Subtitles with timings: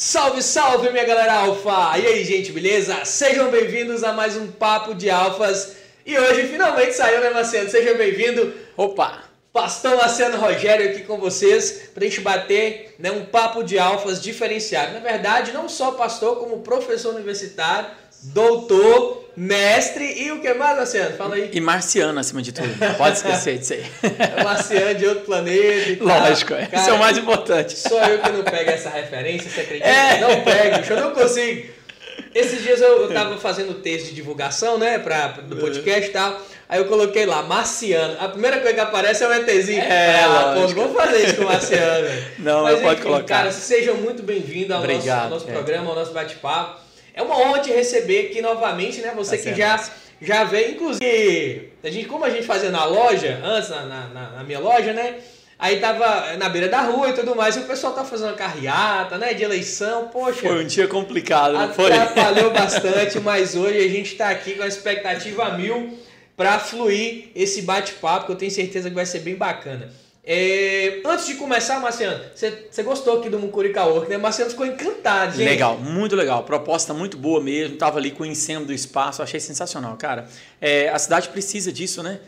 [0.00, 1.98] Salve, salve, minha galera alfa!
[1.98, 3.04] E aí, gente, beleza?
[3.04, 5.72] Sejam bem-vindos a mais um Papo de Alfas.
[6.06, 7.68] E hoje finalmente saiu, né, Marcelo?
[7.68, 8.54] Seja bem-vindo.
[8.76, 9.24] Opa!
[9.52, 14.22] Pastor Marcelo Rogério aqui com vocês para a gente bater né, um papo de alfas
[14.22, 14.92] diferenciado.
[14.92, 17.90] Na verdade, não só pastor, como professor universitário,
[18.22, 21.16] doutor, mestre e o que mais, Marciano?
[21.16, 21.50] Fala aí.
[21.52, 22.68] E marciano, acima de tudo.
[22.78, 23.84] Não pode esquecer disso aí.
[24.18, 26.06] É marciano de outro planeta e tal.
[26.06, 26.66] Lógico, é.
[26.66, 27.78] Cara, isso é o mais importante.
[27.78, 29.88] Só eu que não pego essa referência, você acredita?
[29.88, 30.20] É.
[30.20, 31.78] Não pego, eu não consigo.
[32.34, 36.40] Esses dias eu, eu tava fazendo texto de divulgação, né, pra, do podcast e tal.
[36.68, 38.16] Aí eu coloquei lá, Marciano.
[38.20, 39.80] A primeira coisa que aparece é o ETzinho.
[39.80, 42.08] É, ah, pô, vamos fazer isso com o Marciano.
[42.38, 43.24] não, Mas, pode colocar.
[43.24, 45.52] Cara, sejam muito bem-vindos ao ao nosso é.
[45.52, 46.87] programa, ao nosso bate-papo.
[47.18, 49.12] É uma honra te receber aqui novamente, né?
[49.16, 49.90] Você tá que já,
[50.22, 54.44] já veio, inclusive, a gente, como a gente fazia na loja, antes, na, na, na
[54.44, 55.16] minha loja, né?
[55.58, 58.36] Aí tava na beira da rua e tudo mais, e o pessoal tá fazendo uma
[58.36, 60.42] carreata, né, de eleição, poxa.
[60.42, 61.90] Foi um dia complicado, não foi?
[61.90, 65.98] Atrapalhou bastante, mas hoje a gente tá aqui com a expectativa mil
[66.36, 69.92] para fluir esse bate-papo, que eu tenho certeza que vai ser bem bacana.
[70.30, 74.18] É, antes de começar, Marciano, você gostou aqui do Mucurica Work, né?
[74.18, 75.48] Marciano ficou encantado, gente.
[75.48, 76.44] Legal, muito legal.
[76.44, 77.78] Proposta muito boa mesmo.
[77.78, 80.28] Tava ali conhecendo do espaço, achei sensacional, cara.
[80.60, 82.20] É, a cidade precisa disso, né?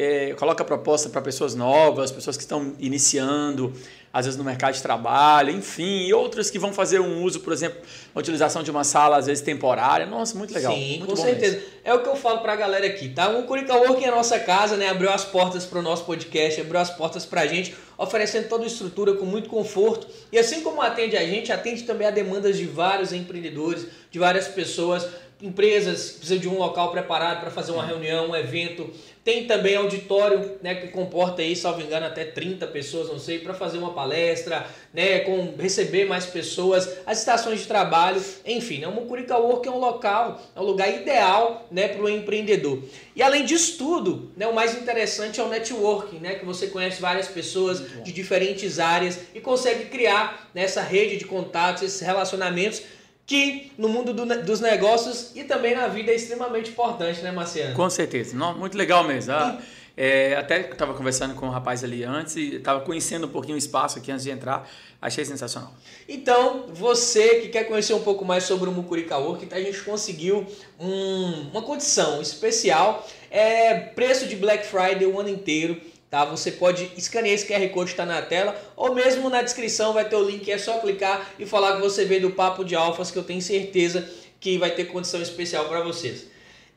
[0.00, 3.72] É, coloca proposta para pessoas novas, pessoas que estão iniciando,
[4.12, 7.52] às vezes no mercado de trabalho, enfim, e outras que vão fazer um uso, por
[7.52, 7.80] exemplo,
[8.14, 10.06] a utilização de uma sala, às vezes temporária.
[10.06, 10.72] Nossa, muito legal.
[10.72, 11.56] Sim, muito com certeza.
[11.56, 11.70] Mesmo.
[11.82, 13.28] É o que eu falo para a galera aqui, tá?
[13.28, 14.88] O Curica Working é a nossa casa, né?
[14.88, 18.62] Abriu as portas para o nosso podcast, abriu as portas para a gente, oferecendo toda
[18.62, 20.06] a estrutura com muito conforto.
[20.30, 24.46] E assim como atende a gente, atende também a demandas de vários empreendedores, de várias
[24.46, 25.08] pessoas
[25.40, 28.90] empresas precisam de um local preparado para fazer uma reunião, um evento.
[29.28, 33.52] Tem também auditório, né, que comporta aí, salvo engano, até 30 pessoas, não sei, para
[33.52, 38.90] fazer uma palestra, né, com receber mais pessoas, as estações de trabalho, enfim, né, o
[38.90, 42.82] Mucurica Work é um local, é um lugar ideal, né, para o empreendedor.
[43.14, 46.98] E além disso tudo, né, o mais interessante é o networking, né, que você conhece
[46.98, 52.80] várias pessoas de diferentes áreas e consegue criar nessa né, rede de contatos, esses relacionamentos
[53.28, 57.74] que no mundo do, dos negócios e também na vida é extremamente importante, né, Marciano?
[57.74, 58.34] Com certeza.
[58.34, 59.34] Não, muito legal mesmo.
[59.34, 59.58] Ah,
[59.94, 63.56] é, até estava conversando com o um rapaz ali antes e estava conhecendo um pouquinho
[63.56, 64.66] o espaço aqui antes de entrar.
[65.00, 65.74] Achei sensacional.
[66.08, 70.46] Então, você que quer conhecer um pouco mais sobre o Mucurica Work, a gente conseguiu
[70.80, 73.06] um, uma condição especial.
[73.30, 75.78] É preço de Black Friday o ano inteiro.
[76.10, 76.24] Tá?
[76.24, 80.16] Você pode escanear esse QR Code está na tela ou mesmo na descrição vai ter
[80.16, 83.18] o link, é só clicar e falar que você veio do Papo de Alfas que
[83.18, 84.08] eu tenho certeza
[84.40, 86.26] que vai ter condição especial para vocês.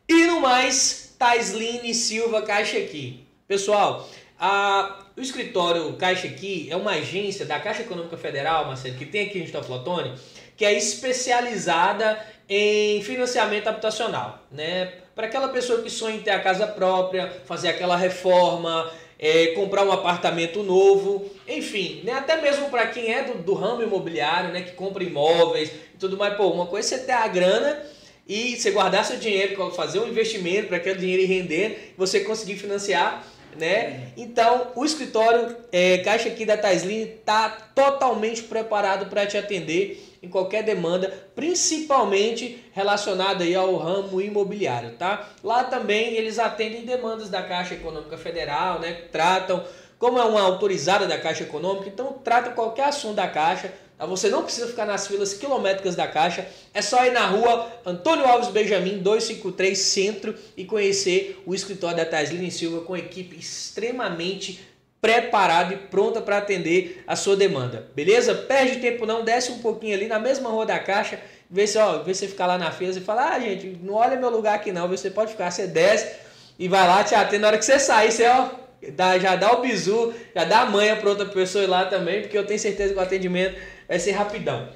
[0.08, 3.26] E no mais, Taisline Silva Caixa Aqui.
[3.48, 9.06] Pessoal, a, o escritório Caixa Aqui é uma agência da Caixa Econômica Federal, Marcelo, que
[9.06, 10.16] tem aqui em Estoflotone,
[10.58, 12.20] que é especializada
[12.50, 14.94] em financiamento habitacional, né?
[15.16, 18.92] Para aquela pessoa que sonha em ter a casa própria, fazer aquela reforma,
[19.22, 22.14] é, comprar um apartamento novo, enfim, né?
[22.14, 24.64] até mesmo para quem é do, do, ramo imobiliário, né?
[24.64, 26.36] que compra imóveis e tudo mais.
[26.36, 27.86] Pô, uma coisa é você ter a grana
[28.28, 33.28] e você guardar seu dinheiro, fazer um investimento para aquele dinheiro render, você conseguir financiar.
[33.56, 34.12] Né?
[34.18, 40.30] Então, o escritório é, Caixa aqui da Taisline está totalmente preparado para te atender em
[40.30, 45.30] qualquer demanda, principalmente relacionada aí ao ramo imobiliário, tá?
[45.44, 49.06] Lá também eles atendem demandas da Caixa Econômica Federal, né?
[49.12, 49.64] Tratam,
[49.98, 54.06] como é uma autorizada da Caixa Econômica, então trata qualquer assunto da Caixa, tá?
[54.06, 58.26] Você não precisa ficar nas filas quilométricas da Caixa, é só ir na rua Antônio
[58.26, 64.71] Alves Benjamin 253 Centro e conhecer o escritório da Tasline Silva com equipe extremamente
[65.02, 67.88] preparado e pronta para atender a sua demanda.
[67.96, 68.36] Beleza?
[68.36, 71.20] Perde tempo não, desce um pouquinho ali na mesma rua da caixa,
[71.50, 74.16] vê se, ó, vê se ficar lá na fila e fala: "Ah, gente, não olha
[74.16, 76.16] meu lugar aqui não, você pode ficar, você desce
[76.60, 78.50] e vai lá te atende na hora que você sair, você ó,
[78.90, 82.22] dá, já dá o bizu, já dá a manha para outra pessoa ir lá também,
[82.22, 84.70] porque eu tenho certeza que o atendimento vai ser rapidão.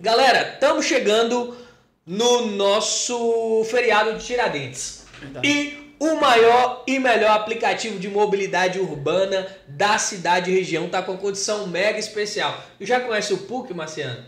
[0.00, 1.56] Galera, estamos chegando
[2.04, 5.06] no nosso feriado de Tiradentes.
[5.20, 5.46] Verdade.
[5.46, 11.16] E o maior e melhor aplicativo de mobilidade urbana da cidade e região está com
[11.16, 12.60] condição mega especial.
[12.80, 14.24] E já conhece o PUC, Marciano?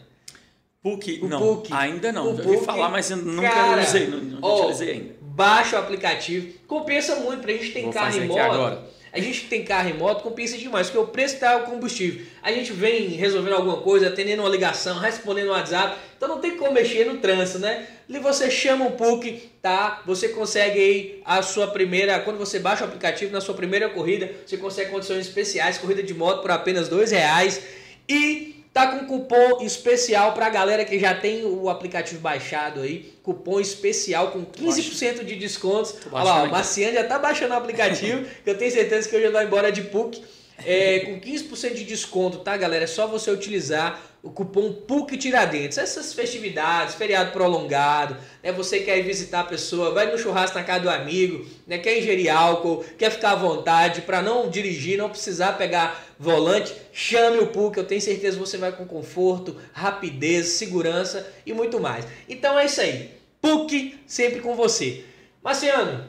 [0.80, 1.18] PUC?
[1.20, 1.72] O não, PUC.
[1.72, 2.32] ainda não.
[2.32, 5.14] O Já ouvi falar, mas eu nunca cara, usei, não, não oh, utilizei ainda.
[5.20, 6.54] Baixa o aplicativo.
[6.68, 8.38] Compensa muito pra gente ter carro em moto.
[8.38, 11.62] Agora a gente que tem carro e moto compensa demais, porque o preço está o
[11.62, 12.26] combustível.
[12.42, 16.56] A gente vem resolvendo alguma coisa, atendendo uma ligação, respondendo um WhatsApp, então não tem
[16.56, 17.86] como mexer no trânsito, né?
[18.08, 20.02] E você chama um PUC, tá?
[20.04, 24.32] Você consegue aí a sua primeira, quando você baixa o aplicativo na sua primeira corrida,
[24.44, 27.62] você consegue condições especiais, corrida de moto por apenas dois reais
[28.08, 33.14] e Tá com cupom especial pra galera que já tem o aplicativo baixado aí.
[33.22, 35.94] Cupom especial com 15% de descontos.
[36.10, 39.28] Olha lá, o Marciano já tá baixando o aplicativo, que eu tenho certeza que hoje
[39.28, 40.20] vou embora de PUC.
[40.64, 42.82] É, com 15% de desconto, tá, galera?
[42.82, 45.78] É só você utilizar o cupom PUC Tiradentes.
[45.78, 48.50] Essas festividades, feriado prolongado, né?
[48.52, 51.78] Você quer ir visitar a pessoa, vai no churrasco na casa do amigo, né?
[51.78, 57.38] Quer ingerir álcool, quer ficar à vontade para não dirigir, não precisar pegar volante, chame
[57.38, 62.06] o PUC, eu tenho certeza que você vai com conforto, rapidez, segurança e muito mais.
[62.28, 63.10] Então é isso aí.
[63.40, 65.04] PUC sempre com você.
[65.42, 66.04] Marciano,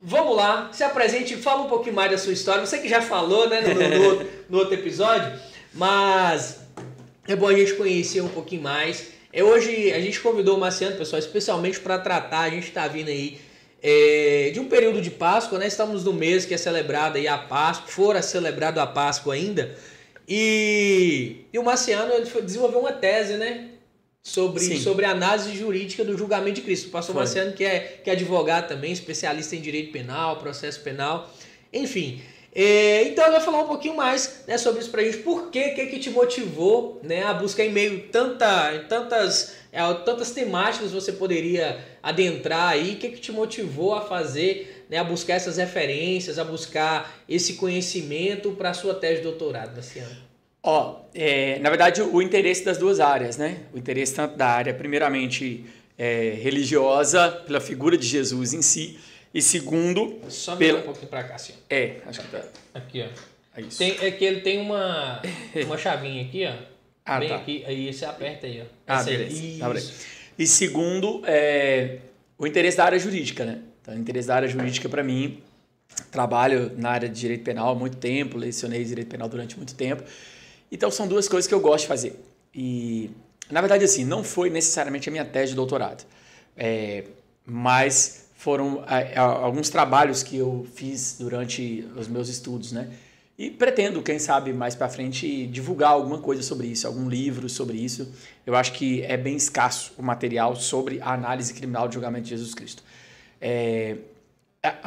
[0.00, 2.64] vamos lá, se apresente, fala um pouquinho mais da sua história.
[2.64, 5.38] Você que já falou, né, no, no, no outro episódio,
[5.74, 6.60] mas
[7.26, 9.12] é bom a gente conhecer um pouquinho mais.
[9.32, 13.08] É, hoje a gente convidou o Marciano, pessoal, especialmente para tratar, a gente está vindo
[13.08, 13.40] aí
[13.82, 15.66] é, de um período de Páscoa, né?
[15.66, 19.76] Estamos no mês que é celebrado aí a Páscoa, fora celebrado a Páscoa ainda.
[20.28, 23.70] E, e o Marciano ele desenvolveu uma tese, né?
[24.22, 26.86] Sobre, sobre a análise jurídica do julgamento de Cristo.
[26.86, 27.24] O pastor foi.
[27.24, 31.28] Marciano, que é, que é advogado também, especialista em direito penal, processo penal,
[31.72, 32.22] enfim.
[32.54, 35.18] É, então ele vai falar um pouquinho mais né, sobre isso pra gente.
[35.18, 40.32] Por que, que, que te motivou né, a buscar em meio tanta, tantas, é, tantas
[40.32, 42.92] temáticas você poderia adentrar aí?
[42.92, 47.54] O que, que te motivou a fazer, né, a buscar essas referências, a buscar esse
[47.54, 50.14] conhecimento para a sua tese de doutorado, Luciano?
[50.62, 53.62] Ó, é, na verdade, o interesse das duas áreas, né?
[53.72, 55.64] O interesse tanto da área, primeiramente,
[55.98, 58.98] é, religiosa, pela figura de Jesus em si,
[59.34, 60.20] e segundo.
[60.28, 60.80] Só pela...
[60.80, 61.54] um pouquinho para cá, assim.
[61.68, 62.44] É, acho que tá.
[62.74, 63.58] Aqui, ó.
[63.58, 63.78] É, isso.
[63.78, 65.20] Tem, é que ele tem uma,
[65.66, 66.54] uma chavinha aqui, ó.
[67.04, 67.36] Ah, Bem tá.
[67.36, 68.64] aqui, aí você aperta aí, ó.
[68.86, 69.58] Ah, beleza.
[69.58, 69.72] Tá,
[70.38, 71.98] e segundo, é,
[72.38, 73.60] o interesse da área jurídica, né?
[73.80, 75.42] Então, o interesse da área jurídica para mim,
[76.10, 80.02] trabalho na área de direito penal há muito tempo, lecionei direito penal durante muito tempo.
[80.70, 82.18] Então são duas coisas que eu gosto de fazer.
[82.54, 83.10] E
[83.50, 86.04] na verdade assim, não foi necessariamente a minha tese de doutorado,
[86.56, 87.04] é,
[87.44, 88.84] mas foram
[89.14, 92.90] alguns trabalhos que eu fiz durante os meus estudos, né?
[93.38, 97.78] E pretendo, quem sabe, mais para frente divulgar alguma coisa sobre isso, algum livro sobre
[97.78, 98.12] isso.
[98.44, 102.30] Eu acho que é bem escasso o material sobre a análise criminal de julgamento de
[102.30, 102.82] Jesus Cristo.
[103.40, 103.98] É,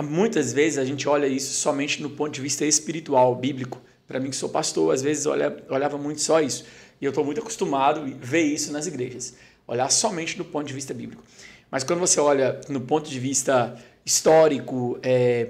[0.04, 3.82] muitas vezes a gente olha isso somente no ponto de vista espiritual, bíblico.
[4.06, 6.66] Para mim que sou pastor, às vezes olha, olhava muito só isso.
[7.00, 9.36] E eu estou muito acostumado a ver isso nas igrejas.
[9.66, 11.24] Olhar somente do ponto de vista bíblico.
[11.76, 15.50] Mas quando você olha no ponto de vista histórico é,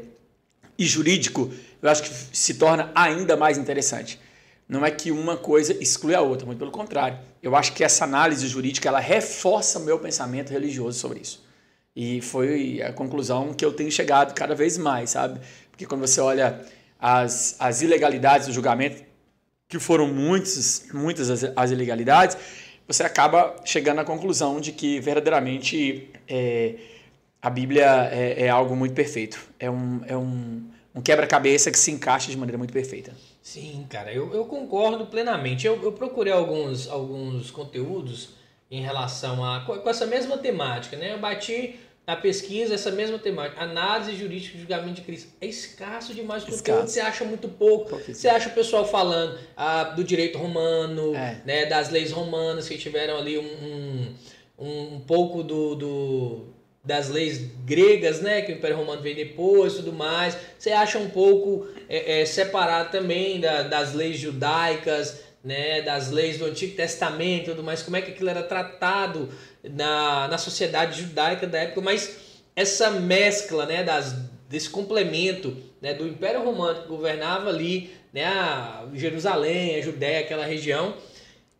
[0.75, 4.20] e jurídico, eu acho que se torna ainda mais interessante.
[4.67, 7.20] Não é que uma coisa exclui a outra, muito pelo contrário.
[7.44, 11.46] Eu acho que essa análise jurídica ela reforça o meu pensamento religioso sobre isso.
[11.96, 15.39] E foi a conclusão que eu tenho chegado cada vez mais, sabe?
[15.70, 16.60] Porque quando você olha
[17.00, 19.03] as, as ilegalidades do julgamento,
[19.67, 22.36] que foram muitas, muitas as, as ilegalidades,
[22.88, 26.75] você acaba chegando à conclusão de que verdadeiramente é,
[27.42, 29.39] a Bíblia é, é, algo muito perfeito.
[29.60, 30.63] É um, é um,
[30.94, 33.13] um quebra-cabeça que se encaixa de maneira muito perfeita.
[33.42, 35.68] Sim, cara, eu, eu concordo plenamente.
[35.68, 38.30] Eu, eu procurei alguns, alguns conteúdos
[38.70, 39.62] em relação a.
[39.62, 41.13] com essa mesma temática, né?
[41.13, 41.75] Eu bati
[42.06, 45.30] na pesquisa essa mesma temática, análise jurídica de julgamento de Cristo.
[45.42, 47.98] É escasso demais o conteúdo, você acha muito pouco.
[47.98, 51.42] Você acha o pessoal falando ah, do direito romano, é.
[51.46, 54.14] né, das leis romanas que tiveram ali um,
[54.60, 56.46] um, um pouco do, do,
[56.84, 60.38] das leis gregas, né, que o Império Romano veio depois tudo mais.
[60.60, 66.40] Você acha um pouco é, é, separado também da, das leis judaicas, né, das leis
[66.40, 69.30] do Antigo Testamento e tudo mais, como é que aquilo era tratado
[69.64, 72.18] na, na sociedade judaica da época, mas
[72.56, 74.14] essa mescla né, das,
[74.50, 80.46] desse complemento né, do Império Romano que governava ali né, a Jerusalém, a Judéia, aquela
[80.46, 80.96] região,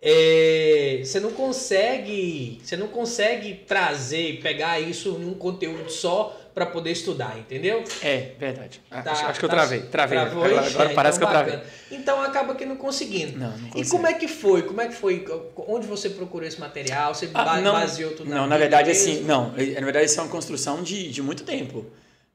[0.02, 6.66] é, você não consegue você não consegue trazer pegar isso em um conteúdo só para
[6.66, 7.84] poder estudar, entendeu?
[8.02, 8.82] É, verdade.
[8.90, 9.82] Ah, tá, acho, acho, que eu tá travei.
[9.82, 10.18] Travei.
[10.18, 11.68] Travou, agora, agora é, parece então que eu travei.
[11.92, 13.38] Então acaba que não conseguindo.
[13.38, 14.62] Não, não e como é que foi?
[14.62, 15.26] Como é que foi?
[15.68, 17.14] Onde você procurou esse material?
[17.14, 19.12] Você ah, não, baseou tudo Não, na verdade, mesmo?
[19.12, 19.50] assim, não.
[19.50, 21.86] Na verdade, isso é uma construção de, de muito tempo.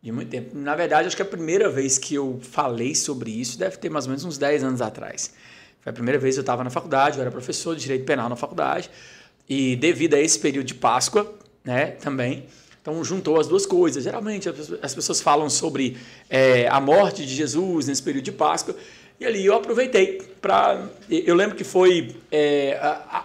[0.02, 0.50] De muito tempo.
[0.54, 4.04] Na verdade, acho que a primeira vez que eu falei sobre isso deve ter mais
[4.04, 5.32] ou menos uns 10 anos atrás.
[5.80, 8.28] Foi a primeira vez que eu estava na faculdade, eu era professor de Direito Penal
[8.28, 8.90] na faculdade.
[9.48, 11.34] E devido a esse período de Páscoa,
[11.64, 12.44] né, também,
[12.80, 14.04] então juntou as duas coisas.
[14.04, 14.48] Geralmente
[14.82, 18.74] as pessoas falam sobre é, a morte de Jesus nesse período de Páscoa.
[19.18, 20.88] E ali eu aproveitei para.
[21.10, 23.24] Eu lembro que foi, é, a, a,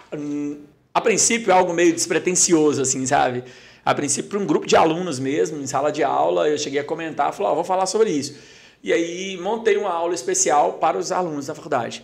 [0.94, 3.46] a, princípio, algo meio despretensioso, assim, sabe?
[3.86, 6.84] A princípio, para um grupo de alunos mesmo, em sala de aula, eu cheguei a
[6.84, 8.36] comentar, falei, oh, vou falar sobre isso.
[8.84, 12.04] E aí montei uma aula especial para os alunos da faculdade.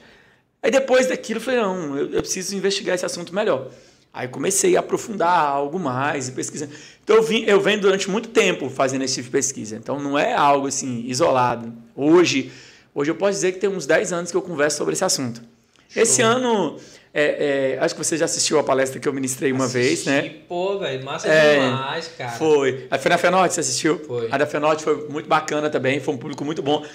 [0.63, 3.72] Aí depois daquilo eu falei, não, eu, eu preciso investigar esse assunto melhor.
[4.13, 6.68] Aí comecei a aprofundar algo mais e pesquisar.
[7.03, 9.77] Então eu, vim, eu venho durante muito tempo fazendo esse tipo de pesquisa.
[9.77, 11.74] Então não é algo assim isolado.
[11.96, 12.51] Hoje,
[12.94, 15.41] hoje eu posso dizer que tem uns 10 anos que eu converso sobre esse assunto.
[15.88, 16.03] Show.
[16.03, 16.77] Esse ano,
[17.13, 20.06] é, é, acho que você já assistiu a palestra que eu ministrei uma Assisti, vez,
[20.06, 20.36] né?
[20.48, 22.32] Pô, velho, massa é, demais, cara.
[22.32, 22.88] Foi.
[22.89, 24.00] A foi na Fenote, você assistiu?
[24.00, 24.27] Foi.
[24.32, 26.86] A da Fenote foi muito bacana também, foi um público muito bom.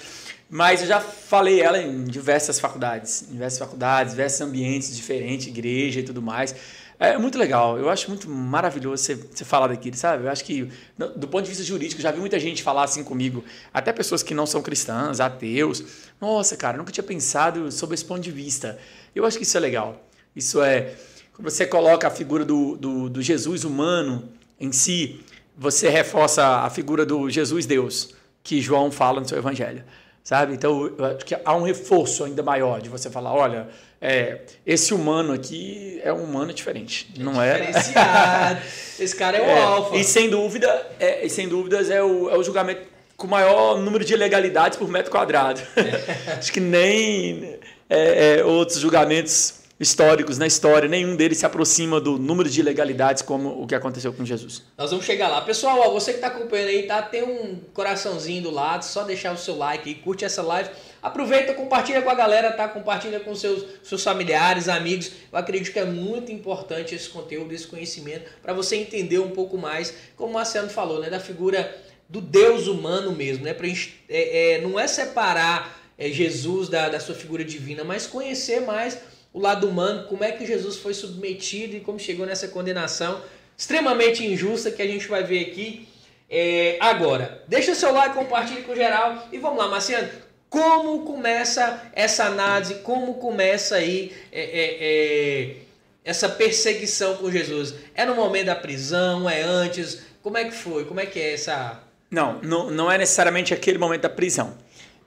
[0.49, 6.01] Mas eu já falei ela em diversas faculdades, em diversas faculdades, diversos ambientes diferentes, igreja
[6.01, 6.55] e tudo mais.
[6.99, 10.25] É muito legal, eu acho muito maravilhoso você, você falar daquilo, sabe?
[10.25, 10.71] Eu acho que,
[11.15, 14.33] do ponto de vista jurídico, já vi muita gente falar assim comigo, até pessoas que
[14.33, 15.85] não são cristãs, ateus.
[16.19, 18.79] Nossa, cara, nunca tinha pensado sobre esse ponto de vista.
[19.15, 20.09] Eu acho que isso é legal.
[20.35, 20.95] Isso é.
[21.35, 25.21] Quando você coloca a figura do, do, do Jesus humano em si,
[25.55, 29.85] você reforça a figura do Jesus Deus, que João fala no seu evangelho
[30.27, 30.55] sabe?
[30.55, 33.69] Então, eu acho que há um reforço ainda maior de você falar, olha,
[34.09, 37.71] é, esse humano aqui é um humano diferente, é não é?
[39.01, 39.97] esse cara é o é, alfa.
[39.97, 42.83] E sem dúvida, é, e sem dúvidas é o, é o julgamento
[43.17, 45.61] com maior número de ilegalidades por metro quadrado.
[45.75, 46.35] É.
[46.39, 47.59] acho que nem
[47.91, 53.23] é, é, outros julgamentos históricos na história, nenhum deles se aproxima do número de ilegalidades
[53.23, 54.63] como o que aconteceu com Jesus.
[54.77, 55.43] Nós vamos chegar lá.
[55.43, 57.03] Pessoal, ó, você que está acompanhando aí, tá?
[57.03, 60.71] Tem um coraçãozinho do lado, só deixar o seu like e curte essa live.
[61.03, 62.67] Aproveita, compartilha com a galera, tá?
[62.69, 65.13] Compartilha com seus, seus familiares, amigos.
[65.31, 69.59] Eu acredito que é muito importante esse conteúdo, esse conhecimento, para você entender um pouco
[69.59, 71.11] mais, como o Marciano falou, né?
[71.11, 71.77] Da figura
[72.09, 73.53] do Deus humano mesmo, né?
[73.53, 78.07] Pra gente, é, é, não é separar é, Jesus da, da sua figura divina, mas
[78.07, 78.99] conhecer mais
[79.37, 83.21] o lado humano, como é que Jesus foi submetido e como chegou nessa condenação
[83.55, 85.87] extremamente injusta que a gente vai ver aqui
[86.31, 87.45] é, agora.
[87.47, 90.09] Deixa o seu like, compartilhe com geral e vamos lá, Marciano.
[90.49, 92.77] Como começa essa análise?
[92.77, 95.57] Como começa aí é, é, é,
[96.03, 97.75] essa perseguição com Jesus?
[97.95, 99.29] É no momento da prisão?
[99.29, 100.01] É antes?
[100.23, 100.87] Como é que foi?
[100.87, 101.83] Como é que é essa?
[102.11, 104.57] Não, não, não é necessariamente aquele momento da prisão.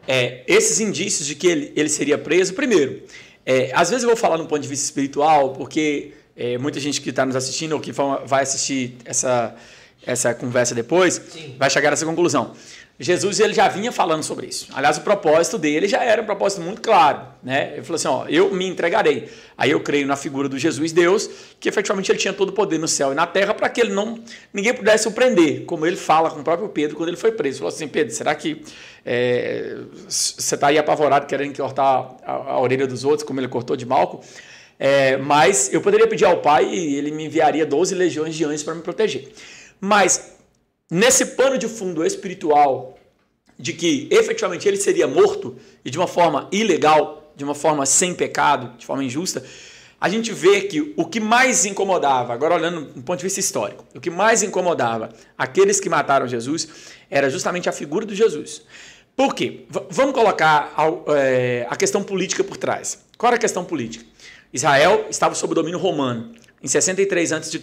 [0.07, 3.03] É, esses indícios de que ele, ele seria preso, primeiro,
[3.51, 7.01] é, às vezes eu vou falar no ponto de vista espiritual, porque é, muita gente
[7.01, 9.55] que está nos assistindo ou que vai assistir essa,
[10.05, 11.55] essa conversa depois Sim.
[11.57, 12.53] vai chegar a essa conclusão.
[13.01, 14.67] Jesus ele já vinha falando sobre isso.
[14.73, 17.21] Aliás, o propósito dele já era um propósito muito claro.
[17.41, 17.71] Né?
[17.75, 19.29] Ele falou assim: ó, eu me entregarei.
[19.57, 21.29] Aí eu creio na figura do Jesus Deus,
[21.61, 23.93] que efetivamente ele tinha todo o poder no céu e na terra para que ele
[23.93, 24.19] não
[24.53, 27.55] ninguém pudesse o prender, como ele fala com o próprio Pedro quando ele foi preso.
[27.55, 28.61] Ele falou assim: Pedro, será que
[29.05, 33.77] é, você está aí apavorado querendo cortar a, a, orelha dos outros, como ele cortou
[33.77, 34.21] de Malco?
[34.77, 38.63] É, mas eu poderia pedir ao Pai e ele me enviaria 12 legiões de anjos
[38.63, 39.29] para me proteger.
[39.79, 40.37] Mas
[40.89, 42.97] nesse pano de fundo espiritual
[43.57, 48.13] de que efetivamente ele seria morto e de uma forma ilegal, de uma forma sem
[48.13, 49.43] pecado, de forma injusta,
[49.99, 53.85] a gente vê que o que mais incomodava, agora olhando do ponto de vista histórico,
[53.93, 56.69] o que mais incomodava aqueles que mataram Jesus
[57.09, 58.61] era justamente a figura de Jesus.
[59.15, 59.65] Por quê?
[59.69, 62.99] V vamos colocar a, é, a questão política por trás.
[63.17, 64.05] Qual era a questão política?
[64.53, 66.31] Israel estava sob domínio romano.
[66.63, 67.59] Em 63 a.C.,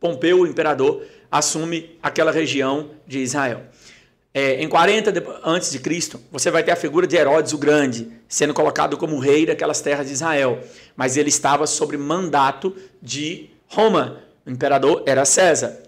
[0.00, 3.62] Pompeu, o imperador, assume aquela região de Israel.
[4.32, 8.08] É, em 40 antes de Cristo, você vai ter a figura de Herodes o Grande
[8.28, 10.60] sendo colocado como rei daquelas terras de Israel,
[10.94, 14.22] mas ele estava sob mandato de Roma.
[14.46, 15.82] O imperador era César.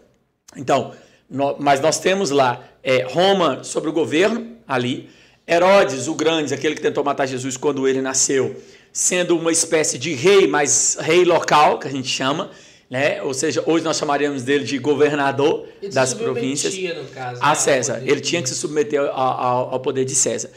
[0.57, 0.93] Então,
[1.29, 5.09] no, mas nós temos lá é, Roma sobre o governo ali,
[5.47, 8.61] Herodes o Grande, aquele que tentou matar Jesus quando ele nasceu,
[8.93, 12.51] sendo uma espécie de rei, mas rei local, que a gente chama,
[12.91, 13.23] né?
[13.23, 16.77] Ou seja, hoje nós chamaríamos dele de governador ele das províncias.
[16.77, 17.55] No caso, a né?
[17.55, 18.03] César.
[18.05, 20.51] Ele tinha que se submeter ao, ao, ao, poder de César.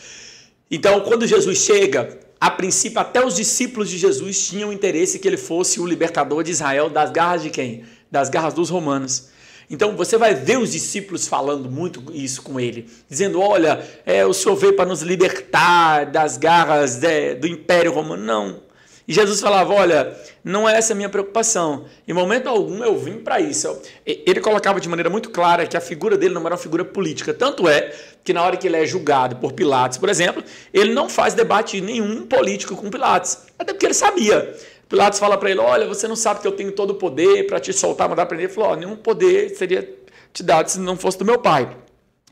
[0.72, 5.38] Então, quando Jesus chega, a princípio, até os discípulos de Jesus tinham interesse que ele
[5.38, 7.84] fosse o libertador de Israel das garras de quem?
[8.10, 9.32] Das garras dos romanos.
[9.70, 14.34] Então você vai ver os discípulos falando muito isso com ele, dizendo: Olha, é, o
[14.34, 18.24] Senhor veio para nos libertar das garras de, do Império Romano.
[18.24, 18.73] Não.
[19.08, 21.86] E Jesus falava: Olha, não é essa a minha preocupação.
[22.08, 23.82] Em momento algum eu vim para isso.
[24.06, 27.34] Ele colocava de maneira muito clara que a figura dele não era uma figura política.
[27.34, 27.94] Tanto é
[28.24, 30.44] que na hora que ele é julgado por Pilatos, por exemplo,
[30.74, 33.40] ele não faz debate nenhum político com Pilatos.
[33.60, 34.56] Até porque ele sabia.
[34.88, 37.60] Pilatos fala para ele: Olha, você não sabe que eu tenho todo o poder para
[37.60, 38.46] te soltar, mandar prender.
[38.46, 39.90] Ele falou: oh, Nenhum poder seria
[40.32, 41.76] te dado se não fosse do meu pai.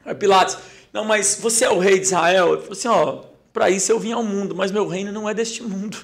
[0.05, 0.57] Aí Pilatos:
[0.93, 2.53] Não, mas você é o rei de Israel?
[2.53, 5.27] Ele falou assim: Ó, oh, para isso eu vim ao mundo, mas meu reino não
[5.27, 5.97] é deste mundo.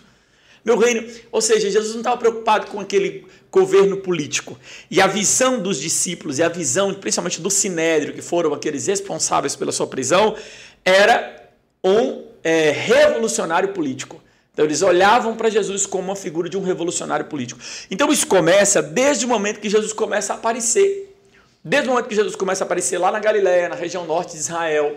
[0.67, 4.59] Meu reino, ou seja, Jesus não estava preocupado com aquele governo político.
[4.91, 9.55] E a visão dos discípulos e a visão, principalmente do Sinédrio, que foram aqueles responsáveis
[9.55, 10.35] pela sua prisão,
[10.83, 14.21] era um é, revolucionário político.
[14.51, 17.61] Então eles olhavam para Jesus como uma figura de um revolucionário político.
[17.89, 21.15] Então isso começa desde o momento que Jesus começa a aparecer.
[21.63, 24.39] Desde o momento que Jesus começa a aparecer lá na Galiléia, na região norte de
[24.39, 24.93] Israel,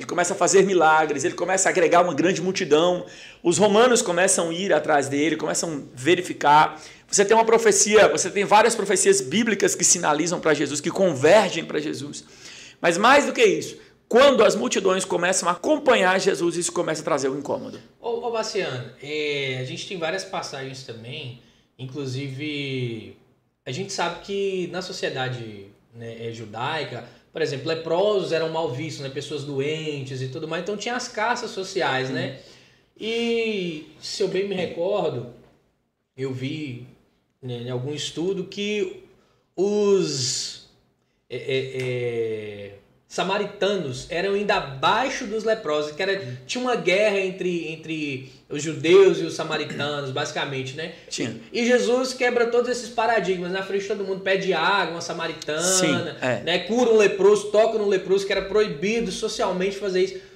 [0.00, 3.04] ele começa a fazer milagres, ele começa a agregar uma grande multidão.
[3.42, 6.80] Os romanos começam a ir atrás dele, começam a verificar.
[7.06, 11.66] Você tem uma profecia, você tem várias profecias bíblicas que sinalizam para Jesus, que convergem
[11.66, 12.24] para Jesus.
[12.80, 13.76] Mas mais do que isso,
[14.08, 17.78] quando as multidões começam a acompanhar Jesus, isso começa a trazer um incômodo.
[18.00, 21.42] Ô, ô Baciano, é, a gente tem várias passagens também,
[21.78, 23.18] inclusive
[23.66, 29.02] a gente sabe que na sociedade né, é, judaica, por exemplo, leprosos eram mal vistos,
[29.02, 32.40] né, pessoas doentes e tudo mais, então tinha as caças sociais, né?
[32.98, 35.32] E se eu bem me recordo,
[36.16, 36.86] eu vi
[37.40, 39.04] né, em algum estudo que
[39.56, 40.68] os
[41.28, 42.79] é, é, é
[43.10, 49.18] samaritanos eram ainda abaixo dos leprosos, que era, tinha uma guerra entre, entre os judeus
[49.18, 50.92] e os samaritanos, basicamente, né?
[51.08, 51.34] Tinha.
[51.52, 53.50] E Jesus quebra todos esses paradigmas.
[53.50, 56.42] Na frente de todo mundo pede água, uma samaritana, Sim, é.
[56.44, 56.58] né?
[56.60, 60.30] cura um leproso, toca no leproso, que era proibido socialmente fazer isso.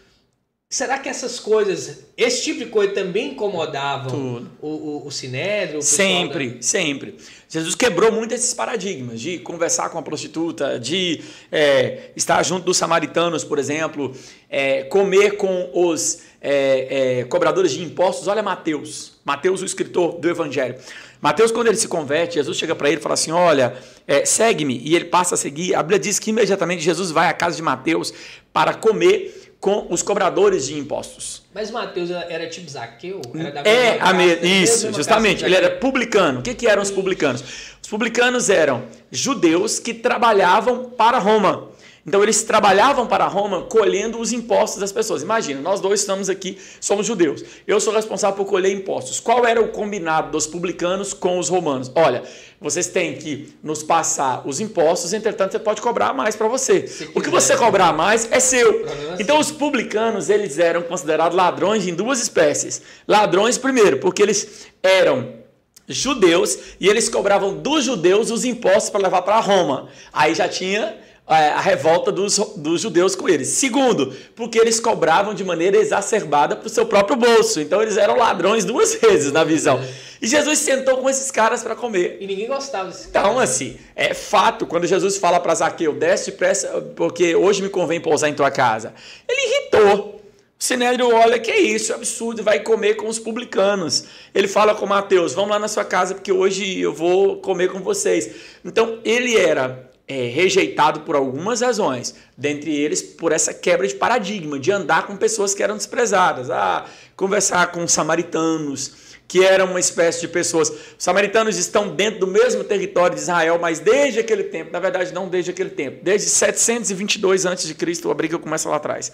[0.68, 5.78] Será que essas coisas, esse tipo de coisa também incomodavam o, o, o Sinédrio?
[5.78, 6.62] O sempre, da...
[6.62, 7.16] sempre.
[7.54, 12.76] Jesus quebrou muito esses paradigmas de conversar com a prostituta, de é, estar junto dos
[12.76, 14.12] samaritanos, por exemplo,
[14.50, 18.26] é, comer com os é, é cobradores de impostos.
[18.26, 20.74] Olha Mateus, Mateus, o escritor do Evangelho.
[21.22, 24.80] Mateus, quando ele se converte, Jesus chega para ele e fala assim: Olha, é, segue-me.
[24.82, 25.76] E ele passa a seguir.
[25.76, 28.12] A Bíblia diz que imediatamente Jesus vai à casa de Mateus
[28.52, 31.42] para comer com os cobradores de impostos.
[31.55, 33.22] Mas Mateus era tipo Zaqueu?
[33.35, 34.27] Era da é, a me...
[34.62, 35.42] isso, justamente.
[35.42, 36.40] Ele era publicano.
[36.40, 37.42] O que, que eram os publicanos?
[37.83, 41.70] Os publicanos eram judeus que trabalhavam para Roma.
[42.06, 45.22] Então eles trabalhavam para Roma colhendo os impostos das pessoas.
[45.22, 47.42] Imagina, nós dois estamos aqui, somos judeus.
[47.66, 49.20] Eu sou responsável por colher impostos.
[49.20, 51.90] Qual era o combinado dos publicanos com os romanos?
[51.94, 52.22] Olha,
[52.60, 56.84] vocês têm que nos passar os impostos, entretanto você pode cobrar mais para você.
[57.14, 58.84] o que você cobrar mais é seu.
[59.18, 62.82] Então os publicanos, eles eram considerados ladrões em duas espécies.
[63.08, 65.42] Ladrões primeiro, porque eles eram
[65.86, 69.88] judeus e eles cobravam dos judeus os impostos para levar para Roma.
[70.12, 73.48] Aí já tinha é, a revolta dos, dos judeus com eles.
[73.48, 77.60] Segundo, porque eles cobravam de maneira exacerbada para o seu próprio bolso.
[77.60, 79.82] Então eles eram ladrões duas vezes na visão.
[80.20, 82.18] E Jesus sentou com esses caras para comer.
[82.20, 83.28] E ninguém gostava desses caras.
[83.28, 88.00] Então, assim, é fato, quando Jesus fala para Zaqueu, desce depressa, porque hoje me convém
[88.00, 88.94] pousar em tua casa.
[89.28, 90.20] Ele irritou.
[90.58, 94.04] O Sinédrio olha, que isso, é absurdo, vai comer com os publicanos.
[94.34, 97.80] Ele fala com Mateus, vamos lá na sua casa, porque hoje eu vou comer com
[97.80, 98.30] vocês.
[98.64, 104.58] Então, ele era é, rejeitado por algumas razões, dentre eles por essa quebra de paradigma,
[104.58, 106.84] de andar com pessoas que eram desprezadas, ah,
[107.16, 110.68] conversar com samaritanos, que eram uma espécie de pessoas.
[110.68, 115.12] Os samaritanos estão dentro do mesmo território de Israel, mas desde aquele tempo, na verdade,
[115.14, 117.74] não desde aquele tempo, desde 722 a.C.,
[118.10, 119.10] a briga começa lá atrás.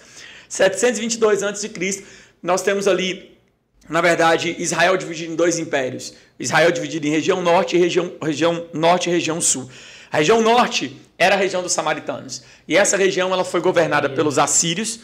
[0.49, 2.03] 722 a.C.,
[2.43, 3.37] nós temos ali,
[3.87, 6.13] na verdade, Israel dividido em dois impérios.
[6.37, 9.69] Israel dividido em região norte e região, região norte e região sul.
[10.11, 12.43] A região norte era a região dos samaritanos.
[12.67, 14.99] E essa região ela foi governada pelos assírios.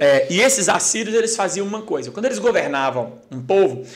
[0.00, 2.10] É, e esses assírios eles faziam uma coisa.
[2.10, 3.86] Quando eles governavam um povo,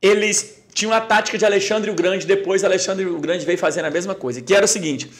[0.00, 2.26] eles tinham a tática de Alexandre o Grande.
[2.26, 4.40] Depois Alexandre o Grande veio fazendo a mesma coisa.
[4.40, 5.10] Que era o seguinte: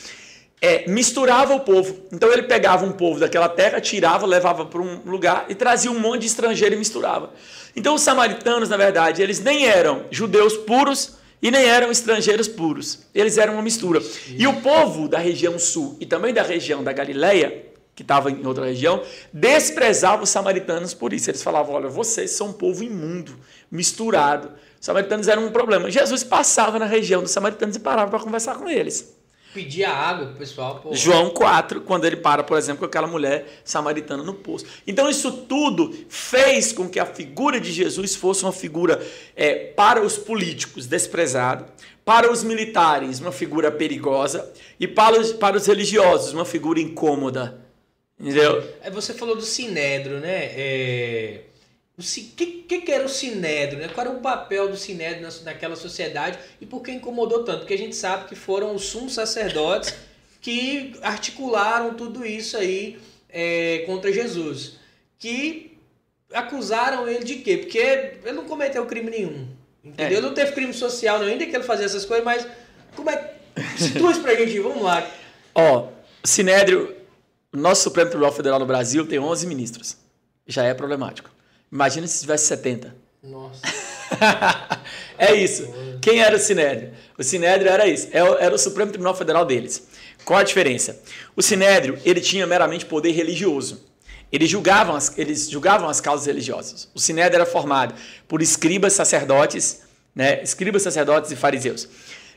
[0.61, 1.99] é, misturava o povo.
[2.13, 5.99] Então ele pegava um povo daquela terra, tirava, levava para um lugar e trazia um
[5.99, 7.31] monte de estrangeiro e misturava.
[7.75, 13.01] Então os samaritanos, na verdade, eles nem eram judeus puros e nem eram estrangeiros puros.
[13.15, 14.03] Eles eram uma mistura.
[14.29, 18.47] E o povo da região sul e também da região da Galileia, que estava em
[18.47, 21.31] outra região, desprezava os samaritanos por isso.
[21.31, 23.39] Eles falavam: olha, vocês são um povo imundo,
[23.71, 24.51] misturado.
[24.81, 25.91] Os samaritanos eram um problema.
[25.91, 29.18] Jesus passava na região dos samaritanos e parava para conversar com eles
[29.53, 30.81] pedia água pro pessoal.
[30.81, 30.95] Pô.
[30.95, 34.67] João 4, quando ele para, por exemplo, com aquela mulher samaritana no poço.
[34.87, 40.03] Então, isso tudo fez com que a figura de Jesus fosse uma figura é, para
[40.03, 41.67] os políticos desprezada,
[42.05, 47.61] para os militares, uma figura perigosa, e para os, para os religiosos, uma figura incômoda.
[48.19, 48.67] Entendeu?
[48.83, 50.45] É, você falou do sinédrio, né?
[50.53, 51.41] É
[51.99, 53.81] o que, que, que, era o Sinédrio?
[53.81, 53.89] Né?
[53.89, 57.61] Qual era o papel do Sinédrio naquela sociedade e por que incomodou tanto?
[57.61, 59.93] Porque a gente sabe que foram os sumos sacerdotes
[60.41, 64.79] que articularam tudo isso aí é, contra Jesus.
[65.19, 65.77] Que
[66.33, 67.57] acusaram ele de quê?
[67.57, 69.49] Porque ele não cometeu crime nenhum.
[69.83, 70.19] Entendeu?
[70.19, 70.21] É.
[70.21, 72.47] Não teve crime social, não, ainda que ele fazia essas coisas, mas
[72.95, 73.35] como é.
[73.77, 75.05] Situa isso pra gente, vamos lá.
[75.53, 75.89] Ó,
[76.23, 76.95] Sinédrio,
[77.53, 79.97] nosso Supremo Tribunal Federal no Brasil tem 11 ministros.
[80.47, 81.37] Já é problemático.
[81.71, 82.95] Imagina se tivesse 70.
[83.23, 83.61] Nossa.
[85.19, 85.69] é isso.
[86.01, 86.93] Quem era o Sinédrio?
[87.19, 88.09] O Sinédrio era isso.
[88.13, 89.87] É era o Supremo Tribunal Federal deles.
[90.25, 91.01] Qual a diferença?
[91.37, 93.87] O Sinédrio, ele tinha meramente poder religioso.
[94.31, 96.89] Eles julgavam as, eles julgavam as causas religiosas.
[96.95, 97.95] O Sinédrio era formado
[98.27, 99.83] por escribas, sacerdotes,
[100.15, 100.43] né?
[100.43, 101.89] escribas, sacerdotes e fariseus.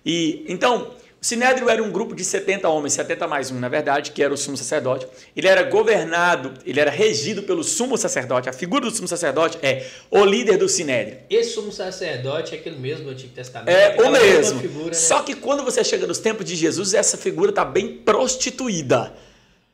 [0.06, 4.24] E então, Sinédrio era um grupo de 70 homens, 70 mais um, na verdade, que
[4.24, 5.06] era o sumo sacerdote.
[5.36, 8.50] Ele era governado, ele era regido pelo sumo sacerdote.
[8.50, 11.20] A figura do sumo sacerdote é o líder do Sinédrio.
[11.30, 13.70] Esse sumo sacerdote é aquele mesmo do Antigo Testamento?
[13.70, 14.62] É o mesmo.
[14.62, 14.94] Figura, né?
[14.94, 19.14] Só que quando você chega nos tempos de Jesus, essa figura está bem prostituída.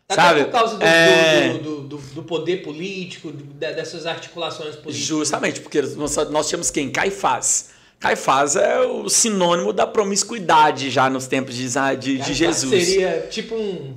[0.09, 0.43] Até sabe?
[0.43, 1.53] por causa do, é...
[1.59, 4.95] do, do, do, poder político, dessas articulações políticas.
[4.97, 6.91] Justamente, porque nós, nós tínhamos quem?
[6.91, 11.67] Caifás Caifás é o sinônimo da promiscuidade já nos tempos de,
[11.99, 12.85] de, de Jesus.
[12.85, 13.95] Seria tipo um.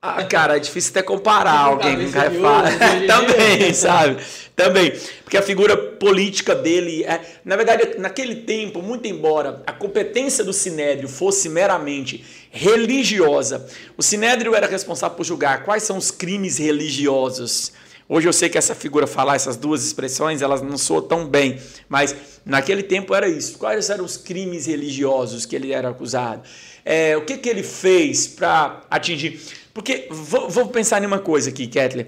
[0.00, 2.74] Ah, cara, é difícil até comparar tipo alguém com Caifás.
[3.08, 4.22] Também, sabe?
[4.54, 4.92] Também.
[5.24, 7.20] Porque a figura política dele é.
[7.44, 14.54] Na verdade, naquele tempo, muito embora a competência do Sinédrio fosse meramente religiosa, o Sinédrio
[14.54, 17.72] era responsável por julgar quais são os crimes religiosos
[18.10, 21.60] Hoje eu sei que essa figura falar essas duas expressões, elas não soam tão bem,
[21.90, 23.58] mas naquele tempo era isso.
[23.58, 26.42] Quais eram os crimes religiosos que ele era acusado?
[26.86, 29.38] É, o que, que ele fez para atingir?
[29.74, 32.06] Porque vou, vou, pensar em uma coisa aqui, Kettler.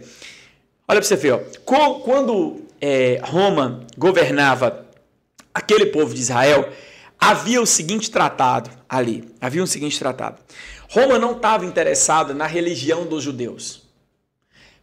[0.88, 1.38] Olha para você ver, ó.
[2.00, 4.86] quando é, Roma governava
[5.52, 6.66] aquele povo de Israel,
[7.18, 9.30] havia o seguinte tratado ali.
[9.38, 10.40] Havia o seguinte tratado.
[10.88, 13.79] Roma não estava interessada na religião dos judeus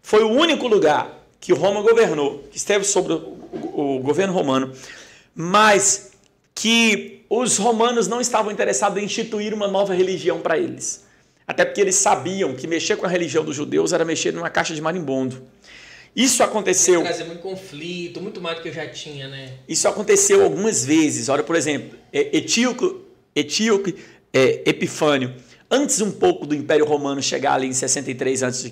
[0.07, 4.71] foi o único lugar que Roma governou, que esteve sobre o, governo romano,
[5.35, 6.11] mas
[6.55, 11.03] que os romanos não estavam interessados em instituir uma nova religião para eles.
[11.45, 14.73] Até porque eles sabiam que mexer com a religião dos judeus era mexer numa caixa
[14.73, 15.43] de marimbondo.
[16.15, 17.01] Isso aconteceu.
[17.01, 19.55] Trazer muito conflito, muito mais do que eu já tinha, né?
[19.67, 21.27] Isso aconteceu algumas vezes.
[21.27, 23.01] Olha, por exemplo, Etíoco,
[23.35, 23.91] Etíoco
[24.31, 25.33] é, Epifânio,
[25.69, 28.71] antes um pouco do Império Romano chegar ali em 63 a.C.,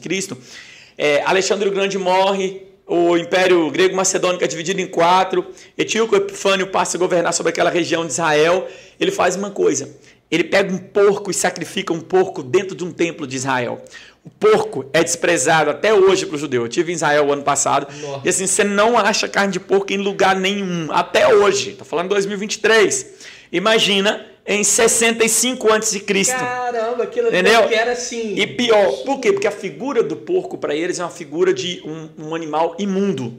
[0.98, 5.46] é, Alexandre o Grande morre, o Império Grego Macedônico é dividido em quatro,
[5.78, 8.68] Etíoco Epifânio passa a governar sobre aquela região de Israel.
[9.00, 9.90] Ele faz uma coisa:
[10.30, 13.84] ele pega um porco e sacrifica um porco dentro de um templo de Israel.
[14.24, 16.64] O porco é desprezado até hoje para o judeu.
[16.64, 17.88] Eu tive em Israel o ano passado.
[18.02, 18.22] Nossa.
[18.26, 20.88] E assim, você não acha carne de porco em lugar nenhum.
[20.92, 21.72] Até hoje.
[21.72, 23.35] Estou falando 2023.
[23.52, 26.00] Imagina em 65 a.C.
[26.00, 27.68] Caramba, aquilo Entendeu?
[27.68, 28.36] que era assim.
[28.36, 29.34] E pior, por quê?
[29.34, 33.34] Porque a figura do porco para eles é uma figura de um, um, animal imundo.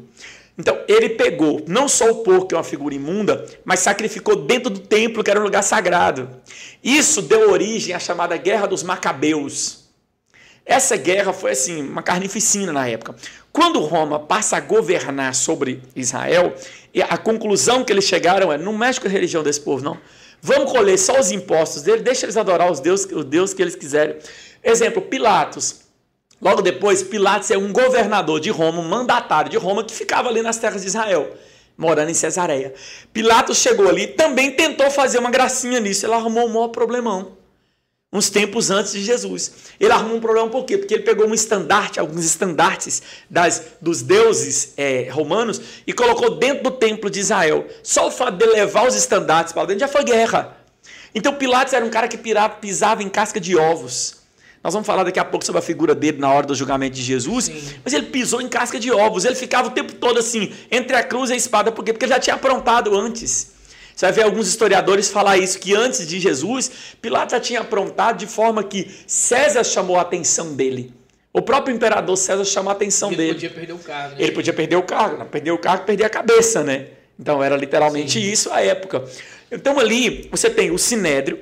[0.59, 4.71] Então, ele pegou não só o porco, que é uma figura imunda, mas sacrificou dentro
[4.71, 6.31] do templo, que era um lugar sagrado.
[6.83, 9.87] Isso deu origem à chamada Guerra dos Macabeus.
[10.64, 13.14] Essa guerra foi assim, uma carnificina na época.
[13.53, 16.53] Quando Roma passa a governar sobre Israel,
[17.03, 19.99] a conclusão que eles chegaram é: não mexe com a religião desse povo, não
[20.41, 23.75] Vamos colher só os impostos dele, deixa eles adorar os deus, o Deus que eles
[23.75, 24.17] quiserem.
[24.63, 25.81] Exemplo, Pilatos.
[26.41, 30.43] Logo depois, Pilatos é um governador de Roma, um mandatário de Roma que ficava ali
[30.43, 31.35] nas terras de Israel,
[31.77, 32.75] morando em Cesareia.
[33.13, 37.36] Pilatos chegou ali também tentou fazer uma gracinha nisso, ele arrumou um maior problemão
[38.12, 39.53] uns tempos antes de Jesus.
[39.79, 40.79] Ele arrumou um problema por quê?
[40.79, 46.64] Porque ele pegou um estandarte, alguns estandartes das, dos deuses é, romanos e colocou dentro
[46.64, 47.66] do templo de Israel.
[47.83, 50.57] Só o fato de levar os estandartes para dentro já foi guerra.
[51.14, 52.19] Então Pilatos era um cara que
[52.61, 54.16] pisava em casca de ovos.
[54.62, 57.03] Nós vamos falar daqui a pouco sobre a figura dele na hora do julgamento de
[57.03, 57.75] Jesus, Sim.
[57.85, 59.25] mas ele pisou em casca de ovos.
[59.25, 61.92] Ele ficava o tempo todo assim, entre a cruz e a espada, por quê?
[61.92, 63.56] Porque ele já tinha aprontado antes.
[63.97, 68.19] Você vai ver alguns historiadores falar isso, que antes de Jesus, Pilatos já tinha aprontado
[68.19, 70.93] de forma que César chamou a atenção dele.
[71.33, 73.31] O próprio imperador César chamou a atenção ele dele.
[73.31, 74.15] Ele podia perder o cargo.
[74.15, 74.23] Né?
[74.23, 75.25] Ele podia perder o cargo.
[75.25, 76.89] Perder o cargo, perder a cabeça, né?
[77.19, 78.31] Então era literalmente Sim.
[78.31, 79.03] isso a época.
[79.51, 81.39] Então ali você tem o Sinédrio,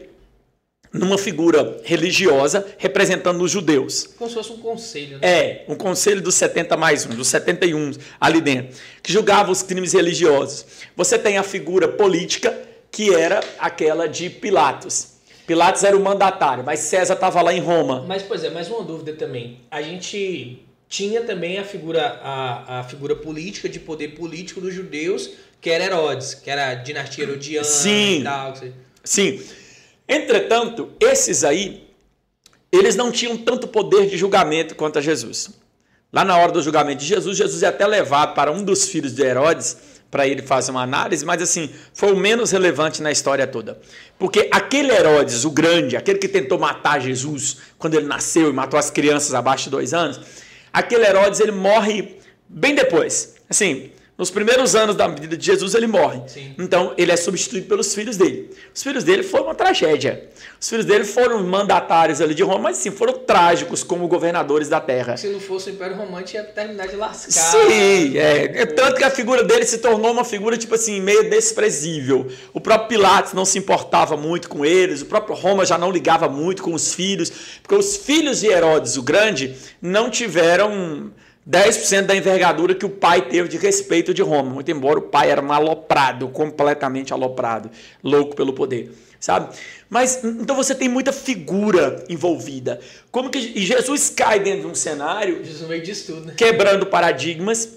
[0.95, 4.07] numa figura religiosa representando os judeus.
[4.17, 5.19] Como se fosse um conselho.
[5.19, 5.29] Né?
[5.29, 9.93] É, um conselho dos 70 mais um, dos 71 ali dentro, que julgava os crimes
[9.93, 10.65] religiosos.
[10.97, 12.57] Você tem a figura política,
[12.93, 15.15] que era aquela de Pilatos.
[15.49, 18.05] Pilatos era o mandatário, mas César estava lá em Roma.
[18.07, 19.61] Mas, pois é, mais uma dúvida também.
[19.71, 25.31] A gente tinha também a figura, a, a figura política, de poder político dos judeus,
[25.61, 28.21] que era Herodes, que era a dinastia herodiana Sim.
[28.21, 28.55] e tal.
[29.03, 29.43] Sim.
[30.09, 31.89] Entretanto, esses aí,
[32.71, 35.51] eles não tinham tanto poder de julgamento quanto a Jesus.
[36.13, 39.15] Lá na hora do julgamento de Jesus, Jesus é até levado para um dos filhos
[39.15, 39.77] de Herodes
[40.15, 43.81] para ele fazer uma análise, mas assim, foi o menos relevante na história toda.
[44.17, 48.79] Porque aquele Herodes, o grande, aquele que tentou matar Jesus quando ele nasceu e matou
[48.79, 50.21] as crianças abaixo de dois anos,
[50.73, 52.17] aquele Herodes ele morre
[52.49, 53.35] bem depois.
[53.51, 56.21] Assim, Nos primeiros anos da vida de Jesus, ele morre.
[56.29, 56.55] Sim.
[56.57, 58.49] Então, ele é substituído pelos filhos dele.
[58.73, 60.29] Os filhos dele foram uma tragédia.
[60.61, 64.81] Os filhos dele foram mandatários ali de Roma, mas sim, foram trágicos como governadores da
[64.81, 65.17] terra.
[65.17, 67.33] Se não fosse o Império Romano, ia terminar de lascar.
[67.33, 68.63] Sim, é.
[68.63, 68.67] é.
[68.67, 72.31] Tanto que a figura dele se tornou uma figura, tipo assim, meio desprezível.
[72.53, 76.29] O próprio Pilatos não se importava muito com eles, o próprio Roma já não ligava
[76.29, 81.11] muito com os filhos, porque os filhos de Herodes, o Grande, não tiveram
[81.49, 85.31] 10% da envergadura que o pai teve de respeito de Roma, muito embora o pai
[85.31, 87.71] era um aloprado, completamente aloprado,
[88.03, 89.55] louco pelo poder, sabe?
[89.91, 92.81] Mas então você tem muita figura envolvida.
[93.11, 96.35] Como que e Jesus cai dentro de um cenário, Jesus meio diz tudo, né?
[96.35, 97.69] quebrando paradigmas.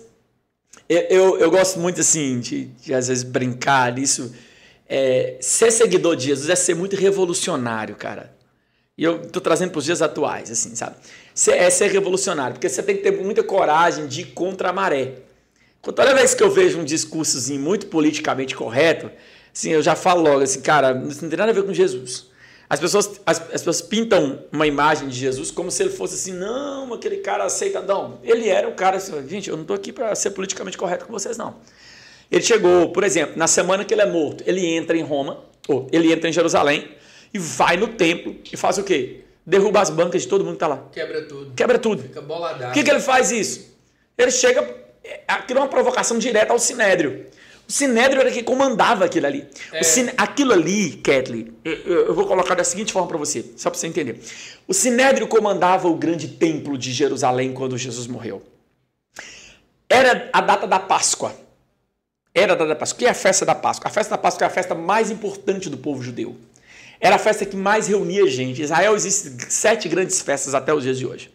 [0.88, 4.34] Eu, eu, eu gosto muito assim de, de, às vezes brincar nisso.
[4.88, 8.37] É, ser seguidor de Jesus é ser muito revolucionário, cara.
[8.98, 10.96] E eu tô trazendo para os dias atuais, assim, sabe?
[11.50, 15.14] é ser revolucionário, porque você tem que ter muita coragem de ir contra a maré.
[15.84, 19.12] Toda vez que eu vejo um discursozinho muito politicamente correto,
[19.54, 22.26] assim, eu já falo logo assim, cara, isso não tem nada a ver com Jesus.
[22.70, 26.34] As pessoas, as, as pessoas pintam uma imagem de Jesus como se ele fosse assim,
[26.34, 28.20] não, aquele cara aceitadão.
[28.24, 31.14] Ele era o cara assim, gente, eu não estou aqui para ser politicamente correto com
[31.14, 31.56] vocês, não.
[32.30, 35.88] Ele chegou, por exemplo, na semana que ele é morto, ele entra em Roma, ou
[35.94, 36.90] ele entra em Jerusalém,
[37.34, 39.24] e vai no templo e faz o quê?
[39.48, 40.84] derruba as bancas de todo mundo que está lá.
[40.92, 41.54] Quebra tudo.
[41.56, 42.04] Quebra tudo.
[42.04, 42.66] Fica boladaço.
[42.66, 43.74] Por que, que ele faz isso?
[44.18, 44.62] Ele chega.
[45.02, 47.26] É, aquilo é uma provocação direta ao Sinédrio.
[47.68, 49.48] O Sinédrio era quem comandava aquilo ali.
[49.72, 49.84] É.
[49.84, 50.10] Sin...
[50.18, 54.20] Aquilo ali, Kathleen, eu vou colocar da seguinte forma para você, só para você entender.
[54.68, 58.42] O Sinédrio comandava o grande templo de Jerusalém quando Jesus morreu.
[59.90, 61.34] Era a data da Páscoa.
[62.34, 62.96] Era a data da Páscoa.
[62.96, 63.90] O que é a festa da Páscoa?
[63.90, 66.38] A festa da Páscoa é a festa mais importante do povo judeu.
[67.00, 68.62] Era a festa que mais reunia gente.
[68.62, 71.32] Em Israel existem sete grandes festas até os dias de hoje.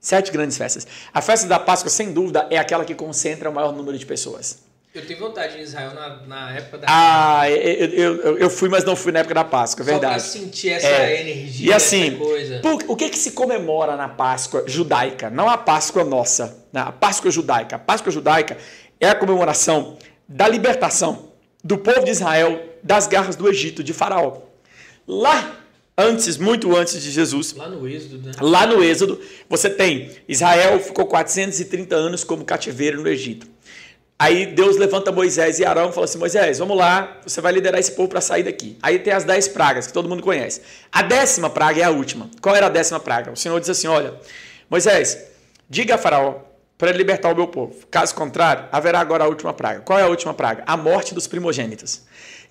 [0.00, 0.86] Sete grandes festas.
[1.12, 4.58] A festa da Páscoa, sem dúvida, é aquela que concentra o maior número de pessoas.
[4.94, 6.86] Eu tive vontade em Israel na, na época da.
[6.86, 10.22] Ah, eu, eu, eu, fui, mas não fui na época da Páscoa, é verdade.
[10.22, 11.20] Só pra sentir essa é.
[11.22, 12.60] energia, e assim, essa coisa.
[12.60, 15.30] Por, o que, que se comemora na Páscoa judaica?
[15.30, 16.82] Não a Páscoa nossa, né?
[16.82, 17.76] a Páscoa judaica.
[17.76, 18.58] A Páscoa judaica
[19.00, 19.96] é a comemoração
[20.28, 21.30] da libertação
[21.64, 24.41] do povo de Israel das garras do Egito, de Faraó.
[25.06, 25.56] Lá
[25.96, 27.54] antes, muito antes de Jesus.
[27.54, 28.32] Lá no Êxodo, né?
[28.40, 33.46] Lá no Êxodo, você tem Israel ficou 430 anos como cativeiro no Egito.
[34.18, 37.80] Aí Deus levanta Moisés e Arão e fala assim: Moisés, vamos lá, você vai liderar
[37.80, 38.78] esse povo para sair daqui.
[38.80, 40.62] Aí tem as dez pragas que todo mundo conhece.
[40.92, 42.30] A décima praga é a última.
[42.40, 43.32] Qual era a décima praga?
[43.32, 44.14] O Senhor diz assim: Olha,
[44.70, 45.18] Moisés,
[45.68, 46.36] diga a Faraó
[46.78, 47.74] para libertar o meu povo.
[47.90, 49.80] Caso contrário, haverá agora a última praga.
[49.80, 50.62] Qual é a última praga?
[50.66, 52.02] A morte dos primogênitos.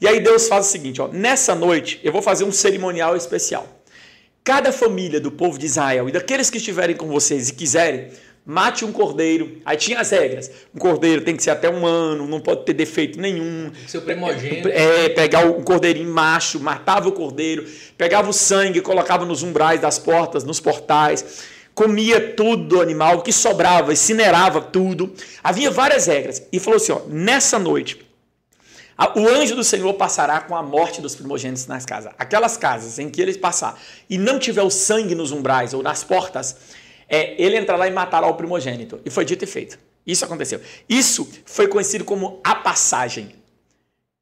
[0.02, 3.68] E aí Deus faz o seguinte, ó, nessa noite eu vou fazer um cerimonial especial.
[4.44, 8.08] Cada família do povo de Israel e daqueles que estiverem com vocês e quiserem,
[8.44, 9.62] mate um cordeiro.
[9.64, 10.50] Aí tinha as regras.
[10.74, 13.72] Um cordeiro tem que ser até um ano, não pode ter defeito nenhum.
[13.88, 14.70] Seu primogênito.
[14.70, 17.64] É, pegar um cordeirinho macho, matava o cordeiro,
[17.96, 21.44] pegava o sangue, colocava nos umbrais das portas, nos portais,
[21.76, 25.14] comia tudo do animal, o que sobrava, incinerava tudo.
[25.44, 26.42] Havia várias regras.
[26.52, 28.10] E falou assim: ó, nessa noite
[29.16, 32.14] o anjo do Senhor passará com a morte dos primogênitos nas casas.
[32.18, 36.04] Aquelas casas em que ele passar e não tiver o sangue nos umbrais ou nas
[36.04, 36.56] portas,
[37.08, 39.00] é, ele entrará e matará o primogênito.
[39.06, 39.78] E foi dito e feito.
[40.06, 40.62] Isso aconteceu.
[40.88, 43.36] Isso foi conhecido como a passagem.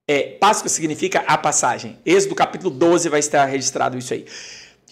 [0.08, 2.00] É, Páscoa significa a passagem.
[2.06, 4.26] Êxodo capítulo 12 vai estar registrado isso aí.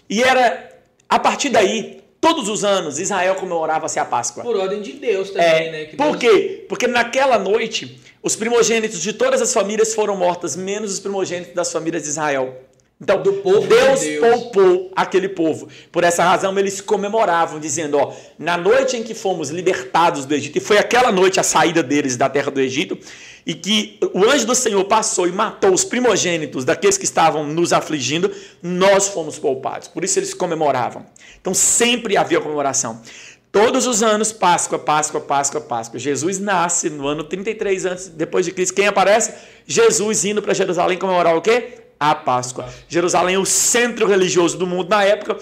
[0.09, 0.71] E era,
[1.09, 4.43] a partir daí, todos os anos, Israel comemorava-se a Páscoa.
[4.43, 5.85] Por ordem de Deus também, é, né?
[5.85, 6.33] Que por Deus...
[6.33, 6.65] quê?
[6.69, 11.71] Porque naquela noite os primogênitos de todas as famílias foram mortas, menos os primogênitos das
[11.71, 12.61] famílias de Israel.
[12.99, 15.69] Então, do povo Deus, de Deus poupou aquele povo.
[15.91, 20.57] Por essa razão, eles comemoravam, dizendo: ó, na noite em que fomos libertados do Egito,
[20.57, 22.97] e foi aquela noite a saída deles da terra do Egito,
[23.45, 27.71] e que o anjo do Senhor passou e matou os primogênitos daqueles que estavam nos
[27.71, 28.31] afligindo,
[28.63, 29.87] nós fomos poupados.
[29.87, 31.05] Por isso eles comemoravam.
[31.39, 32.99] Então, sempre havia comemoração.
[33.51, 35.99] Todos os anos, Páscoa, Páscoa, Páscoa, Páscoa.
[35.99, 38.75] Jesus nasce no ano 33 antes depois de Cristo.
[38.75, 39.33] Quem aparece?
[39.65, 41.79] Jesus indo para Jerusalém comemorar o quê?
[41.99, 42.69] A Páscoa.
[42.87, 45.37] Jerusalém é o centro religioso do mundo na época.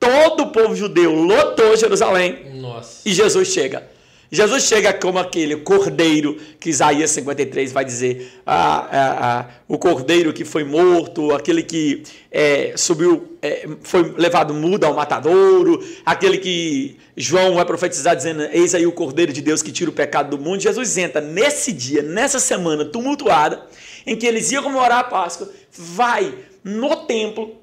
[0.00, 2.52] Todo o povo judeu lotou Jerusalém.
[2.54, 3.06] Nossa.
[3.06, 3.97] E Jesus chega.
[4.30, 10.34] Jesus chega como aquele cordeiro que Isaías 53 vai dizer: ah, ah, ah, o cordeiro
[10.34, 16.98] que foi morto, aquele que é, subiu, é, foi levado mudo ao matadouro, aquele que
[17.16, 20.42] João vai profetizar dizendo: Eis aí o cordeiro de Deus que tira o pecado do
[20.42, 20.60] mundo.
[20.60, 23.64] Jesus entra nesse dia, nessa semana tumultuada,
[24.06, 27.56] em que eles iam comemorar a Páscoa, vai no templo,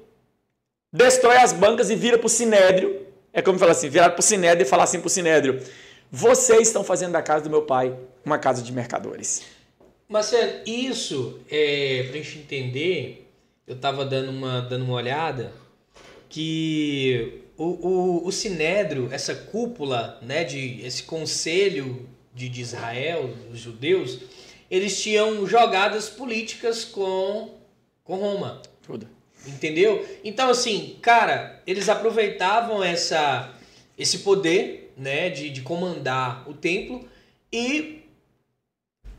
[0.92, 3.06] destrói as bancas e vira para o sinédrio.
[3.32, 5.60] É como falar assim: virar para o sinédrio e falar assim para o sinédrio
[6.10, 9.42] Vocês estão fazendo da casa do meu pai uma casa de mercadores.
[10.08, 13.28] Marcelo, isso, é, pra gente entender,
[13.66, 15.52] eu tava dando uma, dando uma olhada,
[16.28, 23.58] que o, o, o Sinédrio, essa cúpula, né, de, esse conselho de, de Israel, os
[23.58, 24.20] judeus,
[24.70, 27.54] eles tinham jogadas políticas com,
[28.04, 28.62] com Roma.
[28.82, 29.08] Tudo.
[29.46, 30.06] Entendeu?
[30.24, 33.54] Então, assim, cara, eles aproveitavam essa,
[33.96, 37.06] esse poder, né, de, de comandar o templo
[37.52, 38.02] e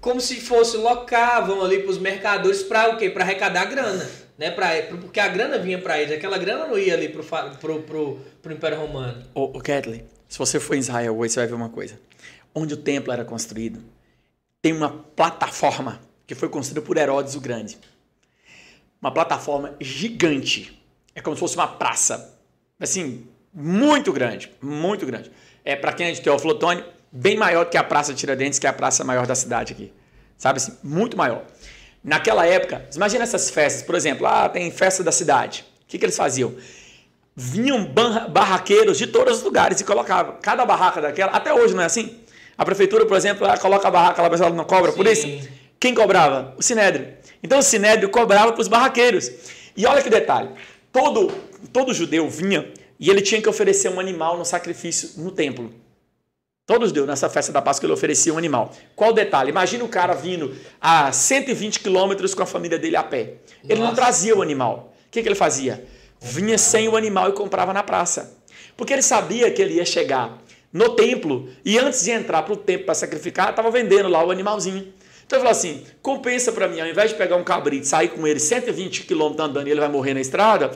[0.01, 3.09] como se fosse locavam ali para os mercadores para o quê?
[3.09, 4.51] Para arrecadar grana, né?
[4.51, 4.69] Pra,
[5.01, 9.23] porque a grana vinha para eles, aquela grana não ia ali pro, pro Império Romano.
[9.33, 11.99] Ô Kathleen, se você for em Israel hoje, você vai ver uma coisa.
[12.53, 13.83] Onde o templo era construído,
[14.61, 17.77] tem uma plataforma que foi construída por Herodes o Grande.
[19.01, 20.81] Uma plataforma gigante.
[21.15, 22.37] É como se fosse uma praça.
[22.79, 25.31] Assim, muito grande, muito grande.
[25.67, 26.57] É para quem é de Teófilo
[27.11, 29.91] bem maior do que a Praça Tiradentes, que é a praça maior da cidade aqui.
[30.37, 31.43] Sabe assim, muito maior.
[32.01, 35.65] Naquela época, imagina essas festas, por exemplo, ah, tem festa da cidade.
[35.83, 36.55] O que, que eles faziam?
[37.35, 37.85] Vinham
[38.29, 40.37] barraqueiros de todos os lugares e colocavam.
[40.41, 42.17] Cada barraca daquela, até hoje não é assim?
[42.57, 44.97] A prefeitura, por exemplo, ela coloca a barraca lá, mas ela não cobra Sim.
[44.97, 45.49] por isso?
[45.77, 46.53] Quem cobrava?
[46.55, 47.09] O Sinédrio.
[47.43, 49.29] Então o Sinédrio cobrava para os barraqueiros.
[49.75, 50.49] E olha que detalhe:
[50.93, 51.29] todo,
[51.73, 55.73] todo judeu vinha e ele tinha que oferecer um animal no sacrifício no templo.
[56.65, 58.73] Todos deu nessa festa da Páscoa ele oferecia um animal.
[58.93, 59.49] Qual o detalhe?
[59.49, 63.35] Imagina o cara vindo a 120 quilômetros com a família dele a pé.
[63.63, 63.87] Ele Nossa.
[63.87, 64.93] não trazia o animal.
[65.07, 65.85] O que, que ele fazia?
[66.19, 68.37] Vinha sem o animal e comprava na praça.
[68.75, 70.41] Porque ele sabia que ele ia chegar
[70.73, 74.29] no templo e antes de entrar para o templo para sacrificar, estava vendendo lá o
[74.29, 74.93] animalzinho.
[75.25, 78.09] Então ele falou assim: compensa para mim, ao invés de pegar um cabrito e sair
[78.09, 80.71] com ele 120 quilômetros andando e ele vai morrer na estrada,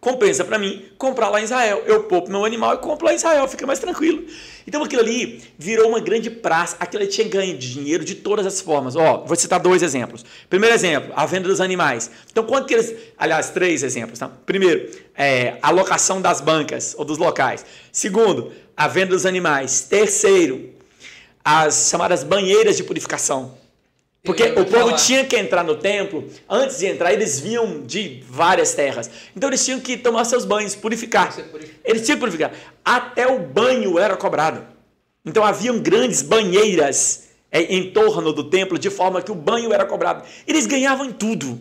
[0.00, 1.82] compensa para mim comprar lá em Israel.
[1.86, 4.24] Eu poupo meu animal e compro lá em Israel, fica mais tranquilo.
[4.66, 6.76] Então aquilo ali virou uma grande praça.
[6.80, 8.96] Aquilo ali tinha ganho de dinheiro de todas as formas.
[8.96, 10.24] Ó, vou citar dois exemplos.
[10.48, 12.10] Primeiro exemplo, a venda dos animais.
[12.30, 12.94] Então quanto que eles.
[13.18, 14.18] Aliás, três exemplos.
[14.18, 14.28] Tá?
[14.46, 17.64] Primeiro, é, a locação das bancas ou dos locais.
[17.92, 19.82] Segundo, a venda dos animais.
[19.82, 20.70] Terceiro,
[21.44, 23.58] as chamadas banheiras de purificação.
[24.22, 24.96] Porque o povo falar.
[24.96, 29.10] tinha que entrar no templo, antes de entrar, eles vinham de várias terras.
[29.34, 31.34] Então eles tinham que tomar seus banhos, purificar.
[31.82, 32.52] Eles tinham que purificar.
[32.84, 34.66] Até o banho era cobrado.
[35.24, 39.86] Então haviam grandes banheiras é, em torno do templo, de forma que o banho era
[39.86, 40.22] cobrado.
[40.46, 41.58] Eles ganhavam em tudo.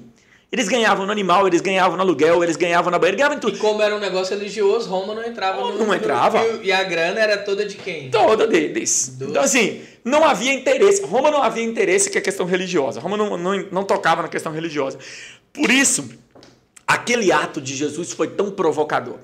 [0.51, 3.55] Eles ganhavam no animal, eles ganhavam no aluguel, eles ganhavam na banheira, ganhavam em tudo.
[3.55, 5.85] E como era um negócio religioso, Roma não entrava no.
[5.85, 6.43] Não entrava.
[6.43, 8.09] No, e a grana era toda de quem?
[8.09, 9.15] Toda deles.
[9.19, 9.29] Do...
[9.29, 11.03] Então, assim, não havia interesse.
[11.03, 12.99] Roma não havia interesse que a questão religiosa.
[12.99, 14.97] Roma não, não, não tocava na questão religiosa.
[15.53, 16.09] Por isso,
[16.87, 19.19] aquele ato de Jesus foi tão provocador.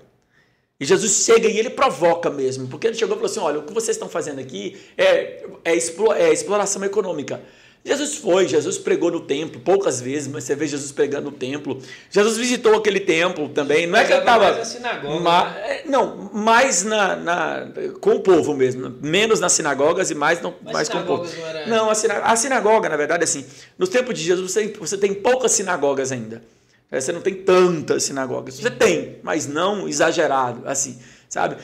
[0.80, 3.64] E Jesus chega e ele provoca mesmo, porque ele chegou e falou assim: olha, o
[3.64, 5.72] que vocês estão fazendo aqui é, é,
[6.16, 7.42] é exploração econômica.
[7.86, 11.80] Jesus foi, Jesus pregou no templo, poucas vezes, mas você vê Jesus pregando no templo.
[12.10, 13.86] Jesus visitou aquele templo também.
[13.86, 14.46] Não é que ele estava.
[14.46, 15.20] Mais na sinagoga.
[15.20, 15.62] Ma, né?
[15.68, 17.68] É, não, mais na, na,
[18.02, 18.90] com o povo mesmo.
[19.04, 21.30] Menos nas sinagogas e mais, no, mais com o povo.
[21.32, 21.68] Não, era...
[21.68, 23.46] não a, sinagoga, a, sinagoga, na verdade, assim,
[23.78, 26.42] nos tempos de Jesus você, você tem poucas sinagogas ainda.
[26.92, 28.60] É, você não tem tantas sinagogas.
[28.60, 31.58] Você tem, mas não exagerado, assim, sabe?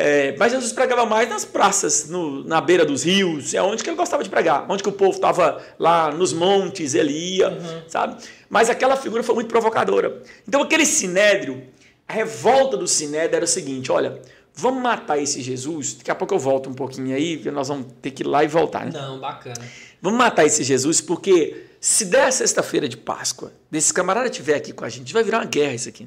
[0.00, 3.90] É, mas Jesus pregava mais nas praças, no, na beira dos rios, é onde que
[3.90, 7.82] ele gostava de pregar, onde que o povo estava lá nos montes, ele ia, uhum.
[7.88, 8.22] sabe?
[8.48, 10.22] Mas aquela figura foi muito provocadora.
[10.46, 11.64] Então aquele sinédrio,
[12.06, 14.22] a revolta do sinédrio era o seguinte, olha,
[14.54, 17.88] vamos matar esse Jesus, daqui a pouco eu volto um pouquinho aí, porque nós vamos
[18.00, 18.86] ter que ir lá e voltar.
[18.86, 18.92] Né?
[18.94, 19.60] Não, bacana.
[20.00, 24.84] Vamos matar esse Jesus porque se der sexta-feira de Páscoa, desse camarada estiver aqui com
[24.84, 26.06] a gente, vai virar uma guerra isso aqui.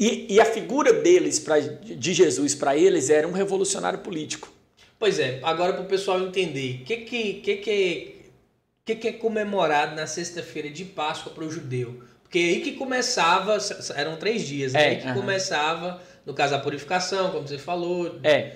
[0.00, 4.50] E, e a figura deles, pra, de Jesus, para eles, era um revolucionário político.
[4.98, 8.16] Pois é, agora para o pessoal entender, o que, que, que, que,
[8.86, 12.02] que, que é comemorado na sexta-feira de Páscoa para o judeu?
[12.22, 13.58] Porque aí que começava,
[13.94, 14.82] eram três dias, né?
[14.82, 18.20] É, aí que começava, no caso, a purificação, como você falou.
[18.22, 18.54] É.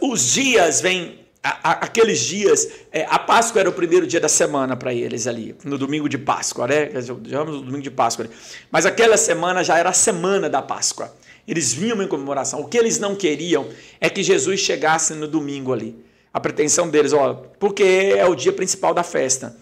[0.00, 4.94] Os dias vêm aqueles dias, é, a Páscoa era o primeiro dia da semana para
[4.94, 6.90] eles ali, no domingo de Páscoa, né?
[7.02, 8.26] Chamamos no domingo de Páscoa.
[8.70, 11.14] Mas aquela semana já era a semana da Páscoa.
[11.46, 12.60] Eles vinham em comemoração.
[12.60, 13.68] O que eles não queriam
[14.00, 16.02] é que Jesus chegasse no domingo ali.
[16.32, 19.54] A pretensão deles, ó, porque é o dia principal da festa.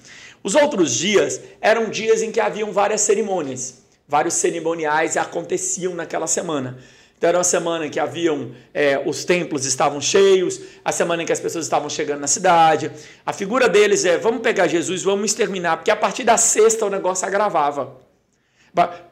[0.45, 6.79] Os outros dias eram dias em que haviam várias cerimônias, vários cerimoniais aconteciam naquela semana.
[7.23, 11.27] Então era uma semana em que haviam, é, os templos estavam cheios, a semana em
[11.27, 12.91] que as pessoas estavam chegando na cidade.
[13.25, 16.91] A figura deles é: vamos pegar Jesus, vamos exterminar, porque a partir da sexta o
[16.91, 17.97] negócio agravava.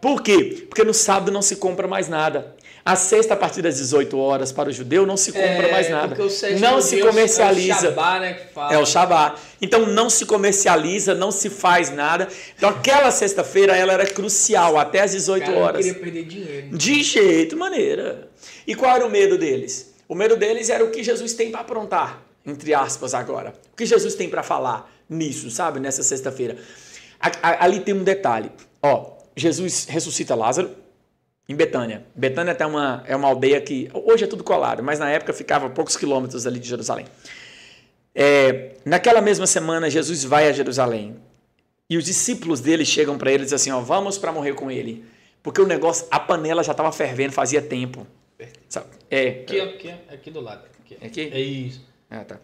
[0.00, 0.66] Por quê?
[0.68, 2.56] Porque no sábado não se compra mais nada.
[2.84, 5.90] A sexta, a partir das 18 horas, para o judeu, não se compra é, mais
[5.90, 6.16] nada.
[6.60, 7.72] Não se comercializa.
[7.72, 8.74] É o Shabá, né, que fala.
[8.74, 9.34] É o Shabá.
[9.60, 12.28] Então não se comercializa, não se faz nada.
[12.56, 15.86] Então aquela sexta-feira ela era crucial, até as 18 Cara, horas.
[15.86, 16.76] Eu queria perder dinheiro.
[16.76, 18.30] De jeito maneira.
[18.66, 19.94] E qual era o medo deles?
[20.08, 23.54] O medo deles era o que Jesus tem para aprontar, entre aspas, agora.
[23.72, 25.78] O que Jesus tem para falar nisso, sabe?
[25.78, 26.56] Nessa sexta-feira.
[27.42, 28.50] Ali tem um detalhe.
[28.82, 30.79] Ó, Jesus ressuscita Lázaro
[31.50, 32.04] em Betânia.
[32.14, 35.66] Betânia até uma, é uma aldeia que hoje é tudo colado, mas na época ficava
[35.66, 37.06] a poucos quilômetros ali de Jerusalém.
[38.14, 41.16] É, naquela mesma semana, Jesus vai a Jerusalém
[41.88, 44.70] e os discípulos dele chegam para ele e dizem assim: ó, vamos para morrer com
[44.70, 45.04] ele.
[45.42, 48.06] Porque o negócio, a panela já estava fervendo fazia tempo.
[48.68, 48.86] Sabe?
[49.10, 50.64] É, aqui, aqui, aqui do lado.
[50.84, 51.04] Aqui.
[51.04, 51.30] aqui?
[51.32, 51.84] É isso.
[52.08, 52.38] Ah, tá.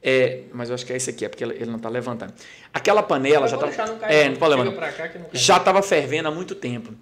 [0.00, 2.32] É, mas eu acho que é esse aqui, é porque ele não está levantando.
[2.72, 4.06] Aquela panela já estava.
[4.06, 4.94] É, não pode levantar.
[5.32, 6.94] Já estava fervendo há muito tempo.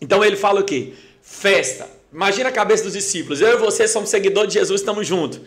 [0.00, 0.94] Então ele fala o quê?
[1.22, 1.88] Festa.
[2.12, 3.40] Imagina a cabeça dos discípulos.
[3.40, 5.40] Eu e você somos seguidores de Jesus, estamos juntos.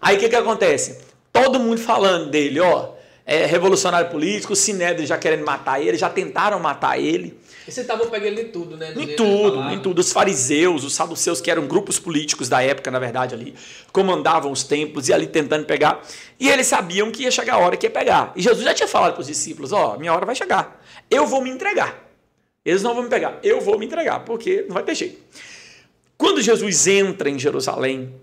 [0.00, 0.98] Aí o que, que acontece?
[1.32, 2.98] Todo mundo falando dele, ó.
[3.30, 7.38] É revolucionário político, o Sinédrio já querendo matar ele, já tentaram matar ele.
[7.66, 8.94] E você estava pegando em tudo, né?
[8.96, 9.98] Em tudo, em tudo.
[9.98, 13.54] Os fariseus, os saduceus, que eram grupos políticos da época, na verdade, ali,
[13.92, 16.00] comandavam os templos e ali tentando pegar.
[16.40, 18.32] E eles sabiam que ia chegar a hora que ia pegar.
[18.34, 20.82] E Jesus já tinha falado para os discípulos: Ó, oh, minha hora vai chegar.
[21.10, 22.07] Eu vou me entregar.
[22.64, 25.20] Eles não vão me pegar, eu vou me entregar, porque não vai ter jeito.
[26.16, 28.14] Quando Jesus entra em Jerusalém,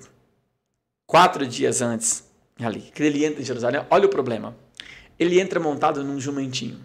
[1.05, 2.25] quatro dias antes,
[2.59, 4.55] ali, que ele entra em Jerusalém, olha o problema.
[5.17, 6.79] Ele entra montado num jumentinho.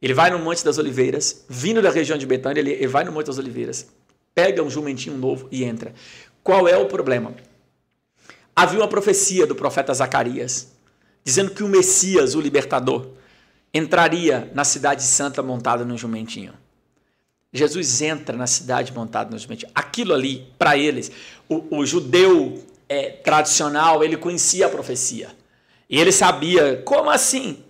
[0.00, 3.26] Ele vai no Monte das Oliveiras, vindo da região de Betânia, ele vai no Monte
[3.26, 3.88] das Oliveiras,
[4.34, 5.92] pega um jumentinho novo e entra.
[6.42, 7.34] Qual é o problema?
[8.54, 10.72] Havia uma profecia do profeta Zacarias,
[11.24, 13.08] dizendo que o Messias, o libertador,
[13.78, 16.52] entraria na cidade santa montado num jumentinho.
[17.52, 19.66] Jesus entra na cidade montado no jumento.
[19.74, 21.10] Aquilo ali, para eles,
[21.48, 25.28] o, o judeu é, tradicional, ele conhecia a profecia.
[25.88, 27.64] E ele sabia, como assim?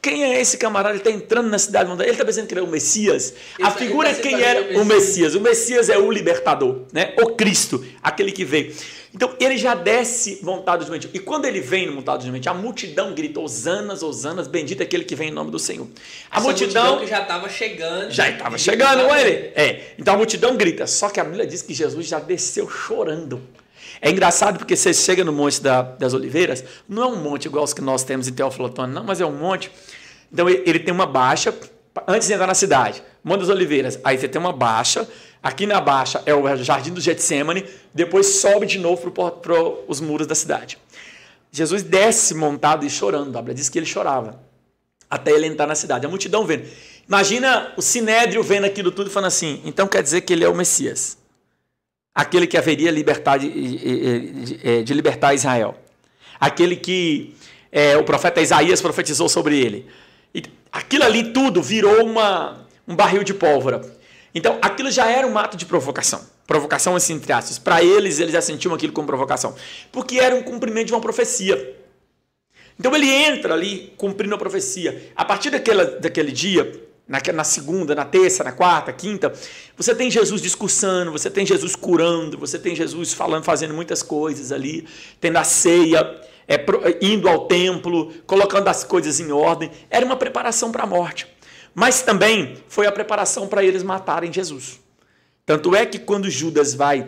[0.00, 0.90] Quem é esse camarada?
[0.90, 2.04] Ele está entrando na cidade montada.
[2.04, 3.34] Ele está pensando que ele é o Messias.
[3.60, 5.34] a figura tá de quem era o Messias.
[5.34, 7.14] O Messias é o libertador, né?
[7.20, 8.74] o Cristo, aquele que veio.
[9.14, 11.08] Então ele já desce montado de jumento.
[11.14, 15.04] E quando ele vem montado de jumento, a multidão grita: Osanas, Osanas, bendito é aquele
[15.04, 15.86] que vem em nome do Senhor.
[16.30, 18.10] A multidão, multidão que já estava chegando.
[18.10, 19.52] Já estava chegando, não ele?
[19.54, 19.94] É.
[19.96, 20.86] Então a multidão grita.
[20.88, 23.40] Só que a Bíblia diz que Jesus já desceu chorando.
[24.00, 27.64] É engraçado porque você chega no Monte da, das Oliveiras, não é um monte igual
[27.64, 29.70] os que nós temos em Teoflotone, não, mas é um monte.
[30.32, 31.54] Então ele tem uma baixa
[32.08, 33.02] antes de entrar na cidade.
[33.22, 33.98] Monte das Oliveiras.
[34.02, 35.08] Aí você tem uma baixa
[35.44, 39.52] Aqui na baixa é o jardim do Getsemane, depois sobe de novo para
[39.86, 40.78] os muros da cidade.
[41.52, 43.36] Jesus desce montado e chorando.
[43.36, 44.40] A Bíblia diz que ele chorava
[45.10, 46.06] até ele entrar na cidade.
[46.06, 46.66] A multidão vendo.
[47.06, 50.48] Imagina o sinédrio vendo aquilo tudo e falando assim: então quer dizer que ele é
[50.48, 51.18] o Messias,
[52.14, 55.76] aquele que haveria libertar de, de, de libertar Israel,
[56.40, 57.36] aquele que
[57.70, 59.86] é, o profeta Isaías profetizou sobre ele.
[60.34, 60.42] E
[60.72, 63.82] aquilo ali tudo virou uma, um barril de pólvora.
[64.34, 66.26] Então, aquilo já era um ato de provocação.
[66.46, 67.58] Provocação, assim, entre aspas.
[67.58, 69.54] Para eles, eles já sentiam aquilo como provocação.
[69.92, 71.76] Porque era um cumprimento de uma profecia.
[72.78, 75.12] Então, ele entra ali cumprindo a profecia.
[75.14, 79.32] A partir daquela, daquele dia, na, na segunda, na terça, na quarta, quinta,
[79.76, 84.50] você tem Jesus discursando, você tem Jesus curando, você tem Jesus falando, fazendo muitas coisas
[84.50, 84.84] ali,
[85.20, 86.58] tendo a ceia, é,
[87.00, 89.70] indo ao templo, colocando as coisas em ordem.
[89.88, 91.33] Era uma preparação para a morte
[91.74, 94.80] mas também foi a preparação para eles matarem Jesus.
[95.44, 97.06] Tanto é que quando Judas vai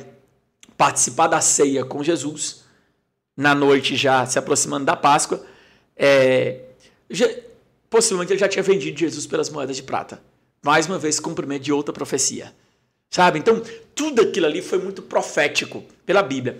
[0.76, 2.64] participar da ceia com Jesus,
[3.36, 5.44] na noite já se aproximando da Páscoa,
[5.96, 6.60] é,
[7.08, 7.28] já,
[7.88, 10.20] possivelmente ele já tinha vendido Jesus pelas moedas de prata.
[10.62, 12.52] Mais uma vez, cumprimento de outra profecia.
[13.08, 13.38] Sabe?
[13.38, 13.62] Então,
[13.94, 16.58] tudo aquilo ali foi muito profético pela Bíblia.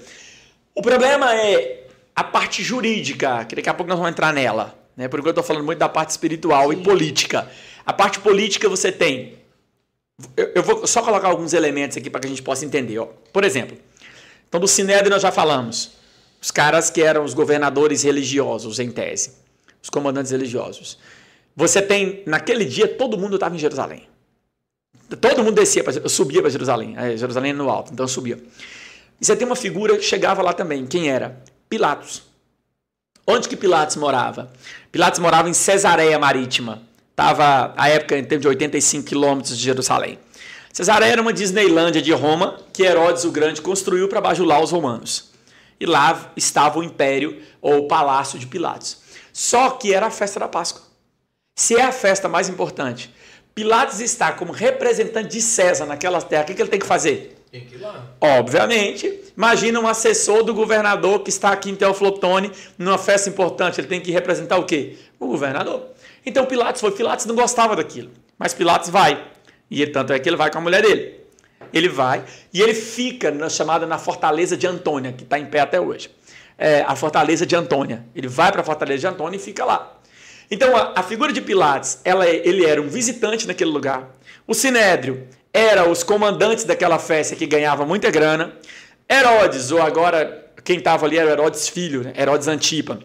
[0.75, 4.79] O problema é a parte jurídica, que daqui a pouco nós vamos entrar nela.
[4.97, 5.09] Né?
[5.09, 6.81] Por enquanto eu estou falando muito da parte espiritual Sim.
[6.81, 7.51] e política.
[7.87, 9.39] A parte política você tem.
[10.37, 12.99] Eu, eu vou só colocar alguns elementos aqui para que a gente possa entender.
[12.99, 13.07] Ó.
[13.33, 13.79] Por exemplo,
[14.49, 15.93] então do Sinédrio nós já falamos.
[16.43, 19.33] Os caras que eram os governadores religiosos, em tese.
[19.83, 20.99] Os comandantes religiosos.
[21.55, 24.09] Você tem, naquele dia, todo mundo estava em Jerusalém.
[25.21, 26.95] Todo mundo descia, pra, subia para Jerusalém.
[26.97, 28.39] É, Jerusalém no alto, então subia.
[29.21, 30.87] E você tem uma figura que chegava lá também.
[30.87, 31.41] Quem era?
[31.69, 32.23] Pilatos.
[33.27, 34.53] Onde que Pilatos morava?
[34.93, 36.83] Pilatos morava em Cesareia Marítima.
[37.17, 40.19] Estava, à época, em termos de 85 quilômetros de Jerusalém.
[40.71, 45.31] Cesareia era uma Disneylândia de Roma que Herodes o Grande construiu para bajular os romanos.
[45.81, 48.99] E lá estava o império ou o palácio de Pilatos.
[49.33, 50.83] Só que era a festa da Páscoa.
[51.59, 53.11] Se é a festa mais importante
[53.57, 56.43] Pilatos está como representante de César naquela terra.
[56.43, 57.43] O que, que ele tem que fazer?
[57.51, 58.05] Tem que ir lá.
[58.21, 59.23] Obviamente.
[59.35, 63.81] Imagina um assessor do governador que está aqui em Teoflotone, numa festa importante.
[63.81, 64.99] Ele tem que representar o quê?
[65.19, 65.89] O governador.
[66.27, 66.91] Então Pilatos foi.
[66.91, 68.11] Pilatos não gostava daquilo.
[68.37, 69.25] Mas Pilatos vai.
[69.71, 71.21] E tanto é que ele vai com a mulher dele.
[71.73, 75.61] Ele vai e ele fica na chamada na fortaleza de Antônia, que está em pé
[75.61, 76.11] até hoje.
[76.59, 78.05] É, a fortaleza de Antônia.
[78.15, 80.01] Ele vai para a fortaleza de Antônia e fica lá.
[80.51, 84.11] Então a, a figura de Pilatos, ela, é, ele era um visitante naquele lugar.
[84.47, 88.53] O Sinédrio era os comandantes daquela festa que ganhava muita grana.
[89.11, 92.13] Herodes, ou agora quem estava ali era Herodes filho, né?
[92.17, 92.99] Herodes Antipa,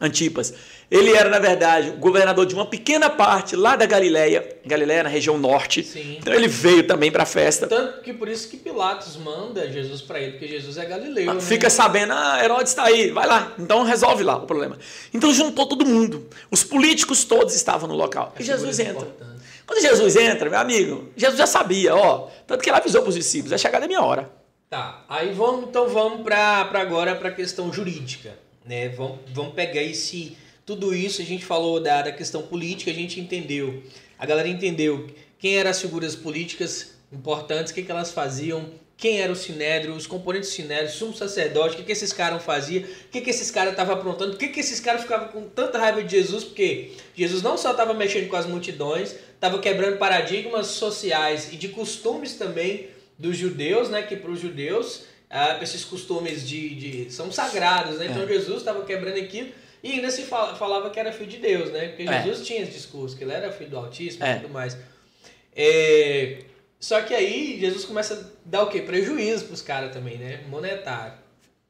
[0.00, 0.54] Antipas.
[0.90, 5.38] Ele era, na verdade, governador de uma pequena parte lá da Galileia, Galileia na região
[5.38, 5.84] norte.
[5.84, 6.16] Sim.
[6.18, 7.68] Então ele veio também para a festa.
[7.68, 11.34] Tanto que por isso que Pilatos manda Jesus para ele, porque Jesus é galileu.
[11.34, 11.40] né?
[11.40, 14.76] Fica sabendo, ah, Herodes está aí, vai lá, então resolve lá o problema.
[15.14, 18.34] Então juntou todo mundo, os políticos todos estavam no local.
[18.40, 19.08] E Jesus Figuras entra.
[19.08, 19.44] importantes.
[19.64, 23.14] Quando Jesus entra, meu amigo, Jesus já sabia, ó, tanto que ele avisou para os
[23.14, 24.28] discípulos, é chegada a minha hora.
[24.68, 28.88] Tá, aí vamos, então vamos para agora para a questão jurídica, né?
[28.88, 33.20] Vamos, vamos pegar esse tudo isso a gente falou da, da questão política, a gente
[33.20, 33.82] entendeu,
[34.18, 35.08] a galera entendeu
[35.38, 39.94] quem eram as figuras políticas importantes, o que, que elas faziam, quem era o Sinédrio,
[39.94, 43.30] os componentes do Sinédrio, sumo sacerdote, o que, que esses caras faziam, o que, que
[43.30, 46.44] esses caras estavam aprontando, por que, que esses caras ficavam com tanta raiva de Jesus,
[46.44, 51.68] porque Jesus não só estava mexendo com as multidões, estava quebrando paradigmas sociais e de
[51.68, 52.88] costumes também
[53.18, 54.02] dos judeus, né?
[54.02, 58.06] Que para os judeus, ah, esses costumes de, de são sagrados, né?
[58.10, 59.48] Então Jesus estava quebrando aquilo
[59.82, 61.88] e ainda se fala- falava que era filho de Deus, né?
[61.88, 62.22] Porque É.
[62.22, 64.36] Jesus tinha esse discurso, que ele era filho do Altíssimo É.
[64.36, 64.76] e tudo mais.
[65.54, 66.38] É,
[66.78, 68.80] Só que aí Jesus começa a dar o quê?
[68.80, 70.40] Prejuízo pros caras também, né?
[70.48, 71.12] Monetário.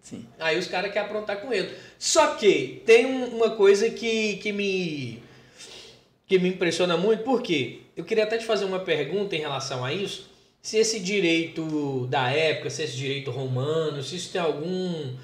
[0.00, 0.24] Sim.
[0.38, 1.68] Aí os caras querem aprontar com ele.
[1.98, 5.20] Só que tem um- uma coisa que, que me
[6.28, 9.92] que me impressiona muito, porque eu queria até te fazer uma pergunta em relação a
[9.92, 10.30] isso.
[10.62, 15.16] Se esse direito da época, se esse direito romano, se isso tem algum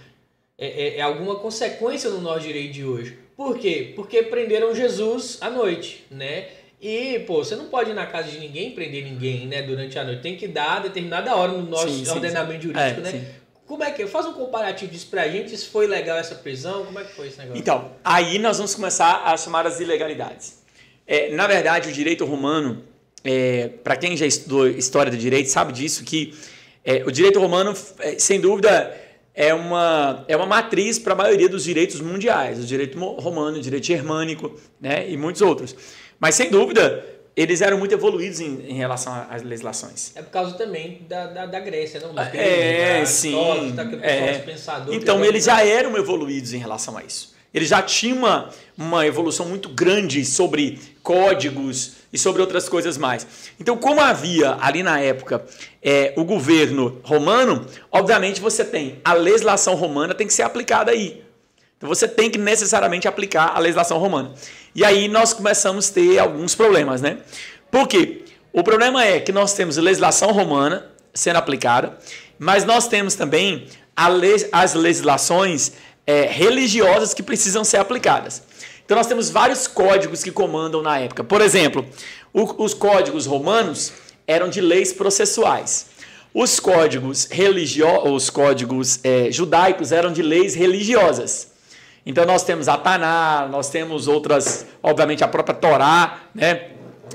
[0.58, 3.18] é, é- é alguma consequência no nosso direito de hoje.
[3.36, 3.92] Por quê?
[3.94, 6.46] Porque prenderam Jesus à noite, né?
[6.80, 10.04] E, pô, você não pode ir na casa de ninguém prender ninguém, né, durante a
[10.04, 10.22] noite.
[10.22, 12.68] Tem que dar determinada hora no nosso Sim, sim, ordenamento sim.
[12.72, 13.34] jurídico, É, né?
[13.66, 14.06] Como é que é?
[14.06, 17.26] Faz um comparativo disso pra gente, se foi legal essa prisão, como é que foi
[17.28, 17.58] esse negócio?
[17.60, 20.58] Então, aí nós vamos começar a chamar as ilegalidades.
[21.06, 22.84] É, na verdade, o direito romano,
[23.82, 26.32] para quem já estudou história do direito, sabe disso, que
[26.84, 28.94] é, o direito romano, é, sem dúvida,
[29.36, 32.58] é uma, é uma matriz para a maioria dos direitos mundiais.
[32.58, 35.76] O direito romano, o direito germânico né, e muitos outros.
[36.18, 37.04] Mas, sem dúvida,
[37.36, 40.12] eles eram muito evoluídos em, em relação às legislações.
[40.16, 42.14] É por causa também da, da, da Grécia, não?
[42.14, 43.30] Dos É, gregos, da sim.
[43.32, 43.56] Pessoal,
[44.02, 44.32] é.
[44.32, 47.35] os pensadores, Então, eles já eram evoluídos em relação a isso.
[47.56, 53.26] Eles já tinham uma, uma evolução muito grande sobre códigos e sobre outras coisas mais.
[53.58, 55.42] Então, como havia ali na época
[55.82, 61.24] é, o governo romano, obviamente você tem a legislação romana tem que ser aplicada aí.
[61.78, 64.34] Então você tem que necessariamente aplicar a legislação romana.
[64.74, 67.18] E aí nós começamos a ter alguns problemas, né?
[67.70, 68.22] Por quê?
[68.52, 71.98] O problema é que nós temos legislação romana sendo aplicada,
[72.38, 73.66] mas nós temos também
[74.20, 75.72] le- as legislações
[76.06, 78.42] é, religiosas que precisam ser aplicadas.
[78.84, 81.24] Então nós temos vários códigos que comandam na época.
[81.24, 81.84] Por exemplo,
[82.32, 83.92] o- os códigos romanos
[84.26, 85.86] eram de leis processuais.
[86.32, 91.48] Os códigos religiosos, os códigos é, judaicos eram de leis religiosas.
[92.04, 96.68] Então nós temos a Taná, nós temos outras, obviamente a própria Torá, né?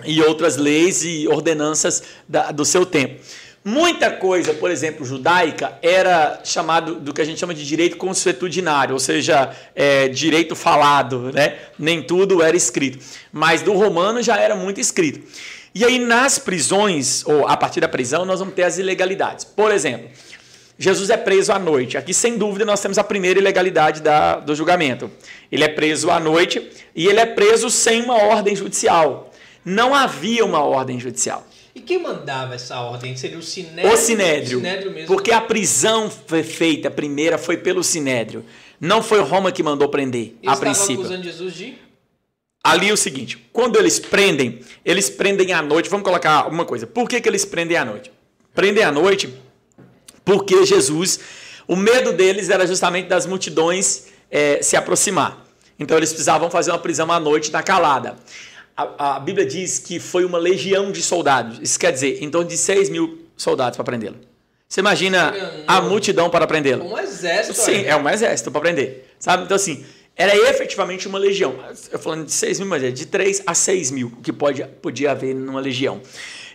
[0.03, 3.21] E outras leis e ordenanças da- do seu tempo.
[3.63, 8.93] Muita coisa, por exemplo, judaica, era chamado do que a gente chama de direito consuetudinário,
[8.93, 11.59] ou seja, é, direito falado, né?
[11.77, 12.97] Nem tudo era escrito.
[13.31, 15.21] Mas do romano já era muito escrito.
[15.75, 19.45] E aí, nas prisões, ou a partir da prisão, nós vamos ter as ilegalidades.
[19.45, 20.09] Por exemplo,
[20.77, 21.99] Jesus é preso à noite.
[21.99, 25.11] Aqui, sem dúvida, nós temos a primeira ilegalidade da, do julgamento.
[25.51, 29.31] Ele é preso à noite e ele é preso sem uma ordem judicial.
[29.63, 31.45] Não havia uma ordem judicial.
[31.73, 33.15] E quem mandava essa ordem?
[33.15, 33.93] Seria o Sinédrio?
[33.93, 34.57] O Sinédrio.
[34.57, 35.07] O Sinédrio mesmo.
[35.07, 38.45] Porque a prisão foi feita a primeira foi pelo Sinédrio.
[38.79, 41.01] Não foi Roma que mandou prender, Eles a princípio.
[41.01, 41.75] acusando Jesus de...
[42.63, 45.89] Ali é o seguinte: quando eles prendem, eles prendem à noite.
[45.89, 46.85] Vamos colocar uma coisa.
[46.85, 48.11] Por que, que eles prendem à noite?
[48.53, 49.33] Prendem à noite
[50.23, 51.19] porque Jesus,
[51.67, 55.45] o medo deles era justamente das multidões eh, se aproximar.
[55.79, 58.15] Então eles precisavam fazer uma prisão à noite na calada.
[58.75, 61.59] A, a Bíblia diz que foi uma legião de soldados.
[61.61, 64.17] Isso quer dizer, em torno de 6 mil soldados para prendê-lo.
[64.67, 65.33] Você imagina
[65.67, 66.85] a multidão para prendê-lo?
[66.85, 67.59] Um exército.
[67.59, 67.89] Sim, olha.
[67.89, 69.05] é um exército para prender.
[69.19, 69.43] Sabe?
[69.43, 69.83] Então, assim,
[70.15, 71.55] era efetivamente uma legião.
[71.91, 75.11] Eu falando de 6 mil, mas é de 3 a 6 mil que pode, podia
[75.11, 76.01] haver numa legião.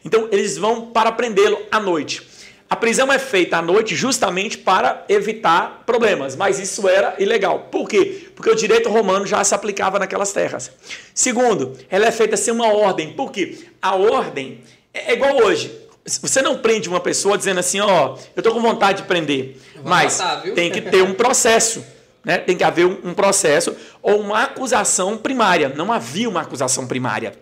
[0.05, 2.23] Então eles vão para prendê-lo à noite.
[2.69, 7.69] A prisão é feita à noite justamente para evitar problemas, mas isso era ilegal.
[7.71, 8.26] Por quê?
[8.37, 10.70] Porque o direito romano já se aplicava naquelas terras.
[11.14, 13.14] Segundo, ela é feita sem uma ordem.
[13.14, 13.59] Por quê?
[13.80, 14.61] A ordem
[14.93, 15.74] é igual hoje.
[16.05, 19.57] Você não prende uma pessoa dizendo assim, ó, oh, eu estou com vontade de prender,
[19.82, 21.84] mas matar, tem que ter um processo.
[22.22, 22.37] Né?
[22.39, 25.70] Tem que haver um processo ou uma acusação primária.
[25.70, 27.32] Não havia uma acusação primária.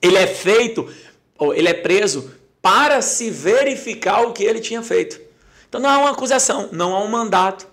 [0.00, 0.88] Ele é feito,
[1.36, 2.30] ou ele é preso
[2.62, 5.20] para se verificar o que ele tinha feito.
[5.68, 7.66] Então não há uma acusação, não há um mandato.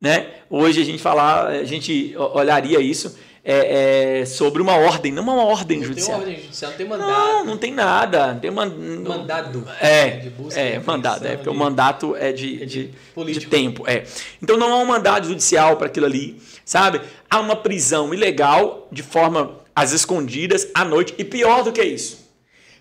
[0.00, 0.28] Né?
[0.48, 5.44] Hoje a gente falar, a gente olharia isso é, é, sobre uma ordem, não uma
[5.44, 6.18] ordem não judicial.
[6.18, 7.10] Não tem ordem judicial, não tem mandado.
[7.10, 8.38] Não, não tem nada.
[8.40, 8.70] Tem man...
[8.70, 9.68] Mandado.
[9.80, 11.54] É, de busca, é mandado, é, porque de...
[11.54, 13.84] o mandato é de, é de, de, de, tempo.
[13.86, 14.04] É.
[14.42, 17.00] Então não há um mandado judicial para aquilo ali, sabe?
[17.28, 22.20] Há uma prisão ilegal, de forma às escondidas, à noite, e pior do que isso.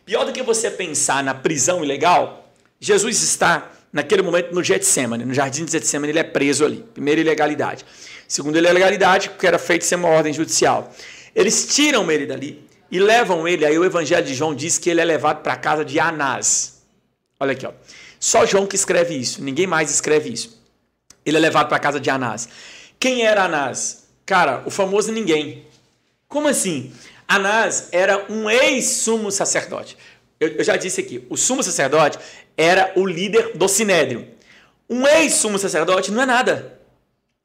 [0.05, 2.49] Pior do que você pensar na prisão ilegal,
[2.80, 6.86] Jesus está naquele momento no Getsemane, no jardim de Getsemane, ele é preso ali.
[6.94, 7.86] Primeiro, ilegalidade.
[8.28, 10.94] Segundo, ele é legalidade, porque era feito sem uma ordem judicial.
[11.36, 15.02] Eles tiram ele dali e levam ele, aí o Evangelho de João diz que ele
[15.02, 16.82] é levado para a casa de Anás.
[17.40, 17.72] Olha aqui, ó.
[18.20, 20.62] Só João que escreve isso, ninguém mais escreve isso.
[21.26, 22.50] Ele é levado para a casa de Anás.
[23.00, 24.08] Quem era Anás?
[24.26, 25.66] Cara, o famoso ninguém.
[26.28, 26.92] Como assim?
[27.28, 29.98] Anás era um ex-sumo sacerdote.
[30.40, 32.18] Eu, eu, já disse aqui, o sumo sacerdote
[32.60, 34.28] era o líder do sinédrio.
[34.89, 36.78] Um ex-sumo sacerdote não é nada.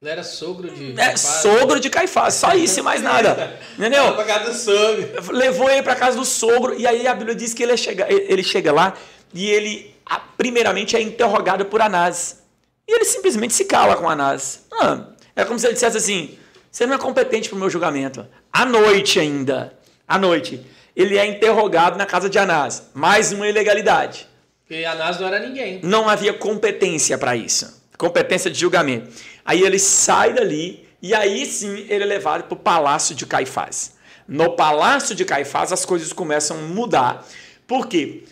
[0.02, 0.90] Ele era sogro de.
[0.90, 3.56] É, Caifás, sogro de Caifás, só isso e mais nada.
[3.78, 4.12] Entendeu?
[4.16, 5.32] Pra casa do sogro.
[5.32, 8.42] Levou ele para casa do sogro, e aí a Bíblia diz que ele chega, ele
[8.42, 8.94] chega lá
[9.32, 9.94] e ele,
[10.36, 12.42] primeiramente, é interrogado por Anás.
[12.88, 14.64] E ele simplesmente se cala com Anás.
[14.72, 15.06] Ah,
[15.36, 16.36] é como se ele dissesse assim:
[16.72, 18.26] você não é competente para o meu julgamento.
[18.52, 22.90] À noite ainda, à noite, ele é interrogado na casa de Anás.
[22.92, 24.33] Mais uma ilegalidade.
[24.66, 25.80] Porque Anás não era ninguém.
[25.82, 29.10] Não havia competência para isso competência de julgamento.
[29.44, 33.94] Aí ele sai dali e aí sim ele é levado para o palácio de Caifás.
[34.26, 37.26] No palácio de Caifás as coisas começam a mudar.
[37.66, 38.24] Por quê?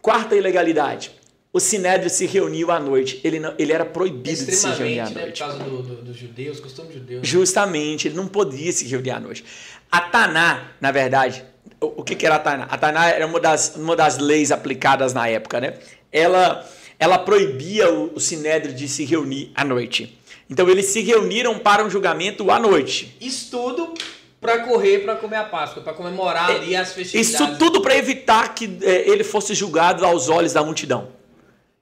[0.00, 1.12] Quarta ilegalidade.
[1.52, 3.20] O Sinédrio se reuniu à noite.
[3.24, 5.42] Ele, não, ele era proibido de se reunir à né, noite.
[5.42, 7.18] Por causa dos do, do judeus, costume judeu.
[7.18, 7.24] Né?
[7.24, 9.42] Justamente, ele não podia se reunir à noite.
[9.90, 11.44] A Taná, na verdade,
[11.80, 12.64] o, o que, que era a Taná?
[12.64, 15.74] A Taná era uma das, uma das leis aplicadas na época, né?
[16.10, 16.66] Ela
[16.98, 20.18] ela proibia o, o sinédrio de se reunir à noite.
[20.48, 23.16] Então eles se reuniram para um julgamento à noite.
[23.20, 23.92] Isso tudo
[24.40, 27.30] para correr para comer a Páscoa, para comemorar ali as festividades.
[27.30, 31.08] Isso tudo para evitar que é, ele fosse julgado aos olhos da multidão.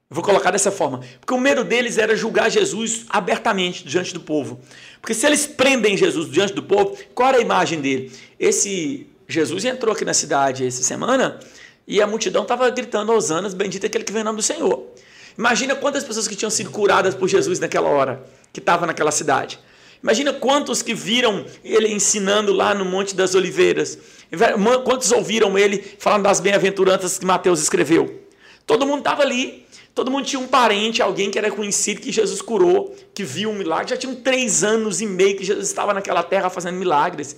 [0.09, 1.01] Eu vou colocar dessa forma.
[1.19, 4.59] Porque o medo deles era julgar Jesus abertamente diante do povo.
[5.01, 8.11] Porque se eles prendem Jesus diante do povo, qual era a imagem dele?
[8.39, 11.39] Esse Jesus entrou aqui na cidade essa semana
[11.87, 14.85] e a multidão estava gritando, Osanas, bendito é aquele que vem em nome do Senhor.
[15.37, 18.23] Imagina quantas pessoas que tinham sido curadas por Jesus naquela hora,
[18.53, 19.59] que estavam naquela cidade.
[20.01, 23.97] Imagina quantos que viram ele ensinando lá no Monte das Oliveiras.
[24.83, 28.23] Quantos ouviram ele falando das bem-aventuranças que Mateus escreveu.
[28.65, 29.65] Todo mundo estava ali.
[29.95, 33.53] Todo mundo tinha um parente, alguém que era conhecido, que Jesus curou, que viu um
[33.53, 33.89] milagre.
[33.89, 37.35] Já tinham três anos e meio que Jesus estava naquela terra fazendo milagres.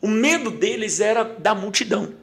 [0.00, 2.14] O medo deles era da multidão.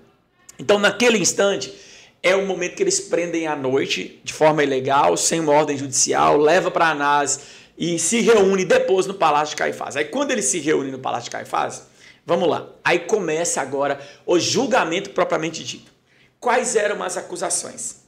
[0.59, 1.73] Então, naquele instante,
[2.21, 6.37] é o momento que eles prendem à noite, de forma ilegal, sem uma ordem judicial,
[6.37, 7.39] leva para Anás
[7.77, 9.97] e se reúne depois no Palácio de Caifás.
[9.97, 11.83] Aí, quando eles se reúnem no Palácio de Caifás,
[12.25, 12.67] vamos lá.
[12.83, 15.91] Aí começa agora o julgamento propriamente dito.
[16.39, 18.03] Quais eram as acusações?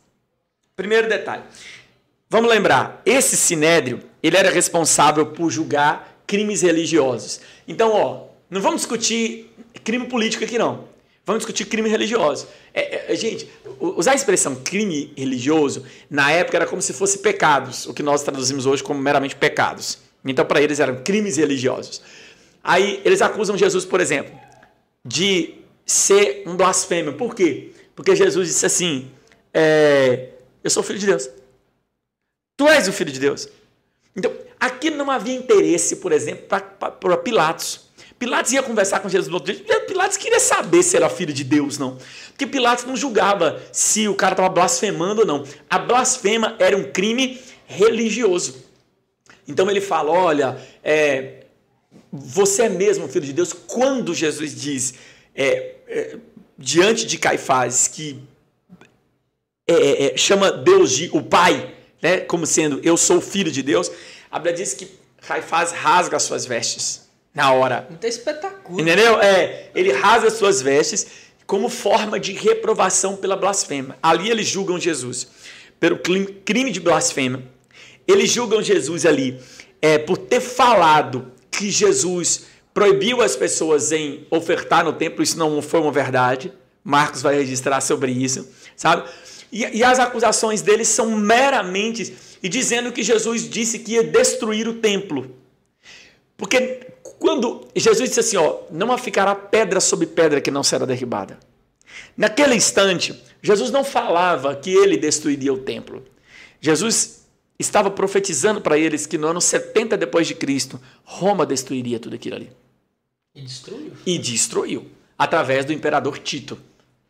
[0.76, 1.44] Primeiro detalhe.
[2.30, 7.40] Vamos lembrar, esse sinédrio, ele era responsável por julgar crimes religiosos.
[7.68, 10.86] Então, ó, não vamos discutir crime político aqui não.
[11.26, 12.48] Vamos discutir crime religioso.
[12.74, 13.50] É, é, gente,
[13.80, 18.22] usar a expressão crime religioso, na época era como se fosse pecados, o que nós
[18.22, 19.98] traduzimos hoje como meramente pecados.
[20.24, 22.02] Então, para eles eram crimes religiosos.
[22.64, 24.34] Aí, eles acusam Jesus, por exemplo,
[25.04, 25.56] de
[25.86, 27.14] ser um blasfêmio.
[27.14, 27.72] Por quê?
[27.96, 29.10] Porque Jesus disse assim:
[29.54, 30.30] é,
[30.64, 31.30] Eu sou filho de Deus.
[32.58, 33.48] Tu és o filho de Deus.
[34.16, 37.85] Então, aqui não havia interesse, por exemplo, para Pilatos.
[38.18, 39.82] Pilatos ia conversar com Jesus no outro dia.
[39.82, 41.98] Pilatos queria saber se era filho de Deus, não.
[42.30, 45.46] Porque Pilatos não julgava se o cara estava blasfemando ou não.
[45.70, 48.64] A blasfema era um crime religioso.
[49.48, 51.44] Então ele fala: olha, é,
[52.12, 53.52] você é mesmo filho de Deus?
[53.52, 54.94] Quando Jesus diz
[55.36, 56.18] é, é,
[56.58, 58.24] diante de Caifás que
[59.68, 63.62] é, é, é, chama Deus de o Pai, né, como sendo eu sou filho de
[63.62, 63.92] Deus,
[64.32, 64.88] a Bíblia diz que
[65.28, 67.05] Caifás rasga as suas vestes
[67.36, 67.86] na hora.
[67.90, 68.80] Muito espetáculo.
[68.80, 69.20] Entendeu?
[69.22, 71.06] É, ele rasga suas vestes
[71.46, 73.98] como forma de reprovação pela blasfêmia.
[74.02, 75.28] Ali eles julgam Jesus
[75.80, 77.44] pelo crime de blasfêmia.
[78.08, 79.40] Eles julgam Jesus ali
[79.82, 85.22] é, por ter falado que Jesus proibiu as pessoas em ofertar no templo.
[85.22, 86.54] Isso não foi uma verdade.
[86.84, 89.10] Marcos vai registrar sobre isso, sabe?
[89.52, 94.68] E, e as acusações deles são meramente e dizendo que Jesus disse que ia destruir
[94.68, 95.36] o templo.
[96.38, 96.86] Porque
[97.26, 101.40] quando Jesus disse assim, ó, não ficará pedra sobre pedra que não será derribada.
[102.16, 106.06] Naquele instante, Jesus não falava que ele destruiria o templo.
[106.62, 107.26] Jesus
[107.58, 112.36] estava profetizando para eles que no ano 70 depois de Cristo, Roma destruiria tudo aquilo
[112.36, 112.52] ali.
[113.34, 113.92] E destruiu.
[114.06, 114.86] E destruiu
[115.18, 116.60] através do imperador Tito.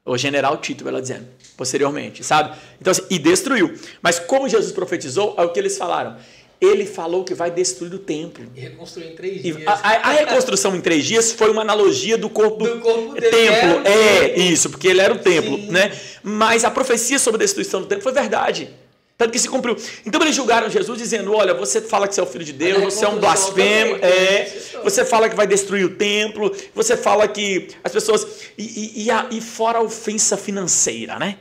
[0.06, 2.58] O general Tito, ela dizendo, posteriormente, sabe?
[2.80, 3.78] Então, assim, e destruiu.
[4.02, 6.16] Mas como Jesus profetizou, é o que eles falaram.
[6.60, 8.46] Ele falou que vai destruir o templo.
[8.56, 9.68] E reconstruir em três dias.
[9.68, 13.30] A, a, a, reconstrução em três dias foi uma analogia do corpo do corpo dele
[13.30, 13.82] templo.
[13.86, 15.72] É, isso, porque ele era o templo, Sim.
[15.72, 15.92] né?
[16.24, 18.70] Mas a profecia sobre a destruição do templo foi verdade.
[19.18, 19.78] Tanto que se cumpriu.
[20.06, 22.84] Então eles julgaram Jesus dizendo: Olha, você fala que você é o filho de Deus,
[22.84, 24.52] você é um blasfemo, é,
[24.84, 28.28] você fala que vai destruir o templo, você fala que as pessoas.
[28.58, 31.38] E, e, e, e fora a ofensa financeira, né?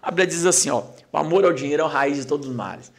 [0.00, 2.54] A Bíblia diz assim: ó, o amor ao dinheiro é a raiz de todos os
[2.54, 2.92] males.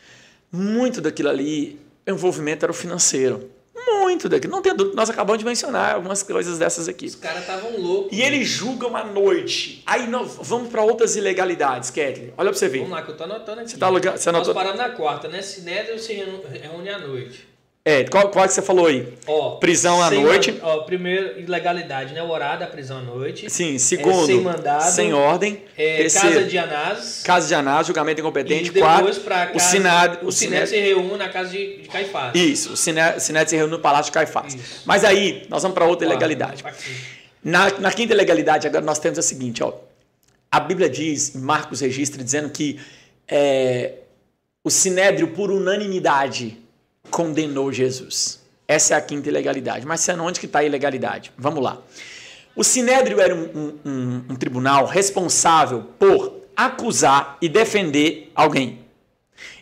[0.52, 3.52] Muito daquilo ali, o envolvimento era o financeiro.
[3.76, 4.54] Muito daquilo.
[4.54, 7.06] Não tem dúvida, nós acabamos de mencionar algumas coisas dessas aqui.
[7.06, 8.18] Os caras estavam loucos.
[8.18, 9.84] E eles julgam à noite.
[9.86, 12.34] Aí nós vamos para outras ilegalidades, Kathleen.
[12.38, 12.80] Olha para você ver.
[12.80, 13.72] Vamos lá, que eu tô anotando aqui.
[13.72, 14.54] Você, tá, você anotou?
[14.54, 15.42] Nós paramos na quarta, né?
[15.42, 17.47] Sinédrio se reúne à noite.
[17.90, 19.08] É, qual, qual que você falou aí?
[19.26, 20.60] Ó, prisão à noite.
[20.62, 22.22] Ó, primeiro, ilegalidade, né?
[22.22, 23.50] O horário da prisão à noite.
[23.50, 24.92] Sim, é, segundo, é, sem mandado.
[24.92, 25.62] Sem ordem.
[25.78, 27.22] É, terceiro, casa de Anás.
[27.24, 28.72] Casa de Anás, julgamento incompetente.
[28.72, 32.36] E depois para o Sinad, o, se reúne na casa de, de Caifás.
[32.36, 34.54] Isso, o Sinédrio se reúne no Palácio de Caifás.
[34.54, 34.84] Isso.
[34.86, 36.66] Mas aí, nós vamos para outra ilegalidade.
[37.42, 39.72] Na, na quinta ilegalidade, agora nós temos a seguinte, ó.
[40.52, 42.82] A Bíblia diz, Marcos registra, dizendo que
[43.30, 43.94] é,
[44.62, 46.67] o Sinédrio, por unanimidade,
[47.10, 48.40] condenou Jesus.
[48.68, 49.86] Essa é a quinta ilegalidade.
[49.86, 51.32] Mas sendo onde que está a ilegalidade?
[51.38, 51.82] Vamos lá.
[52.56, 58.80] O Sinédrio era um, um, um tribunal responsável por acusar e defender alguém.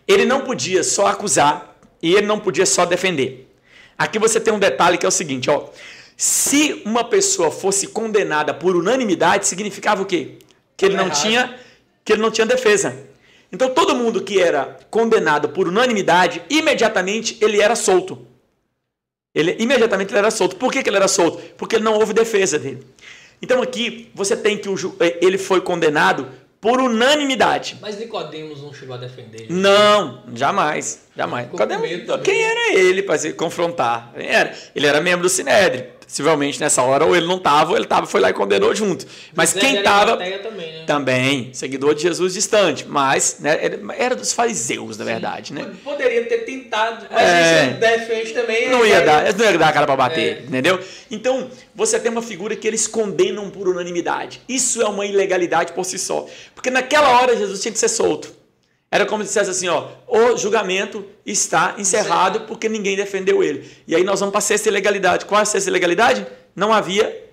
[0.07, 3.51] Ele não podia só acusar e ele não podia só defender.
[3.97, 5.69] Aqui você tem um detalhe que é o seguinte, ó.
[6.17, 10.37] Se uma pessoa fosse condenada por unanimidade, significava o quê?
[10.77, 11.59] Que ele não tinha,
[12.03, 12.97] que ele não tinha defesa.
[13.51, 18.27] Então todo mundo que era condenado por unanimidade, imediatamente ele era solto.
[19.33, 20.55] Ele imediatamente ele era solto.
[20.55, 21.41] Por que, que ele era solto?
[21.57, 22.85] Porque não houve defesa dele.
[23.41, 26.27] Então aqui você tem que o, eh, ele foi condenado
[26.61, 27.77] por unanimidade.
[27.79, 29.47] Mas Nicodemos não chegou a defender.
[29.49, 31.51] Não, jamais, jamais.
[31.51, 31.87] Nicodemos,
[32.23, 34.11] quem era ele para se confrontar?
[34.15, 34.51] Era.
[34.73, 38.05] Ele era membro do Sinédrio possivelmente nessa hora, ou ele não estava, ou ele estava,
[38.05, 39.05] foi lá e condenou junto.
[39.33, 40.11] Mas quem estava.
[40.11, 40.83] Também, né?
[40.85, 43.57] também, seguidor de Jesus distante, mas né,
[43.97, 45.53] era dos fariseus, na verdade.
[45.53, 45.73] Né?
[45.83, 48.69] Poderia ter tentado, mas é, isso defende também.
[48.69, 50.39] Não ia, dar, não ia dar a cara para bater, é.
[50.41, 50.79] entendeu?
[51.09, 54.41] Então, você tem uma figura que eles condenam por unanimidade.
[54.47, 56.27] Isso é uma ilegalidade por si só.
[56.53, 58.44] Porque naquela hora Jesus tinha que ser solto.
[58.91, 63.69] Era como se dissesse assim, ó, o julgamento está encerrado porque ninguém defendeu ele.
[63.87, 65.25] E aí nós vamos para a sexta ilegalidade.
[65.25, 66.25] Qual é a sexta ilegalidade?
[66.55, 67.23] Não havia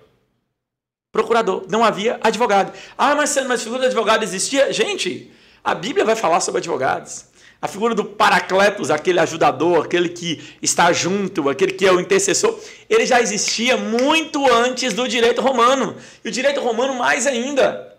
[1.13, 2.73] procurador, não havia advogado.
[2.97, 4.73] Ah, mas, mas figura de advogado existia?
[4.73, 5.31] Gente,
[5.63, 7.27] a Bíblia vai falar sobre advogados.
[7.61, 12.59] A figura do Paracletos, aquele ajudador, aquele que está junto, aquele que é o intercessor,
[12.91, 15.95] ele já existia muito antes do direito romano.
[16.25, 17.92] E o direito romano mais ainda.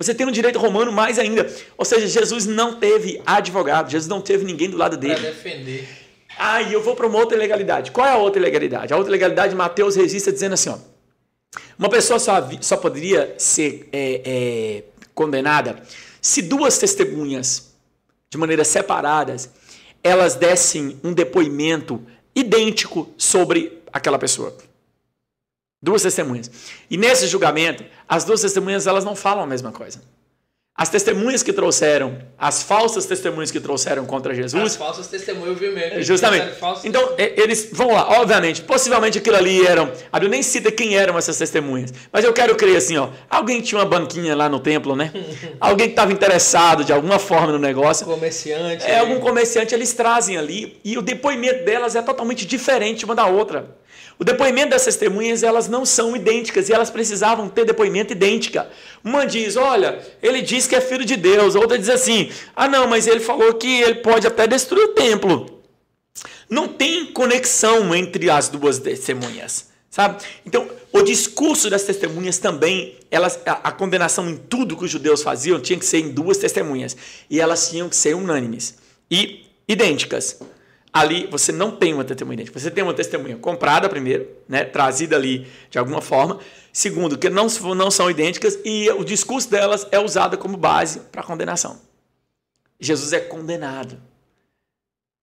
[0.00, 1.50] Você tem um direito romano mais ainda.
[1.76, 5.14] Ou seja, Jesus não teve advogado, Jesus não teve ninguém do lado dele.
[5.14, 5.88] Para defender.
[6.38, 7.90] Ah, e eu vou para uma outra legalidade.
[7.90, 8.92] Qual é a outra legalidade?
[8.92, 10.78] A outra legalidade, Mateus registra dizendo assim: ó,
[11.76, 14.84] uma pessoa só, só poderia ser é, é,
[15.14, 15.82] condenada
[16.20, 17.72] se duas testemunhas,
[18.28, 19.50] de maneira separadas,
[20.02, 22.02] elas dessem um depoimento
[22.34, 24.54] idêntico sobre aquela pessoa.
[25.80, 26.50] Duas testemunhas.
[26.90, 30.00] E nesse julgamento, as duas testemunhas elas não falam a mesma coisa.
[30.78, 34.62] As testemunhas que trouxeram, as falsas testemunhas que trouxeram contra Jesus.
[34.62, 36.00] As falsas testemunhas, eu vi mesmo.
[36.02, 36.56] Justamente.
[36.84, 39.90] Então, eles, vão lá, obviamente, possivelmente aquilo ali eram.
[40.12, 41.92] A Bíblia nem cita quem eram essas testemunhas.
[42.12, 43.08] Mas eu quero crer assim, ó.
[43.28, 45.12] Alguém tinha uma banquinha lá no templo, né?
[45.58, 48.06] alguém que estava interessado de alguma forma no negócio.
[48.06, 48.84] Comerciante.
[48.84, 50.78] É, algum comerciante, eles trazem ali.
[50.84, 53.76] E o depoimento delas é totalmente diferente uma da outra.
[54.18, 58.68] O depoimento das testemunhas, elas não são idênticas e elas precisavam ter depoimento idêntica.
[59.04, 61.54] Uma diz, olha, ele diz que é filho de Deus.
[61.54, 64.94] A outra diz assim, ah não, mas ele falou que ele pode até destruir o
[64.94, 65.62] templo.
[66.50, 70.24] Não tem conexão entre as duas testemunhas, sabe?
[70.44, 75.22] Então, o discurso das testemunhas também, elas, a, a condenação em tudo que os judeus
[75.22, 76.96] faziam tinha que ser em duas testemunhas.
[77.30, 80.40] E elas tinham que ser unânimes e idênticas.
[80.92, 82.58] Ali você não tem uma testemunha idêntica.
[82.58, 86.38] Você tem uma testemunha comprada primeiro, né, trazida ali de alguma forma.
[86.72, 91.22] Segundo, que não, não são idênticas e o discurso delas é usado como base para
[91.22, 91.80] condenação.
[92.80, 94.00] Jesus é condenado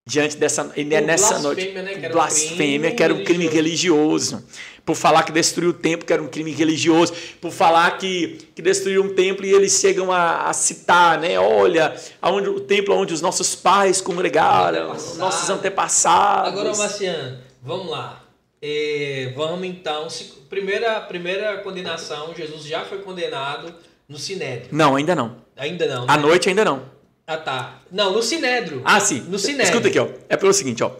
[0.06, 1.72] diante dessa e nessa noite.
[1.72, 4.44] né, que blasfêmia que era um crime religioso.
[4.84, 7.12] por falar que destruiu o templo que era um crime religioso.
[7.40, 11.92] Por falar que, que destruiu um templo e eles chegam a, a citar né olha
[12.22, 16.52] aonde o templo onde os nossos pais congregaram os nossos antepassados.
[16.52, 18.22] Agora Marciano vamos lá.
[18.62, 20.08] É, vamos então.
[20.08, 23.74] Se, primeira primeira condenação Jesus já foi condenado
[24.08, 24.68] no Sinédrio.
[24.70, 25.44] Não ainda não.
[25.56, 26.12] Ainda não né?
[26.12, 26.95] à noite ainda não
[27.26, 27.82] ah, tá.
[27.90, 28.82] Não, no Sinédrio.
[28.84, 29.20] Ah, sim.
[29.28, 29.64] No Sinédrio.
[29.64, 30.08] Escuta aqui, ó.
[30.28, 30.92] É pelo seguinte, ó.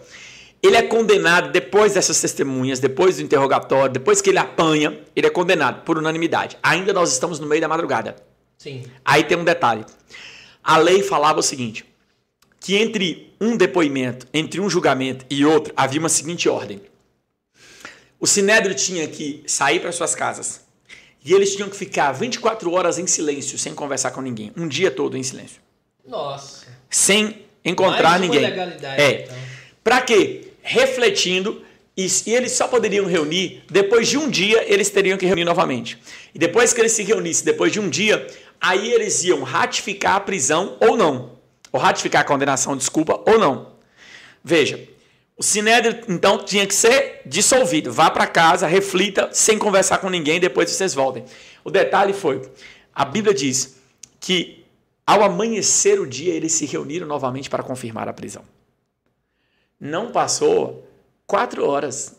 [0.63, 5.31] Ele é condenado depois dessas testemunhas, depois do interrogatório, depois que ele apanha, ele é
[5.31, 6.59] condenado por unanimidade.
[6.63, 8.17] Ainda nós estamos no meio da madrugada.
[8.59, 8.83] Sim.
[9.05, 9.85] Aí tem um detalhe.
[10.65, 11.85] A lei falava o seguinte:
[12.59, 16.81] que entre um depoimento, entre um julgamento e outro, havia uma seguinte ordem.
[18.19, 20.65] O sinédrio tinha que sair para suas casas.
[21.25, 24.53] E eles tinham que ficar 24 horas em silêncio, sem conversar com ninguém.
[24.57, 25.66] Um dia todo em silêncio.
[26.07, 26.67] Nossa.
[26.89, 28.45] Sem encontrar ninguém.
[28.45, 29.23] É.
[29.23, 29.37] então.
[29.83, 30.53] Para quê?
[30.63, 31.63] Refletindo.
[31.97, 35.99] E, e eles só poderiam reunir depois de um dia, eles teriam que reunir novamente.
[36.35, 38.27] E depois que eles se reunissem, depois de um dia,
[38.61, 41.37] aí eles iam ratificar a prisão ou não.
[41.73, 43.73] Ou ratificar a condenação, desculpa, ou não.
[44.45, 44.87] Veja,
[45.39, 47.93] o sinédrio então tinha que ser dissolvido.
[47.93, 51.25] Vá para casa, reflita, sem conversar com ninguém, depois vocês voltem.
[51.65, 52.43] O detalhe foi,
[52.95, 53.77] a Bíblia diz
[54.21, 54.66] que
[55.07, 58.43] ao amanhecer o dia, eles se reuniram novamente para confirmar a prisão.
[59.79, 60.85] Não passou
[61.27, 62.17] quatro horas.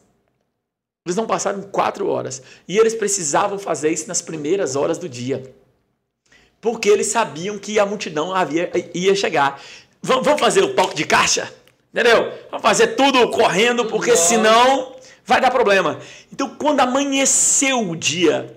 [1.05, 2.41] Eles não passaram quatro horas.
[2.67, 5.53] E eles precisavam fazer isso nas primeiras horas do dia.
[6.61, 9.61] Porque eles sabiam que a multidão havia, ia chegar.
[10.01, 11.53] Vamos fazer o toque de caixa?
[11.93, 12.31] Entendeu?
[12.49, 15.99] Vamos fazer tudo correndo, porque senão vai dar problema.
[16.31, 18.55] Então, quando amanheceu o dia,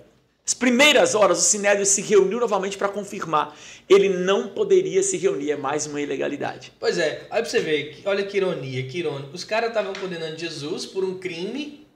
[0.50, 3.56] as primeiras horas, o Sinédrio se reuniu novamente para confirmar.
[3.88, 6.72] Ele não poderia se reunir, é mais uma ilegalidade.
[6.80, 9.30] Pois é, aí pra você ver, que- olha que ironia, que irônico.
[9.32, 11.86] Os caras estavam condenando Jesus por um crime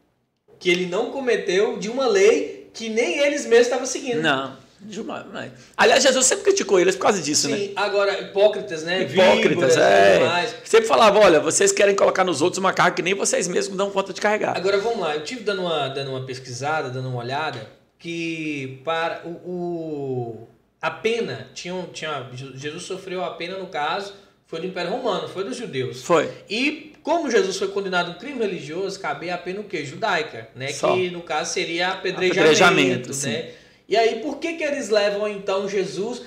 [0.60, 4.22] que ele não cometeu de uma lei que nem eles mesmos estavam seguindo.
[4.22, 4.56] Não.
[4.80, 5.50] Dilma, não é.
[5.76, 7.56] Aliás, Jesus sempre criticou eles por causa disso, né?
[7.56, 9.02] Sim, agora, hipócritas, né?
[9.02, 10.48] Hipócritas, Víboras, é.
[10.64, 13.90] Sempre falava, olha, vocês querem colocar nos outros uma carga que nem vocês mesmos dão
[13.90, 14.56] conta de carregar.
[14.56, 17.66] Agora vamos lá, eu tive dando uma, dando uma pesquisada, dando uma olhada,
[18.04, 20.48] que para o, o-
[20.82, 24.12] a pena, tinha, tinha, Jesus sofreu a pena no caso,
[24.46, 26.02] foi do Império Romano, foi dos judeus.
[26.02, 26.30] Foi.
[26.50, 29.86] E como Jesus foi condenado a um crime religioso, cabia a pena o quê?
[29.86, 30.68] Judaica, né?
[30.68, 30.94] Só.
[30.94, 33.54] Que no caso seria apedrejamento, Apedrejamento, né?
[33.88, 36.20] E aí por que que eles levam então Jesus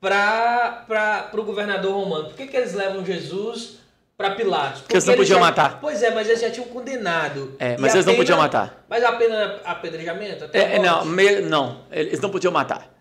[0.00, 2.26] para o governador romano?
[2.28, 3.78] Por que que eles levam Jesus
[4.16, 4.82] para Pilatos?
[4.82, 5.78] Porque eles não podiam já- matar.
[5.80, 7.54] Pois é, mas eles já tinham condenado.
[7.58, 8.84] É, E mas eles não pena- podiam matar.
[8.88, 10.44] Mas a pena apedrejamento?
[10.44, 12.92] Até É, é, não, me- não, eles não podiam matar.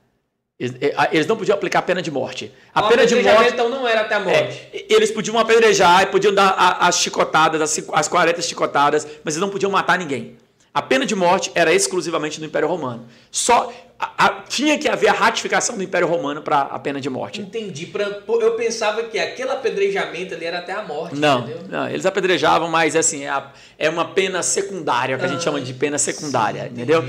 [0.59, 2.51] Eles, é, eles não podiam aplicar a pena de morte.
[2.74, 3.53] A O pena de morte.
[3.53, 4.70] então não era até a morte.
[4.74, 9.49] É, eles podiam apedrejar, podiam dar as chicotadas, as, as 40 chicotadas, mas eles não
[9.49, 10.38] podiam matar ninguém.
[10.74, 13.05] A pena de morte era exclusivamente do Império Romano.
[13.30, 13.72] Só
[14.18, 17.41] a- a- tinha que haver a ratificação do Império Romano para a pena de morte.
[17.41, 17.86] Entendi.
[17.86, 21.62] Pra- eu pensava que aquele apedrejamento ali era até a morte, Não, entendeu?
[21.70, 23.43] não, eles apedrejavam, mas assim, é,
[23.78, 27.04] é uma pena secundária, que a gente Ah, chama de pena secundária, sim, entendeu?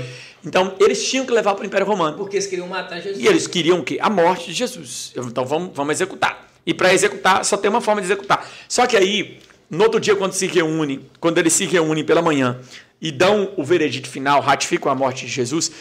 [0.45, 2.17] Então, eles tinham que levar para o Império Romano.
[2.17, 3.23] Porque eles queriam matar Jesus.
[3.23, 3.97] E eles queriam o quê?
[3.99, 5.11] A morte de Jesus.
[5.15, 6.47] Então vamos, vamos executar.
[6.65, 8.47] E para executar, só tem uma forma de executar.
[8.69, 9.39] Só que aí,
[9.69, 12.59] no outro dia, quando se reúnem, quando eles se reúnem pela manhã
[13.01, 15.71] e dão o veredito final, ratificam a morte de Jesus,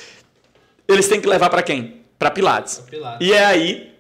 [0.89, 2.03] eles têm que levar para quem?
[2.19, 2.79] Para Pilatos.
[2.91, 3.27] Pilatos.
[3.27, 3.95] E é aí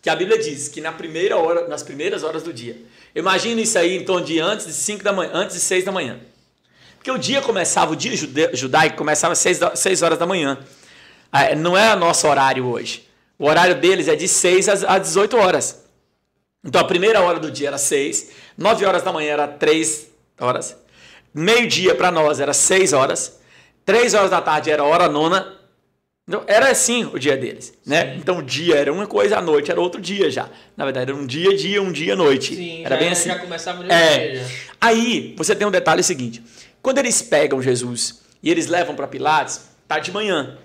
[0.00, 2.76] que a Bíblia diz que na primeira hora, nas primeiras horas do dia.
[3.14, 5.92] Imagina isso aí em torno de antes de 5 da manhã, antes de 6 da
[5.92, 6.18] manhã.
[6.96, 8.12] Porque o dia começava, o dia
[8.52, 10.58] judaico começava às 6, da- 6 horas da manhã.
[11.30, 13.08] Ah, Não é o nosso horário hoje.
[13.38, 15.84] O horário deles é de 6 às às 18 horas.
[16.64, 20.08] Então a primeira hora do dia era 6, 9 horas da manhã era 3
[20.40, 20.76] horas,
[21.34, 23.40] meio-dia para nós era 6 horas,
[23.84, 25.58] 3 horas da tarde era hora nona.
[26.26, 28.14] Então, era assim o dia deles, né?
[28.16, 30.48] Então o dia era uma coisa, a noite era outro dia já.
[30.76, 32.54] Na verdade era um dia, dia, um dia, noite.
[32.54, 33.28] Sim, era já, bem assim.
[33.28, 34.28] já começava no É.
[34.28, 34.44] dia.
[34.44, 34.46] já.
[34.80, 36.40] Aí você tem um detalhe seguinte:
[36.80, 40.56] quando eles pegam Jesus e eles levam para Pilatos, tá de manhã.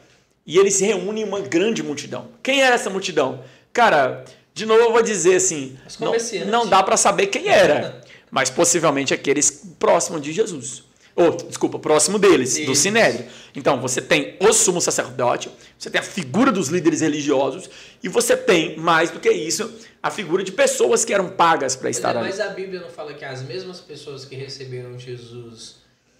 [0.45, 2.30] E eles reúnem uma grande multidão.
[2.43, 3.43] Quem era essa multidão?
[3.74, 6.14] Cara, de novo eu vou dizer assim, não,
[6.45, 8.01] não dá para saber quem era.
[8.30, 9.49] mas possivelmente aqueles
[9.80, 10.84] próximos de Jesus.
[11.16, 12.68] Ou, desculpa, próximo deles, Isso.
[12.68, 13.26] do Sinédrio.
[13.58, 15.49] Então, você tem o sumo sacerdote,
[15.80, 17.68] você tem a figura dos líderes religiosos,
[18.03, 21.89] e você tem, mais do que isso, a figura de pessoas que eram pagas para
[21.89, 22.30] estar mas, ali.
[22.30, 25.78] Mas a Bíblia não fala que as mesmas pessoas que receberam Jesus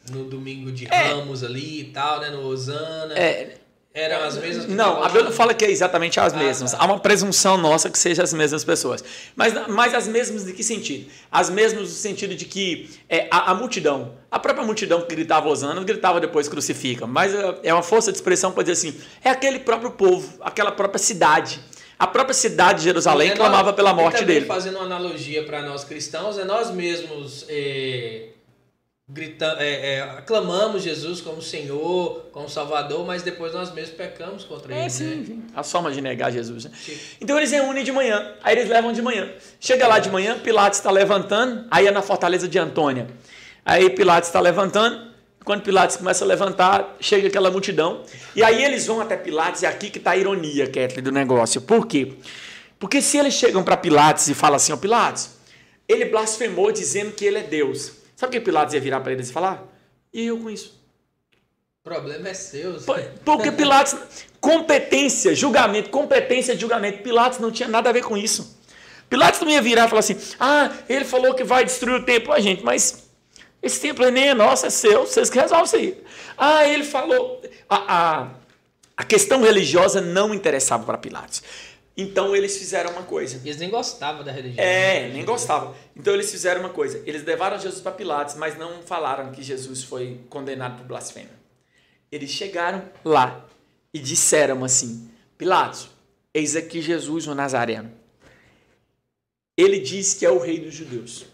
[0.10, 1.10] no domingo de é.
[1.10, 3.14] Ramos ali e tal, né, no Osana.
[3.14, 3.60] É,
[3.98, 6.72] eram as mesmas Não, a Bíblia não fala que é exatamente as ah, mesmas.
[6.72, 6.78] Tá.
[6.80, 9.04] Há uma presunção nossa que sejam as mesmas pessoas.
[9.36, 11.10] Mas, mas as mesmas de que sentido?
[11.32, 15.50] As mesmas no sentido de que é, a, a multidão, a própria multidão que gritava
[15.50, 17.08] Osana, gritava depois crucifica.
[17.08, 20.72] Mas é, é uma força de expressão para dizer assim: é aquele próprio povo, aquela
[20.72, 21.60] própria cidade.
[21.98, 24.46] A própria cidade de Jerusalém é clamava nós, pela morte dele.
[24.46, 27.46] Fazendo uma analogia para nós cristãos, é nós mesmos.
[27.50, 28.37] É
[29.10, 34.74] gritando, é, é, aclamamos Jesus como Senhor, como Salvador, mas depois nós mesmos pecamos contra
[34.76, 34.90] é, ele.
[34.90, 35.26] Sim, né?
[35.26, 35.44] sim.
[35.56, 36.66] A forma de negar Jesus.
[36.66, 36.72] Né?
[37.22, 39.32] Então eles reúnem de manhã, aí eles levam de manhã.
[39.62, 43.08] Chega lá de manhã, Pilatos está levantando, aí é na fortaleza de Antônia.
[43.66, 45.08] Aí Pilatos está levantando,
[45.46, 48.04] quando Pilatos começa a levantar, chega aquela multidão,
[48.36, 51.14] e aí eles vão até Pilatos, e é aqui que está a ironia, Kathleen, do
[51.14, 51.62] negócio.
[51.62, 52.16] Por quê?
[52.78, 55.30] Porque se eles chegam para Pilatos e falam assim, ó Pilatos,
[55.88, 57.97] ele blasfemou dizendo que ele é Deus.
[58.18, 59.64] Sabe o que Pilatos ia virar para eles e falar?
[60.12, 60.76] E eu com isso?
[61.82, 62.80] O problema é seu.
[63.24, 63.96] Porque Pilatos,
[64.42, 68.58] competência, julgamento, competência de julgamento, Pilatos não tinha nada a ver com isso.
[69.08, 72.34] Pilatos não ia virar e falar assim: ah, ele falou que vai destruir o templo.
[72.34, 73.08] Ah, gente, mas
[73.62, 76.04] esse templo nem é nosso, é seu, vocês que resolvem isso aí.
[76.36, 77.40] Ah, ele falou.
[77.70, 78.28] A, a,
[78.98, 81.44] a questão religiosa não interessava para Pilatos.
[81.98, 83.42] Então eles fizeram uma coisa.
[83.44, 84.64] Eles nem gostavam da religião.
[84.64, 85.74] É, nem gostavam.
[85.96, 87.02] Então eles fizeram uma coisa.
[87.08, 91.36] Eles levaram Jesus para Pilatos, mas não falaram que Jesus foi condenado por blasfêmia.
[92.12, 93.44] Eles chegaram lá
[93.92, 95.90] e disseram assim: Pilatos,
[96.32, 97.92] eis aqui Jesus o Nazareno.
[99.58, 101.26] Ele diz que é o rei dos judeus.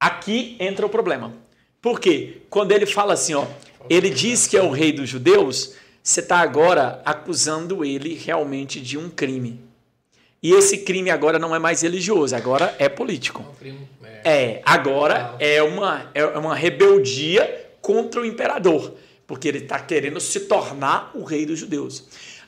[0.00, 1.34] Aqui entra o problema.
[1.82, 2.38] Por quê?
[2.48, 3.46] Quando ele fala assim, ó,
[3.90, 5.74] ele diz que é o rei dos judeus,
[6.10, 9.60] você está agora acusando ele realmente de um crime.
[10.42, 13.44] E esse crime agora não é mais religioso, agora é político.
[14.24, 18.94] É, é agora é uma, é uma rebeldia contra o imperador,
[19.24, 22.04] porque ele está querendo se tornar o rei dos judeus.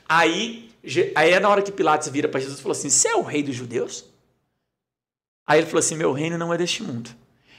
[0.09, 0.69] Aí,
[1.15, 3.21] aí é na hora que Pilatos vira para Jesus e falou assim: Você é o
[3.21, 4.03] rei dos judeus?
[5.47, 7.09] Aí ele falou assim: Meu reino não é deste mundo.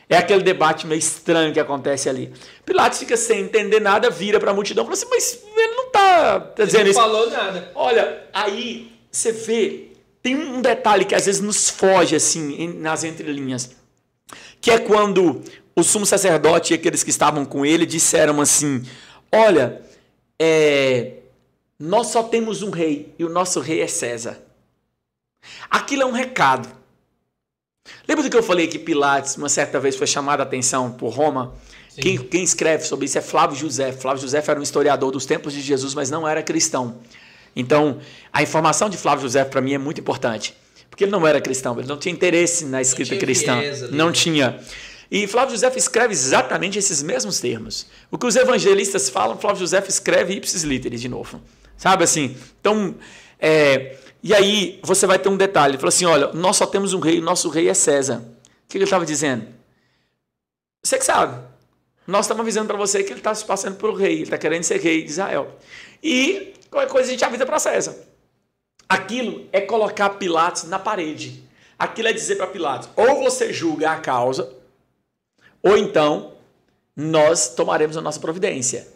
[0.09, 2.33] É aquele debate meio estranho que acontece ali.
[2.65, 5.87] Pilatos fica sem entender nada, vira para a multidão e fala assim: Mas ele não
[5.87, 6.99] está tá dizendo isso.
[6.99, 7.73] Não falou nada.
[7.75, 9.93] Olha, aí você vê,
[10.23, 13.71] tem um detalhe que às vezes nos foge assim, nas entrelinhas,
[14.61, 15.43] que é quando
[15.75, 18.83] o sumo sacerdote e aqueles que estavam com ele disseram assim:
[19.33, 19.83] Olha,
[20.39, 21.15] é,
[21.79, 24.39] nós só temos um rei e o nosso rei é César.
[25.71, 26.69] Aquilo é um recado.
[28.07, 31.11] Lembra do que eu falei que Pilates, uma certa vez, foi chamado a atenção por
[31.11, 31.55] Roma?
[31.97, 33.93] Quem, quem, escreve sobre isso é Flávio José.
[33.93, 36.99] Flávio José era um historiador dos tempos de Jesus, mas não era cristão.
[37.55, 38.01] Então,
[38.32, 40.55] a informação de Flávio José para mim é muito importante.
[40.91, 43.61] Porque ele não era cristão, ele não tinha interesse na escrita cristã.
[43.91, 44.61] Não tinha.
[45.11, 47.87] E Flávio José escreve exatamente esses mesmos termos.
[48.11, 51.41] O que os evangelistas falam, Flávio José escreve ipsis literis de novo.
[51.76, 52.37] Sabe assim?
[52.61, 52.95] Então,
[53.39, 55.72] é, e aí você vai ter um detalhe.
[55.72, 58.25] Ele falou assim: olha, nós só temos um rei, o nosso rei é César.
[58.64, 59.47] O que ele estava dizendo?
[60.83, 61.45] Você que sabe.
[62.07, 64.62] Nós estamos avisando para você que ele está se passando por rei, ele está querendo
[64.62, 65.55] ser rei de Israel.
[66.03, 67.97] E qualquer coisa a gente avisa para César.
[68.89, 71.45] Aquilo é colocar Pilatos na parede.
[71.79, 74.51] Aquilo é dizer para Pilatos: ou você julga a causa,
[75.62, 76.33] ou então
[76.97, 78.89] nós tomaremos a nossa providência.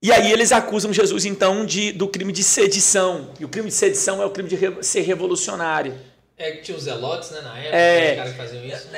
[0.00, 3.30] E aí eles acusam Jesus então de, do crime de sedição.
[3.38, 5.98] E o crime de sedição é o crime de ser revolucionário.
[6.36, 8.88] É que tinha os zelotes, né, na época, é, os caras faziam isso.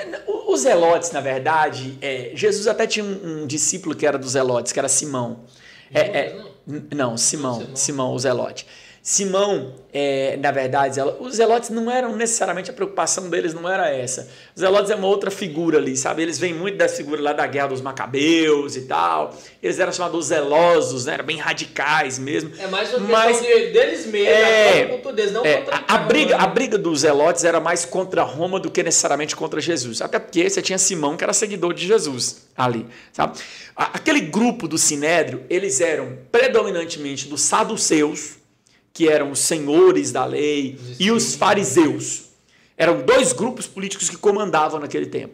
[0.47, 4.73] Os zelotes, na verdade, é, Jesus até tinha um, um, discípulo que era dos zelotes,
[4.73, 5.41] que era Simão.
[5.93, 6.37] É, é,
[6.95, 8.67] não, Simão, Simão, Simão, o zelote.
[9.03, 14.29] Simão, é, na verdade, os zelotes não eram necessariamente a preocupação deles, não era essa.
[14.55, 16.23] Os zelotes é uma outra figura ali, sabe?
[16.23, 19.35] Eles vêm muito dessa figura lá da guerra dos macabeus e tal.
[19.63, 21.15] Eles eram chamados zelosos, né?
[21.15, 22.53] eram bem radicais mesmo.
[22.59, 25.99] É mais uma Mas, questão deles mesmos, é, contra deles, não é, contra a, a
[25.99, 30.03] briga, a briga dos zelotes era mais contra Roma do que necessariamente contra Jesus.
[30.03, 33.39] Até porque você tinha Simão, que era seguidor de Jesus ali, sabe?
[33.75, 38.40] Aquele grupo do Sinédrio, eles eram predominantemente dos saduceus,
[39.01, 42.25] que eram os senhores da lei, os e os fariseus.
[42.77, 45.33] Eram dois grupos políticos que comandavam naquele tempo.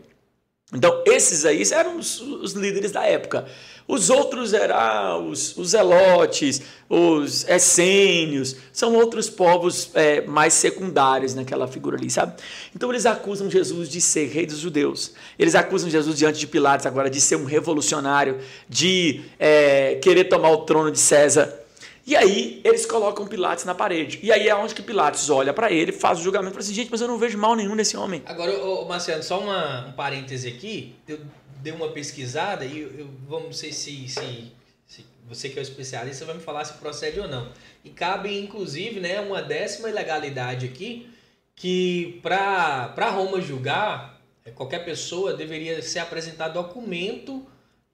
[0.73, 3.45] Então, esses aí eram os, os líderes da época.
[3.89, 11.67] Os outros eram os, os elotes, os essênios, são outros povos é, mais secundários naquela
[11.67, 12.41] figura ali, sabe?
[12.73, 15.13] Então eles acusam Jesus de ser rei dos judeus.
[15.37, 18.39] Eles acusam Jesus diante de Pilatos agora de ser um revolucionário,
[18.69, 21.66] de é, querer tomar o trono de César.
[22.07, 24.21] E aí eles colocam Pilatos na parede.
[24.23, 26.75] E aí é onde que Pilatos olha para ele, faz o julgamento e fala assim,
[26.75, 28.23] gente, mas eu não vejo mal nenhum nesse homem.
[28.27, 30.95] Agora, ô, Marcelo, só uma, um parêntese aqui.
[31.09, 31.19] Eu
[31.61, 34.53] dei uma pesquisada e eu, eu vamos sei se, se,
[34.87, 37.51] se, você que é o especialista vai me falar se procede ou não.
[37.85, 41.11] E cabe, inclusive, né, uma décima ilegalidade aqui,
[41.57, 47.45] que para Roma julgar, é, qualquer pessoa deveria ser apresentado documento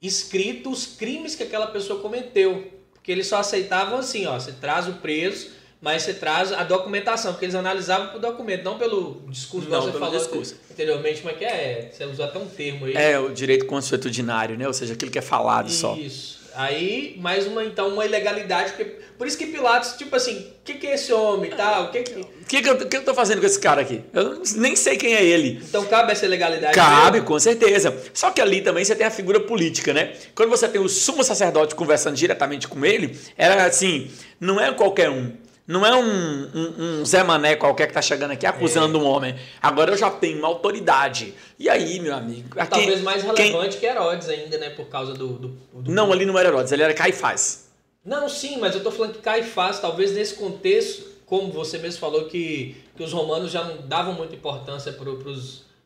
[0.03, 2.82] escrito os crimes que aquela pessoa cometeu.
[3.03, 5.49] Porque eles só aceitavam assim, ó, você traz o preso,
[5.81, 9.87] mas você traz a documentação, porque eles analisavam por documento, não pelo discurso não, que
[9.87, 10.57] você pelo falou discurso.
[10.71, 11.91] anteriormente, como é que é?
[11.93, 12.95] Você usou até um termo aí.
[12.95, 14.69] É, o direito consuetudinário, né?
[14.69, 15.97] Ou seja, aquilo que é falado só.
[15.97, 16.42] Isso.
[16.55, 18.73] Aí, mais uma, então, uma ilegalidade.
[18.73, 18.85] Porque,
[19.17, 21.85] por isso que Pilatos, tipo assim, o que, que é esse homem e tal?
[21.85, 22.25] O que, que...
[22.49, 24.03] Que, que, eu, que eu tô fazendo com esse cara aqui?
[24.13, 25.63] Eu nem sei quem é ele.
[25.67, 26.75] Então cabe essa ilegalidade?
[26.75, 27.27] Cabe, mesmo?
[27.27, 27.97] com certeza.
[28.13, 30.13] Só que ali também você tem a figura política, né?
[30.35, 35.09] Quando você tem o sumo sacerdote conversando diretamente com ele, era assim, não é qualquer
[35.09, 35.33] um.
[35.67, 39.01] Não é um, um, um Zé Mané qualquer que tá chegando aqui acusando é.
[39.01, 39.37] um homem.
[39.61, 41.35] Agora eu já tenho uma autoridade.
[41.59, 42.57] E aí, meu amigo?
[42.69, 43.81] Talvez quem, mais relevante quem...
[43.81, 44.71] que Herodes ainda, né?
[44.71, 45.91] Por causa do, do, do...
[45.93, 47.71] Não, ali não era Herodes, ele era Caifás.
[48.05, 52.25] Não, sim, mas eu tô falando que Caifás, talvez nesse contexto, como você mesmo falou,
[52.25, 54.93] que, que os romanos já não davam muita importância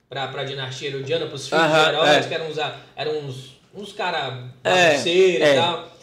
[0.09, 2.29] para a dinastia herodiana, para os filhos uh -huh, de Herodes, é.
[2.29, 2.57] que eram uns,
[2.97, 5.53] eram uns, uns caras é, é.
[5.53, 5.96] e tal.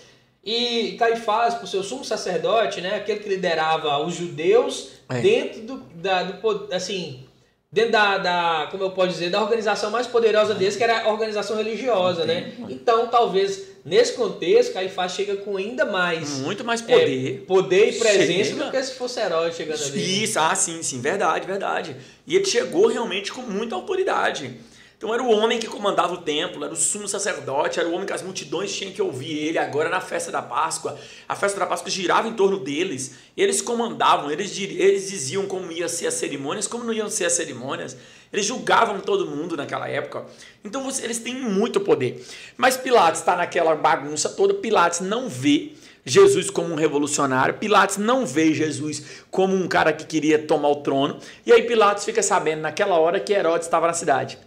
[0.43, 5.21] E Caifás, por seu sumo sacerdote, né, aquele que liderava os judeus é.
[5.21, 7.23] dentro do, da, do assim,
[7.71, 11.11] dentro da, da, como eu posso dizer, da organização mais poderosa deles, que era a
[11.11, 12.53] organização religiosa, né?
[12.69, 17.99] Então, talvez nesse contexto, Caifás chega com ainda mais muito mais poder, é, poder e
[17.99, 18.65] presença chega.
[18.65, 20.23] do que se fosse herói chegando ali.
[20.23, 21.95] Isso, ah, sim, sim, verdade, verdade.
[22.27, 24.55] E ele chegou realmente com muita autoridade.
[25.03, 28.05] Então era o homem que comandava o templo, era o sumo sacerdote, era o homem
[28.05, 29.57] que as multidões tinham que ouvir ele.
[29.57, 30.97] Agora na festa da Páscoa,
[31.27, 33.15] a festa da Páscoa girava em torno deles.
[33.35, 37.33] Eles comandavam, eles, eles diziam como ia ser as cerimônias, como não iam ser as
[37.33, 37.97] cerimônias.
[38.31, 40.25] Eles julgavam todo mundo naquela época.
[40.63, 42.25] Então eles têm muito poder.
[42.55, 44.53] Mas Pilatos está naquela bagunça toda.
[44.53, 45.73] Pilatos não vê
[46.05, 47.55] Jesus como um revolucionário.
[47.55, 51.19] Pilatos não vê Jesus como um cara que queria tomar o trono.
[51.45, 54.39] E aí Pilatos fica sabendo naquela hora que Herodes estava na cidade.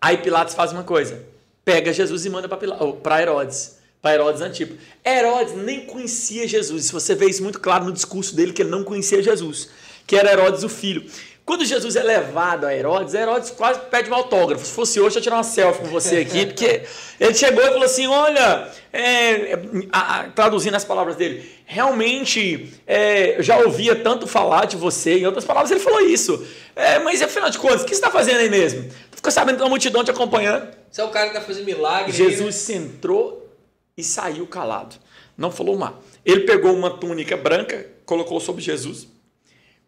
[0.00, 1.22] Aí Pilatos faz uma coisa:
[1.64, 3.78] pega Jesus e manda para Herodes.
[4.00, 4.74] Para Herodes Antipo.
[5.04, 6.90] Herodes nem conhecia Jesus.
[6.90, 9.68] Você vê isso muito claro no discurso dele, que ele não conhecia Jesus,
[10.06, 11.04] que era Herodes o filho.
[11.44, 14.64] Quando Jesus é levado a Herodes, Herodes quase pede um autógrafo.
[14.64, 16.82] Se fosse hoje, eu tirar uma selfie com você aqui, porque
[17.18, 19.58] ele chegou e falou assim: Olha, é,
[19.90, 25.18] a, a, traduzindo as palavras dele, realmente é, já ouvia tanto falar de você.
[25.18, 26.46] Em outras palavras, ele falou isso.
[26.76, 28.88] É, mas afinal de contas, o que você está fazendo aí mesmo?
[29.10, 30.68] Ficou sabendo da multidão te acompanhando.
[30.90, 32.12] Você é o cara que está fazendo milagre.
[32.12, 32.84] Jesus aí, né?
[32.84, 33.50] entrou
[33.96, 34.96] e saiu calado.
[35.36, 36.02] Não falou mal.
[36.24, 39.08] Ele pegou uma túnica branca, colocou sobre Jesus,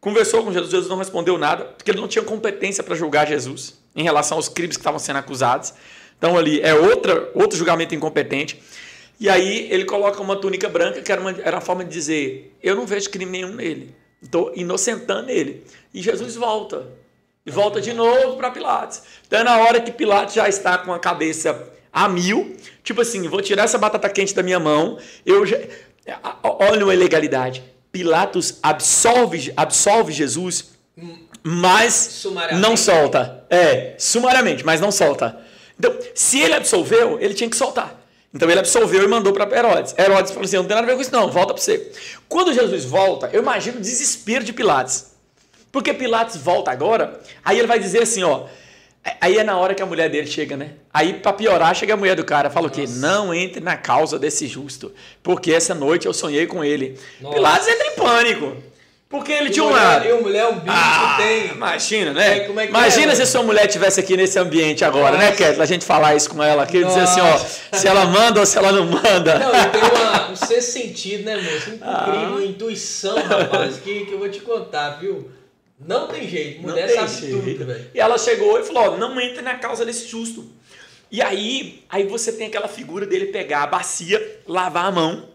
[0.02, 0.70] conversou com Jesus.
[0.70, 4.48] Jesus não respondeu nada, porque ele não tinha competência para julgar Jesus em relação aos
[4.48, 5.72] crimes que estavam sendo acusados.
[6.18, 8.60] Então ali é outra, outro julgamento incompetente.
[9.18, 12.54] E aí ele coloca uma túnica branca, que era uma, era uma forma de dizer:
[12.60, 13.94] Eu não vejo crime nenhum nele.
[14.20, 15.64] Estou inocentando ele.
[15.94, 16.86] E Jesus volta
[17.46, 19.02] e volta de novo para Pilatos.
[19.26, 23.28] Então é na hora que Pilatos já está com a cabeça a mil, tipo assim,
[23.28, 25.58] vou tirar essa batata quente da minha mão, eu já...
[26.42, 27.62] Olha uma ilegalidade.
[27.92, 30.70] Pilatos absolve, absolve Jesus,
[31.42, 32.24] mas
[32.58, 33.44] não solta.
[33.50, 35.38] É, sumariamente, mas não solta.
[35.78, 38.00] Então, se ele absolveu, ele tinha que soltar.
[38.34, 39.94] Então ele absolveu e mandou para Herodes.
[39.98, 41.92] Herodes falou assim: não tem nada a ver com isso, não, volta para você.
[42.28, 45.06] Quando Jesus volta, eu imagino o desespero de Pilatos.
[45.70, 48.46] Porque Pilatos volta agora, aí ele vai dizer assim, ó.
[49.20, 50.70] Aí é na hora que a mulher dele chega, né?
[50.94, 52.84] Aí, para piorar, chega a mulher do cara, fala o quê?
[52.88, 54.92] Não entre na causa desse justo,
[55.22, 56.98] porque essa noite eu sonhei com ele.
[57.20, 57.34] Nossa.
[57.34, 58.56] Pilatos entra em pânico.
[59.12, 60.06] Porque ele tinha uma.
[60.06, 61.50] E mulher é um bicho ah, que tem.
[61.50, 62.38] Imagina, né?
[62.38, 65.42] É, é imagina é, se sua mulher estivesse aqui nesse ambiente agora, né, Nossa.
[65.42, 65.62] né, Ketlin?
[65.62, 66.98] A gente falar isso com ela aqui, Nossa.
[66.98, 69.38] dizer assim, ó, se ela manda ou se ela não manda.
[69.38, 71.70] Não, e tem uma, um sexto sentido, né, moço?
[71.74, 72.42] Incrível, ah.
[72.42, 75.30] intuição, rapaz, que, que eu vou te contar, viu?
[75.86, 77.52] Não tem jeito, mulher tem sabe jeito.
[77.52, 77.90] tudo, velho.
[77.94, 80.44] E ela chegou e falou: não entre na causa desse justo.
[81.10, 85.28] E aí, aí você tem aquela figura dele pegar a bacia, lavar a mão,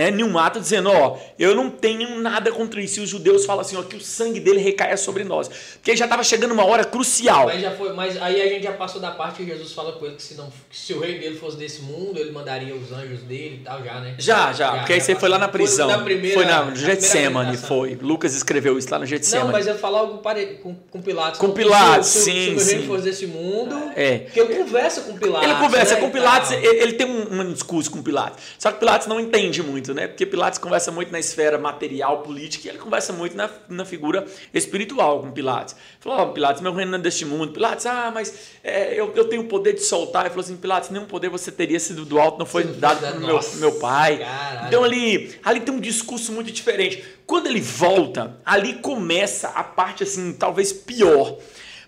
[0.00, 3.00] né, nenhum ato dizendo, ó, eu não tenho nada contra isso.
[3.00, 5.48] E os judeus falam assim, ó, que o sangue dele recaia sobre nós.
[5.74, 7.46] Porque já estava chegando uma hora crucial.
[7.46, 10.06] Mas, já foi, mas aí a gente já passou da parte que Jesus fala com
[10.06, 12.90] ele que se, não, que se o rei dele fosse desse mundo, ele mandaria os
[12.92, 14.14] anjos dele e tal, já, né?
[14.18, 14.52] Já, já.
[14.52, 15.86] já porque aí você foi lá na prisão.
[15.86, 17.98] Foi na primeira, foi na Getsemane, foi.
[18.00, 19.48] Lucas escreveu isso lá no Getsemane.
[19.48, 20.60] Não, mas eu falar algo pare...
[20.62, 21.38] com, com Pilatos.
[21.38, 24.20] Com Pilatos, se, sim, se, se o rei fosse desse mundo, é.
[24.20, 25.50] porque ele conversa com Pilatos.
[25.50, 28.42] Ele conversa né, com Pilatos, ele, ele, tem um, um discurso com Pilatos.
[28.58, 30.08] Só que Pilatos não entende muito, né?
[30.08, 34.26] Porque Pilatos conversa muito na esfera material, política, e ele conversa muito na, na figura
[34.52, 35.74] espiritual com Pilatos.
[36.00, 37.52] Falou, oh, Pilatos, meu reino não é deste mundo.
[37.52, 40.22] Pilatos, ah, mas é, eu, eu tenho o poder de soltar.
[40.22, 43.00] Ele falou assim, Pilatos, nenhum poder você teria sido do alto, não foi Sim, dado
[43.00, 44.18] pelo meu, meu pai.
[44.18, 44.66] Caralho.
[44.68, 47.04] Então ali, ali tem um discurso muito diferente.
[47.26, 51.36] Quando ele volta, ali começa a parte assim, talvez pior.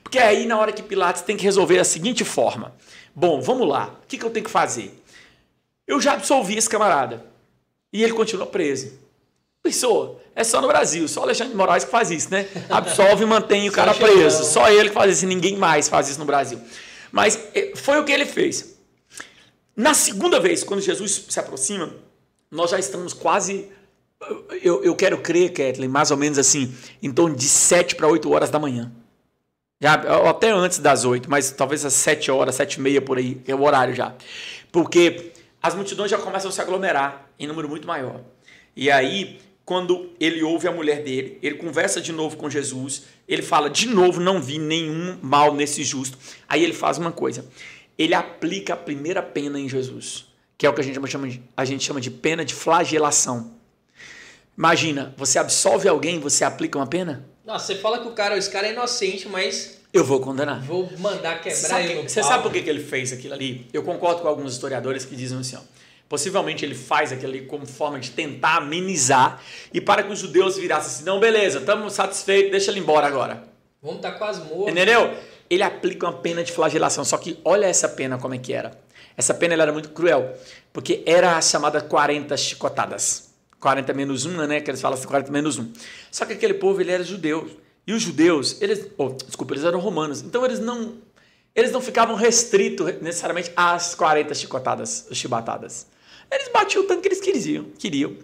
[0.02, 2.74] Porque é aí na hora que Pilatos tem que resolver a seguinte forma.
[3.14, 3.98] Bom, vamos lá.
[4.02, 5.02] O que, que eu tenho que fazer?
[5.86, 7.31] Eu já absolvi esse camarada.
[7.92, 8.92] E ele continua preso.
[9.62, 12.48] Pensou, é só no Brasil, só Alexandre de Moraes que faz isso, né?
[12.68, 14.44] Absolve e mantém o cara preso.
[14.44, 16.58] Só ele que faz isso, ninguém mais faz isso no Brasil.
[17.12, 18.74] Mas eh, foi o que ele fez.
[19.76, 21.94] Na segunda vez, quando Jesus se aproxima,
[22.50, 23.68] nós já estamos quase.
[24.62, 28.30] Eu, eu quero crer, Kathleen, mais ou menos assim, em torno de 7 para 8
[28.30, 28.90] horas da manhã.
[29.80, 29.94] Já,
[30.28, 33.54] até antes das 8, mas talvez às 7 horas, 7 e meia por aí, é
[33.54, 34.14] o horário já.
[34.70, 35.31] Porque
[35.62, 38.20] as multidões já começam a se aglomerar em número muito maior.
[38.74, 43.42] E aí, quando ele ouve a mulher dele, ele conversa de novo com Jesus, ele
[43.42, 46.18] fala de novo, não vi nenhum mal nesse justo.
[46.48, 47.46] Aí ele faz uma coisa,
[47.96, 50.26] ele aplica a primeira pena em Jesus,
[50.58, 53.52] que é o que a gente chama de, a gente chama de pena de flagelação.
[54.58, 57.24] Imagina, você absolve alguém, você aplica uma pena?
[57.44, 60.60] Nossa, você fala que o cara, esse cara é inocente, mas eu vou condenar.
[60.62, 63.66] Vou mandar quebrar você sabe, ele Você sabe por que, que ele fez aquilo ali?
[63.72, 65.60] Eu concordo com alguns historiadores que dizem assim, ó,
[66.08, 69.42] possivelmente ele faz aquilo ali como forma de tentar amenizar
[69.72, 73.44] e para que os judeus virassem assim, não, beleza, estamos satisfeitos, deixa ele embora agora.
[73.82, 74.70] Vamos estar tá quase morto.
[74.70, 75.14] Entendeu?
[75.50, 78.80] Ele aplica uma pena de flagelação, só que olha essa pena como é que era.
[79.16, 80.34] Essa pena era muito cruel,
[80.72, 83.30] porque era a chamada 40 chicotadas.
[83.60, 84.60] 40 menos 1, né?
[84.60, 85.72] Que eles falam assim, 40 menos 1.
[86.10, 87.48] Só que aquele povo, ele era judeu.
[87.86, 90.22] E os judeus, eles, oh, desculpa, eles eram romanos.
[90.22, 91.00] Então eles não
[91.54, 95.86] eles não ficavam restritos necessariamente às 40 chicotadas, chibatadas.
[96.30, 98.16] Eles batiam o tanto que eles queriam, queriam.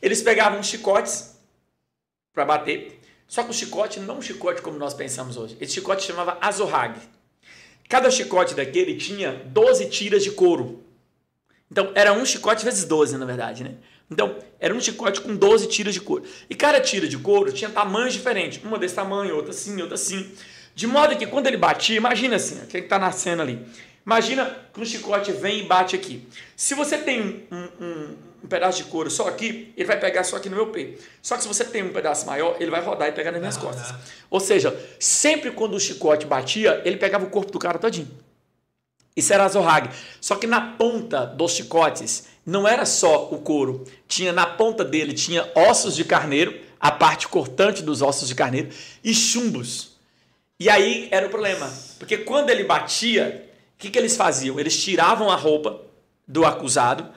[0.00, 1.36] Eles pegavam chicotes
[2.32, 5.58] para bater, só que o chicote não um chicote como nós pensamos hoje.
[5.60, 6.98] Esse chicote chamava azorrag.
[7.86, 10.82] Cada chicote daquele tinha 12 tiras de couro.
[11.70, 13.74] Então era um chicote vezes 12, na verdade, né?
[14.10, 16.24] Então, era um chicote com 12 tiras de couro.
[16.48, 18.62] E cada tira de couro tinha tamanhos diferentes.
[18.64, 20.30] Uma desse tamanho, outra assim, outra assim.
[20.74, 23.64] De modo que quando ele batia, imagina assim, quem está na cena ali.
[24.04, 26.26] Imagina que um chicote vem e bate aqui.
[26.56, 30.36] Se você tem um, um, um, pedaço de couro só aqui, ele vai pegar só
[30.36, 31.02] aqui no meu peito.
[31.22, 33.56] Só que se você tem um pedaço maior, ele vai rodar e pegar nas minhas
[33.56, 33.94] costas.
[34.28, 38.08] Ou seja, sempre quando o chicote batia, ele pegava o corpo do cara todinho.
[39.16, 39.90] Isso era azorrague.
[40.20, 43.84] Só que na ponta dos chicotes não era só o couro.
[44.08, 48.70] Tinha na ponta dele tinha ossos de carneiro, a parte cortante dos ossos de carneiro
[49.04, 49.96] e chumbos.
[50.58, 54.60] E aí era o problema, porque quando ele batia, o que, que eles faziam?
[54.60, 55.80] Eles tiravam a roupa
[56.28, 57.08] do acusado,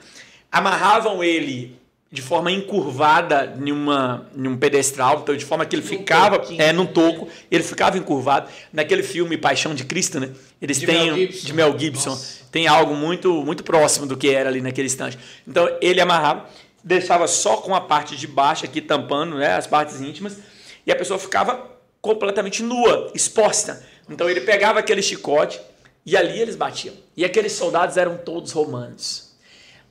[0.50, 1.78] amarravam ele
[2.14, 6.40] de forma encurvada em, uma, em um pedestral, então de forma que ele num ficava
[6.56, 8.48] é num toco, ele ficava encurvado.
[8.72, 10.30] Naquele filme Paixão de Cristo, né?
[10.62, 12.44] Eles de têm Mel de Mel Gibson, Nossa.
[12.52, 15.18] tem algo muito muito próximo do que era ali naquele instante.
[15.46, 16.48] Então ele amarrava,
[16.84, 20.38] deixava só com a parte de baixo aqui tampando, né, as partes íntimas,
[20.86, 21.68] e a pessoa ficava
[22.00, 23.84] completamente nua, exposta.
[24.08, 25.60] Então ele pegava aquele chicote
[26.06, 26.94] e ali eles batiam.
[27.16, 29.33] E aqueles soldados eram todos romanos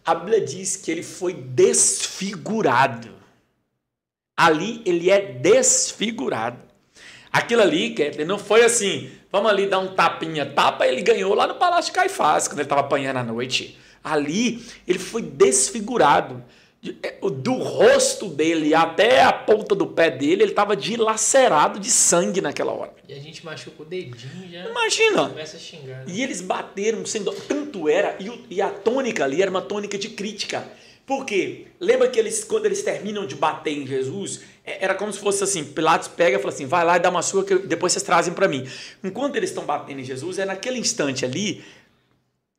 [0.06, 3.10] a Bíblia diz que ele foi desfigurado.
[4.36, 6.60] Ali ele é desfigurado.
[7.32, 11.48] Aquilo ali, que não foi assim, vamos ali dar um tapinha, tapa, ele ganhou lá
[11.48, 13.80] no Palácio de Caifás, quando ele estava apanhando à noite.
[14.04, 16.44] Ali ele foi desfigurado.
[17.02, 22.42] É, do rosto dele até a ponta do pé dele, ele estava dilacerado de sangue
[22.42, 22.94] naquela hora.
[23.08, 24.68] E a gente machuca o dedinho já.
[24.68, 25.30] Imagina!
[25.30, 26.00] Começa a xingar.
[26.00, 26.06] Né?
[26.08, 27.32] E eles bateram sendo.
[27.32, 30.68] Tanto era, e, e a tônica ali era uma tônica de crítica.
[31.06, 31.68] Por quê?
[31.80, 35.42] Lembra que eles, quando eles terminam de bater em Jesus, é, era como se fosse
[35.42, 38.04] assim: Pilatos pega e fala assim, vai lá e dá uma sua que depois vocês
[38.04, 38.68] trazem para mim.
[39.02, 41.64] Enquanto eles estão batendo em Jesus, é naquele instante ali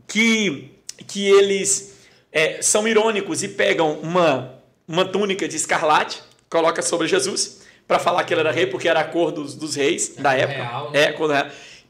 [0.06, 0.70] que,
[1.06, 1.93] que eles
[2.34, 4.56] é, são irônicos e pegam uma,
[4.86, 6.20] uma túnica de escarlate,
[6.50, 9.76] coloca sobre Jesus, para falar que ele era rei, porque era a cor dos, dos
[9.76, 10.64] reis é da época.
[10.64, 11.04] Real, né?
[11.04, 11.32] É, quando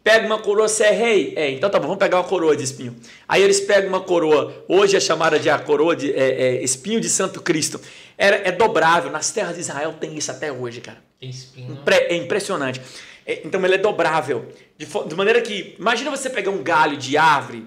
[0.05, 1.33] Pega uma coroa, você é rei?
[1.35, 2.95] É, então tá bom, vamos pegar uma coroa de espinho.
[3.27, 7.01] Aí eles pegam uma coroa, hoje é chamada de a coroa de é, é, espinho
[7.01, 7.81] de Santo Cristo.
[8.19, 10.99] É, é, dobrável, nas terras de Israel tem isso até hoje, cara.
[11.19, 11.81] Tem espinho.
[11.87, 12.83] É impressionante.
[13.27, 14.47] É, então ele é dobrável.
[14.77, 17.65] De, de, maneira que, imagina você pegar um galho de árvore,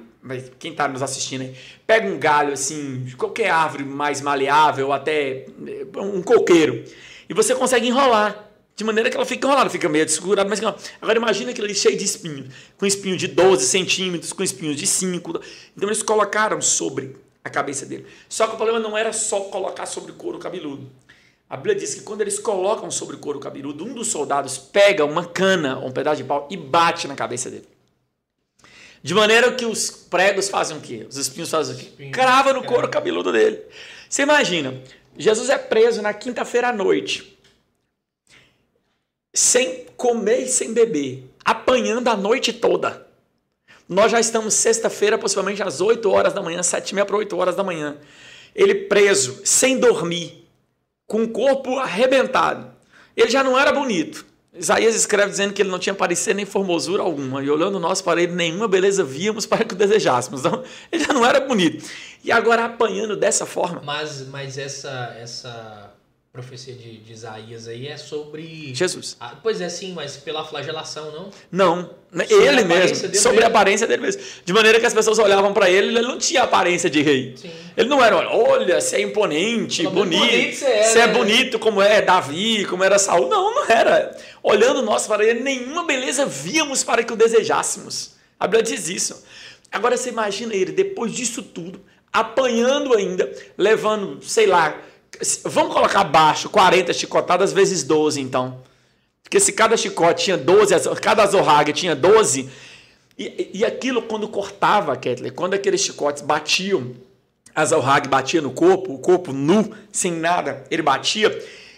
[0.59, 1.55] quem está nos assistindo aí,
[1.85, 6.83] pega um galho assim, qualquer árvore mais maleável, até é, um coqueiro,
[7.29, 8.45] e você consegue enrolar.
[8.75, 10.61] De maneira que ela fica enrolada, fica meio desfigurada, mas
[11.01, 14.85] agora imagina aquilo ali cheio de espinhos, com espinho de 12 centímetros, com espinhos de
[14.85, 15.41] 5.
[15.75, 18.05] Então eles colocaram sobre a cabeça dele.
[18.29, 20.87] Só que o problema não era só colocar sobre o couro cabeludo.
[21.49, 25.05] A Bíblia diz que quando eles colocam sobre o couro cabeludo, um dos soldados pega
[25.05, 27.67] uma cana ou um pedaço de pau e bate na cabeça dele.
[29.07, 31.05] De maneira que os pregos fazem o quê?
[31.09, 32.09] Os espinhos fazem o quê?
[32.09, 33.61] Crava no couro cabeludo dele.
[34.09, 34.83] Você imagina,
[35.17, 37.39] Jesus é preso na quinta-feira à noite
[39.33, 43.07] sem comer e sem beber, apanhando a noite toda.
[43.87, 47.37] Nós já estamos sexta-feira, possivelmente às 8 horas da manhã, 7 e meia para 8
[47.37, 47.95] horas da manhã.
[48.53, 50.45] Ele preso, sem dormir,
[51.05, 52.69] com o corpo arrebentado.
[53.15, 54.26] Ele já não era bonito.
[54.57, 57.43] Isaías escreve dizendo que ele não tinha parecer nem formosura alguma.
[57.43, 60.41] E olhando nós para ele, nenhuma beleza víamos para que o desejássemos.
[60.41, 61.85] Então, ele já não era bonito.
[62.23, 63.81] E agora apanhando dessa forma.
[63.83, 65.93] Mas, mas essa, essa
[66.37, 68.71] profecia de, de, Isaías aí é sobre.
[68.75, 69.17] Jesus.
[69.19, 71.29] Ah, pois é, sim, mas pela flagelação, não?
[71.51, 71.89] Não.
[72.11, 73.15] Né, sobre ele mesmo.
[73.15, 74.21] Sobre a aparência dele mesmo.
[74.45, 77.33] De maneira que as pessoas olhavam para ele, ele não tinha aparência de rei.
[77.35, 77.51] Sim.
[77.75, 80.23] Ele não era, olha, você é imponente, como bonito.
[80.23, 81.13] Imponente você, é, é né?
[81.13, 83.29] bonito como é Davi, como era Saul.
[83.29, 84.15] Não, não era.
[84.49, 88.15] Olhando nós para ele, nenhuma beleza víamos para que o desejássemos.
[88.39, 89.23] A Bíblia diz isso.
[89.71, 91.81] Agora você imagina ele, depois disso tudo,
[92.13, 94.79] apanhando ainda, levando, sei lá,
[95.45, 98.61] Vamos colocar abaixo 40 chicotadas vezes 12, então.
[99.23, 102.49] Porque se cada chicote tinha 12, cada azorraga tinha 12,
[103.17, 106.95] e, e aquilo quando cortava, Ketley, quando aqueles chicotes batiam,
[107.53, 111.29] azorraga batia no corpo, o corpo nu, sem nada, ele batia,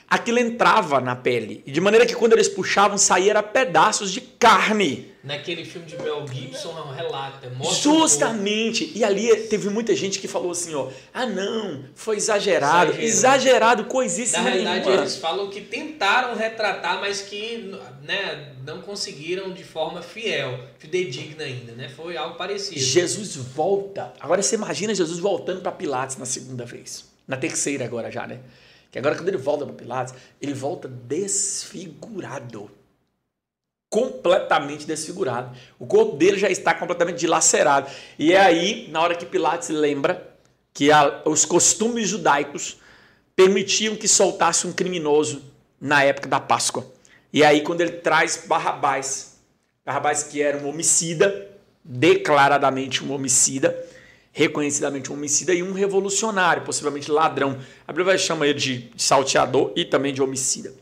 [0.10, 1.64] aquilo entrava na pele.
[1.66, 5.12] De maneira que quando eles puxavam, saía pedaços de carne.
[5.22, 7.52] Naquele filme de Mel Gibson, não relata.
[7.82, 8.86] Justamente.
[8.86, 10.88] Um e ali teve muita gente que falou assim, ó.
[11.14, 12.92] Ah, não, foi exagerado.
[12.92, 13.06] Exagero.
[13.08, 15.02] Exagerado, coisíssima Na realidade, nenhuma.
[15.02, 17.72] eles falam que tentaram retratar, mas que
[18.02, 21.90] né, não conseguiram de forma fiel, fidedigna ainda, né?
[21.90, 22.80] Foi algo parecido.
[22.80, 24.14] Jesus volta.
[24.22, 27.10] Agora você imagina Jesus voltando para Pilatos na segunda vez.
[27.28, 28.40] Na terceira agora já, né?
[28.92, 32.72] Que agora, quando ele volta para Pilatos, ele volta desfigurado.
[33.90, 35.56] Completamente desfigurado.
[35.80, 37.90] O corpo dele já está completamente dilacerado.
[38.18, 40.30] E é aí, na hora que Pilatos lembra
[40.74, 42.78] que a, os costumes judaicos
[43.36, 45.44] permitiam que soltasse um criminoso
[45.80, 46.86] na época da Páscoa.
[47.32, 49.40] E aí, quando ele traz Barrabás,
[49.86, 51.48] Barrabás que era um homicida,
[51.84, 53.76] declaradamente um homicida,
[54.40, 57.60] reconhecidamente um homicida e um revolucionário, possivelmente ladrão.
[57.86, 60.74] A Bíblia chama ele de salteador e também de homicida.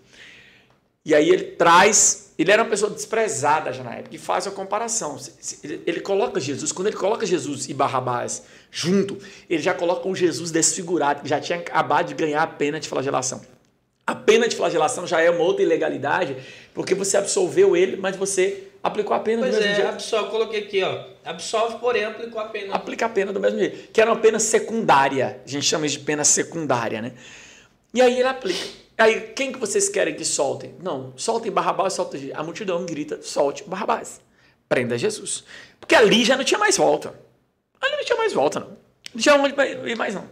[1.03, 4.51] E aí ele traz, ele era uma pessoa desprezada já na época, e faz a
[4.51, 5.17] comparação.
[5.63, 9.17] Ele coloca Jesus, quando ele coloca Jesus e Barrabás junto,
[9.49, 12.87] ele já coloca um Jesus desfigurado, que já tinha acabado de ganhar a pena de
[12.87, 13.41] flagelação.
[14.05, 16.37] A pena de flagelação já é uma outra ilegalidade,
[16.75, 19.89] porque você absolveu ele, mas você aplicou a pena pois do mesmo é, jeito.
[19.89, 21.03] Absolve, coloquei aqui, ó.
[21.23, 22.75] Absolve, porém aplicou a pena.
[22.75, 23.91] Aplica a pena do mesmo jeito.
[23.91, 25.41] Que era uma pena secundária.
[25.45, 27.13] A gente chama isso de pena secundária, né?
[27.93, 28.65] E aí ele aplica.
[28.97, 30.73] Aí, quem que vocês querem que soltem?
[30.81, 34.19] Não, soltem Barrabás, solta A multidão grita, solte Barrabás.
[34.67, 35.43] Prenda Jesus.
[35.79, 37.13] Porque ali já não tinha mais volta.
[37.79, 38.77] Ali não tinha mais volta, não.
[39.13, 39.53] Não tinha onde
[39.89, 40.27] ir mais, não.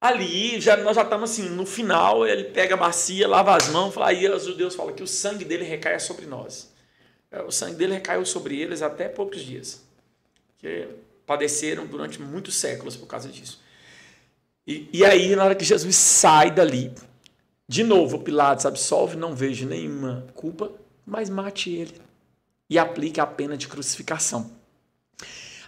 [0.00, 3.92] Ali, já, nós já estamos assim, no final, ele pega a bacia, lava as mãos,
[3.92, 6.69] fala, aí os judeus falam que o sangue dele recaia sobre nós.
[7.30, 9.82] É, o sangue dele recaiu sobre eles até poucos dias.
[10.58, 10.88] Que
[11.26, 13.60] padeceram durante muitos séculos por causa disso.
[14.66, 16.92] E, e aí, na hora que Jesus sai dali,
[17.68, 20.72] de novo, Pilatos absolve, não vejo nenhuma culpa,
[21.06, 21.94] mas mate ele.
[22.68, 24.50] E aplique a pena de crucificação.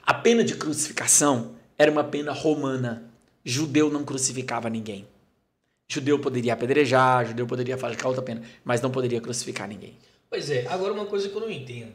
[0.05, 3.05] A pena de crucificação era uma pena romana.
[3.45, 5.07] Judeu não crucificava ninguém.
[5.89, 9.97] Judeu poderia apedrejar, judeu poderia fazer outra pena, mas não poderia crucificar ninguém.
[10.33, 11.93] Pois é, agora uma coisa que eu não entendo.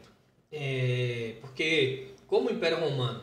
[0.52, 3.20] É, porque, como o Império Romano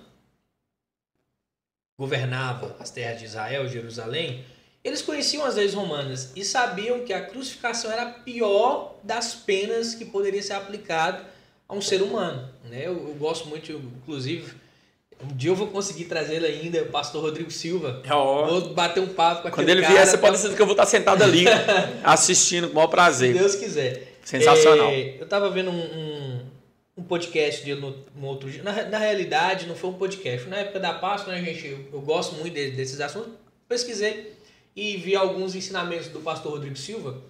[1.98, 4.44] governava as terras de Israel, Jerusalém,
[4.84, 9.96] eles conheciam as leis romanas e sabiam que a crucificação era a pior das penas
[9.96, 11.26] que poderia ser aplicada
[11.66, 12.50] a um ser humano.
[12.66, 12.82] Né?
[12.86, 14.54] Eu, eu gosto muito, inclusive,
[15.24, 18.04] um dia eu vou conseguir trazer ele ainda, o pastor Rodrigo Silva.
[18.14, 18.48] Oh.
[18.48, 20.74] Vou bater um papo com aquele Quando ele vier, você pode ser que eu vou
[20.74, 21.46] estar sentado ali,
[22.04, 23.32] assistindo com o maior prazer.
[23.32, 24.15] Se Deus quiser.
[24.26, 24.90] Sensacional.
[24.90, 26.46] É, eu estava vendo um, um,
[26.98, 28.64] um podcast de no, no outro dia.
[28.64, 30.50] Na, na realidade, não foi um podcast.
[30.50, 31.68] Na época da Páscoa, né, gente?
[31.68, 33.32] Eu, eu gosto muito de, desses assuntos.
[33.70, 34.34] Pesquisei
[34.76, 37.22] e vi alguns ensinamentos do pastor Rodrigo Silva.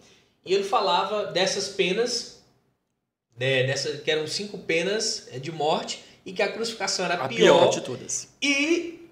[0.45, 2.41] E ele falava dessas penas,
[3.37, 7.27] né, dessa, que eram cinco penas é, de morte, e que a crucificação era A
[7.27, 7.59] pior.
[7.59, 8.29] pior de todas.
[8.41, 9.07] E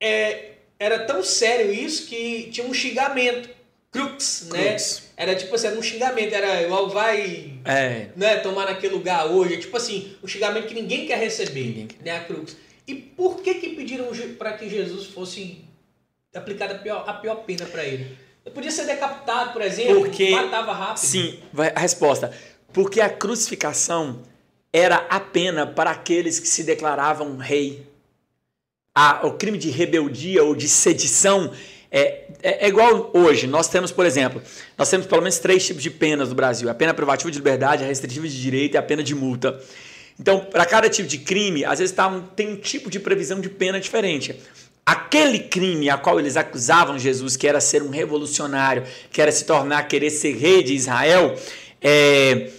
[0.00, 3.48] é, era tão sério isso que tinha um xingamento.
[3.94, 4.70] Crux, né?
[4.70, 5.02] Crux.
[5.16, 8.08] Era tipo assim, era um xingamento, era igual vai É.
[8.16, 9.58] né, tomar naquele lugar hoje.
[9.58, 12.02] Tipo assim, um xingamento que ninguém quer receber, Ninguém quer.
[12.02, 12.56] né, a crux.
[12.86, 15.64] E por que que pediram para que Jesus fosse
[16.34, 18.18] aplicada a pior, a pior pena para ele?
[18.44, 20.98] Ele podia ser decapitado, por exemplo, Porque- matava rápido.
[21.06, 21.38] Sim,
[21.74, 22.30] a resposta.
[22.72, 24.20] Porque a crucificação
[24.72, 27.86] era a pena para aqueles que se declaravam rei.
[28.94, 31.52] A- o crime de rebeldia ou de sedição
[31.94, 33.46] é, é, é igual hoje.
[33.46, 34.42] Nós temos, por exemplo,
[34.76, 37.84] nós temos pelo menos três tipos de penas no Brasil: a pena privativa de liberdade,
[37.84, 39.60] a restritiva de direito e a pena de multa.
[40.18, 43.40] Então, para cada tipo de crime, às vezes tá um- tem um tipo de previsão
[43.40, 44.34] de pena diferente.
[44.84, 49.44] Aquele crime a qual eles acusavam Jesus, que era ser um revolucionário, que era se
[49.44, 51.34] tornar, querer ser rei de Israel,
[51.80, 52.50] é,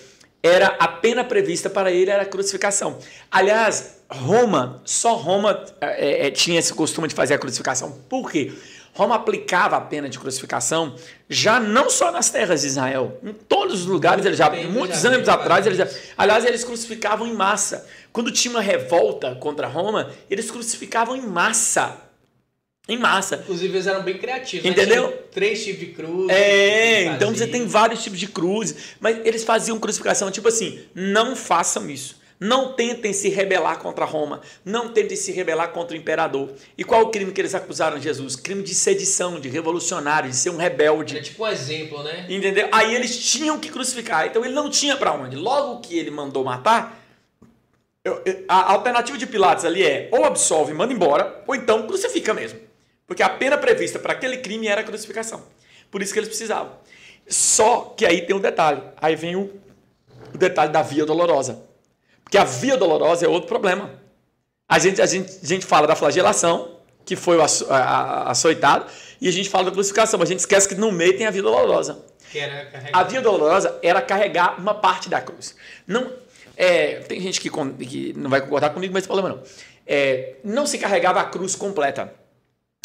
[0.42, 2.98] era a pena prevista para ele era a crucificação.
[3.30, 7.92] Aliás, Roma, só Roma é, é, tinha esse costume de fazer a crucificação.
[8.10, 8.52] Por quê?
[8.96, 10.96] Roma aplicava a pena de crucificação
[11.30, 15.10] já não só nas terras de Israel, em todos os lugares, eles já, muitos já
[15.10, 17.86] anos atrás, eles já, aliás, eles crucificavam em massa.
[18.14, 21.98] Quando tinha uma revolta contra Roma, eles crucificavam em massa.
[22.88, 23.38] Em massa.
[23.44, 24.64] Inclusive, eles eram bem criativos.
[24.64, 24.72] né?
[24.72, 25.08] Entendeu?
[25.10, 26.30] Tinha Três tipos de cruz.
[26.30, 31.36] É, então você tem vários tipos de cruzes, mas eles faziam crucificação tipo assim: não
[31.36, 32.16] façam isso.
[32.40, 34.42] Não tentem se rebelar contra Roma.
[34.64, 36.52] Não tentem se rebelar contra o imperador.
[36.78, 38.36] E qual o crime que eles acusaram Jesus?
[38.36, 41.16] Crime de sedição, de revolucionário, de ser um rebelde.
[41.16, 42.26] Era tipo um exemplo, né?
[42.30, 42.68] Entendeu?
[42.72, 44.28] Aí eles tinham que crucificar.
[44.28, 45.36] Então ele não tinha pra onde.
[45.36, 47.02] Logo que ele mandou matar,
[48.48, 52.60] a alternativa de Pilatos ali é ou absolve e manda embora, ou então crucifica mesmo.
[53.08, 55.44] Porque a pena prevista para aquele crime era a crucificação.
[55.90, 56.74] Por isso que eles precisavam.
[57.28, 58.82] Só que aí tem um detalhe.
[58.98, 59.52] Aí vem o,
[60.34, 61.64] o detalhe da via dolorosa.
[62.26, 63.90] Porque a via dolorosa é outro problema.
[64.68, 68.32] A gente, a gente, a gente fala da flagelação, que foi o aço- a- a-
[68.32, 68.86] açoitado,
[69.22, 71.32] e a gente fala da crucificação, mas a gente esquece que no meio tem a
[71.32, 72.04] via dolorosa.
[72.92, 75.56] A via dolorosa era carregar uma parte da cruz.
[75.88, 76.12] Não,
[76.58, 79.44] é, tem gente que, que não vai concordar comigo, mas problema não.
[79.88, 82.12] É, não se carregava a cruz completa.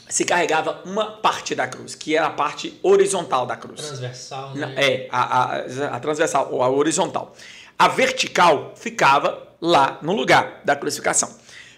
[0.08, 3.80] Se carregava uma parte da cruz, que era a parte horizontal da cruz.
[3.80, 4.74] Transversal, né?
[4.76, 7.32] É, a, a, a transversal ou a horizontal.
[7.80, 11.34] A vertical ficava lá no lugar da crucificação.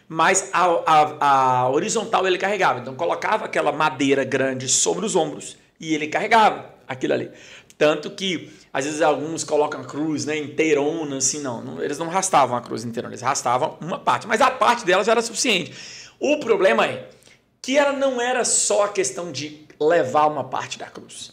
[0.08, 2.80] Mas a, a, a horizontal ele carregava.
[2.80, 7.30] Então colocava aquela madeira grande sobre os ombros e ele carregava aquilo ali.
[7.78, 11.80] Tanto que às vezes alguns colocam a cruz né, inteirona, assim, não, não.
[11.80, 14.26] Eles não rastavam a cruz inteirona, eles rastavam uma parte.
[14.26, 15.72] Mas a parte dela já era suficiente.
[16.18, 17.08] O problema é
[17.62, 21.32] que ela não era só a questão de levar uma parte da cruz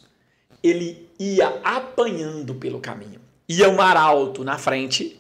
[0.62, 3.29] ele ia apanhando pelo caminho.
[3.50, 5.20] Ia um arauto na frente,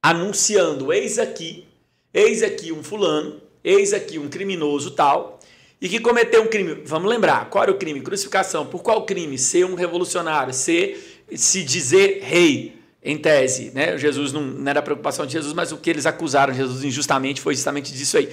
[0.00, 1.66] anunciando: eis aqui,
[2.14, 5.40] eis aqui um fulano, eis aqui um criminoso tal,
[5.80, 6.82] e que cometeu um crime.
[6.84, 8.00] Vamos lembrar, qual era o crime?
[8.00, 8.64] Crucificação.
[8.66, 9.36] Por qual crime?
[9.36, 12.76] Ser um revolucionário, ser, se dizer rei,
[13.06, 13.70] em tese.
[13.72, 13.96] Né?
[13.96, 17.40] Jesus não, não era a preocupação de Jesus, mas o que eles acusaram Jesus injustamente
[17.40, 18.28] foi justamente disso aí.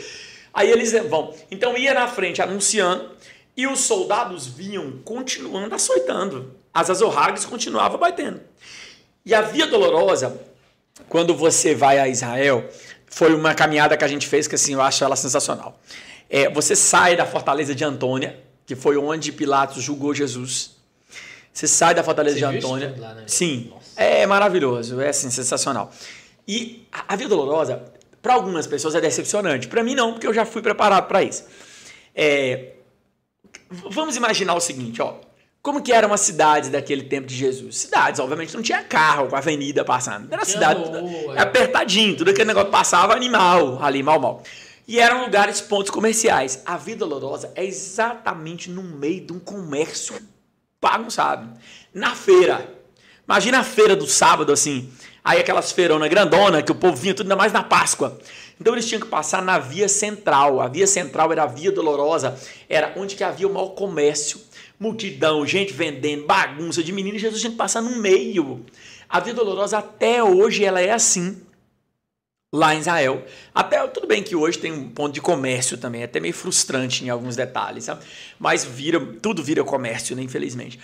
[0.53, 1.33] Aí eles vão.
[1.49, 3.11] Então ia na frente anunciando,
[3.55, 6.55] e os soldados vinham continuando açoitando.
[6.73, 8.41] As azorragas continuavam batendo.
[9.25, 10.39] E a Via Dolorosa,
[11.07, 12.69] quando você vai a Israel,
[13.07, 15.79] foi uma caminhada que a gente fez que assim eu acho ela sensacional.
[16.29, 20.71] É, você sai da fortaleza de Antônia, que foi onde Pilatos julgou Jesus.
[21.53, 22.95] Você sai da fortaleza Você de Antônia.
[22.97, 23.23] lá, né?
[23.27, 24.01] Sim, Nossa.
[24.01, 25.91] é maravilhoso, é assim, sensacional.
[26.47, 27.83] E a a Via Dolorosa,
[28.21, 29.67] para algumas pessoas é decepcionante.
[29.67, 31.45] Para mim não, porque eu já fui preparado para isso.
[32.15, 32.73] É,
[33.69, 35.15] vamos imaginar o seguinte, ó.
[35.63, 37.77] Como que eram as cidades daquele tempo de Jesus?
[37.77, 40.27] Cidades, obviamente, não tinha carro com avenida passando.
[40.29, 40.83] Era cidade
[41.33, 41.39] é.
[41.39, 44.43] apertadinho, tudo aquele negócio passava animal ali, mal, mal.
[44.85, 46.61] E eram lugares, pontos comerciais.
[46.65, 50.13] A Via Dolorosa é exatamente no meio de um comércio
[50.81, 51.49] bagunçado.
[51.93, 52.69] Na feira.
[53.25, 54.91] Imagina a feira do sábado, assim.
[55.23, 58.19] Aí aquelas feironas grandona que o povo vinha tudo ainda mais na Páscoa.
[58.59, 60.59] Então eles tinham que passar na via central.
[60.59, 62.37] A via central era a via dolorosa,
[62.67, 64.41] era onde que havia o maior comércio.
[64.79, 68.65] Multidão, gente vendendo, bagunça de menino, e Jesus tinha que passar no meio.
[69.07, 71.41] A via dolorosa até hoje ela é assim
[72.53, 73.25] lá em Israel.
[73.53, 77.03] Até tudo bem que hoje tem um ponto de comércio também, é até meio frustrante
[77.03, 78.05] em alguns detalhes, sabe?
[78.37, 80.79] Mas vira, tudo vira comércio, né, infelizmente.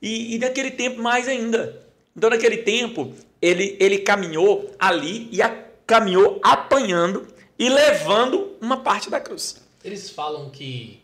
[0.00, 1.80] E, e naquele tempo mais ainda.
[2.16, 5.48] Então, naquele tempo, ele, ele caminhou ali e a,
[5.86, 7.26] caminhou apanhando
[7.58, 9.62] e levando uma parte da cruz.
[9.84, 11.01] Eles falam que,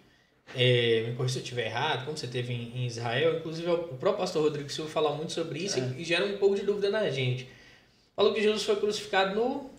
[0.56, 3.78] é, me corrija se eu estiver errado, como você teve em, em, Israel, inclusive o
[3.94, 5.94] próprio pastor Rodrigo Silva fala muito sobre isso é.
[5.96, 7.48] e, gera um pouco de dúvida na gente.
[8.16, 9.70] Falou que Jesus foi crucificado no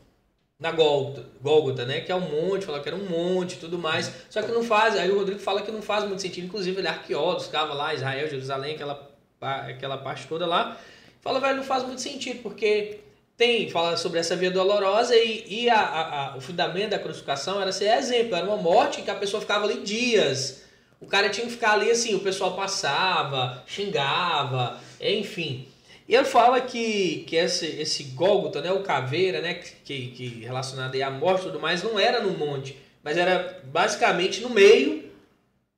[0.60, 2.02] na Gólgota, Gólgota, né?
[2.02, 4.12] Que é um monte, fala que era um monte e tudo mais.
[4.30, 6.48] Só que não faz, aí o Rodrigo fala que não faz muito sentido.
[6.48, 9.10] Inclusive, ele é arqueólogo, lá, Israel, Jerusalém, aquela,
[9.40, 10.78] aquela parte toda lá.
[11.22, 13.00] Fala, velho, não faz muito sentido, porque
[13.40, 17.62] tem, fala sobre essa via dolorosa e, e a, a, a, o fundamento da crucificação
[17.62, 20.64] era ser exemplo, era uma morte que a pessoa ficava ali dias.
[21.00, 25.66] O cara tinha que ficar ali assim, o pessoal passava, xingava, enfim.
[26.06, 31.02] E ele fala que, que esse, esse Gólgota, né, o caveira, né, que, que relacionado
[31.02, 35.10] à morte e tudo mais, não era no monte, mas era basicamente no meio,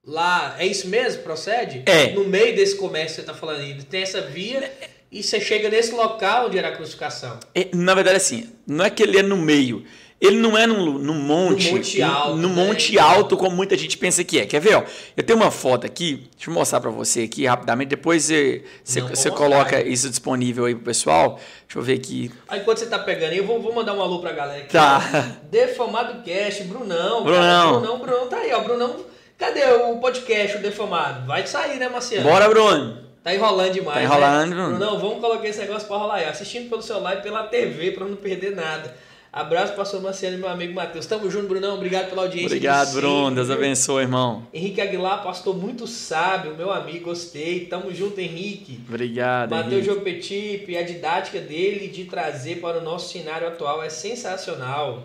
[0.03, 0.55] lá.
[0.57, 1.21] É isso mesmo?
[1.21, 1.83] Procede?
[1.85, 2.11] É.
[2.13, 3.83] No meio desse comércio que você está falando aí.
[3.83, 4.71] Tem essa via
[5.11, 7.37] e você chega nesse local onde era a crucificação.
[7.53, 9.83] É, na verdade, assim, não é que ele é no meio.
[10.21, 12.55] Ele não é num, num monte, no monte alto, no né?
[12.55, 14.45] monte alto como muita gente pensa que é.
[14.45, 14.75] Quer ver?
[14.75, 14.83] Ó?
[15.17, 17.89] Eu tenho uma foto aqui, deixa eu mostrar para você aqui rapidamente.
[17.89, 21.39] Depois você, você, você coloca isso disponível aí pro pessoal.
[21.67, 22.31] Deixa eu ver aqui.
[22.47, 24.71] Aí enquanto você tá pegando aí, eu vou, vou mandar um alô pra galera aqui.
[24.71, 25.01] Tá.
[25.49, 27.23] Defamado Cast, Brunão.
[27.23, 27.41] Brunão.
[27.41, 28.59] Cara, Brunão, Brunão tá aí, ó.
[28.61, 28.97] Brunão,
[29.39, 31.25] cadê o podcast, o Defamado?
[31.25, 32.29] Vai sair, né, Marciano?
[32.29, 33.10] Bora, Bruno.
[33.23, 33.97] Tá enrolando demais.
[33.97, 34.65] Tá enrolando, né?
[34.65, 36.25] Brunão, vamos colocar esse negócio pra rolar aí.
[36.25, 38.95] Assistindo pelo celular e pela TV pra não perder nada.
[39.33, 41.05] Abraço, pastor Marciano e meu amigo Matheus.
[41.05, 41.75] Tamo junto, Brunão.
[41.75, 42.47] Obrigado pela audiência.
[42.47, 43.33] Obrigado, Bruno.
[43.33, 44.45] Deus abençoe, irmão.
[44.53, 47.05] Henrique Aguilar, pastor muito sábio, meu amigo.
[47.05, 47.65] Gostei.
[47.65, 48.81] Tamo junto, Henrique.
[48.89, 55.03] Obrigado, Matheus Jopetip, a didática dele de trazer para o nosso cenário atual é sensacional.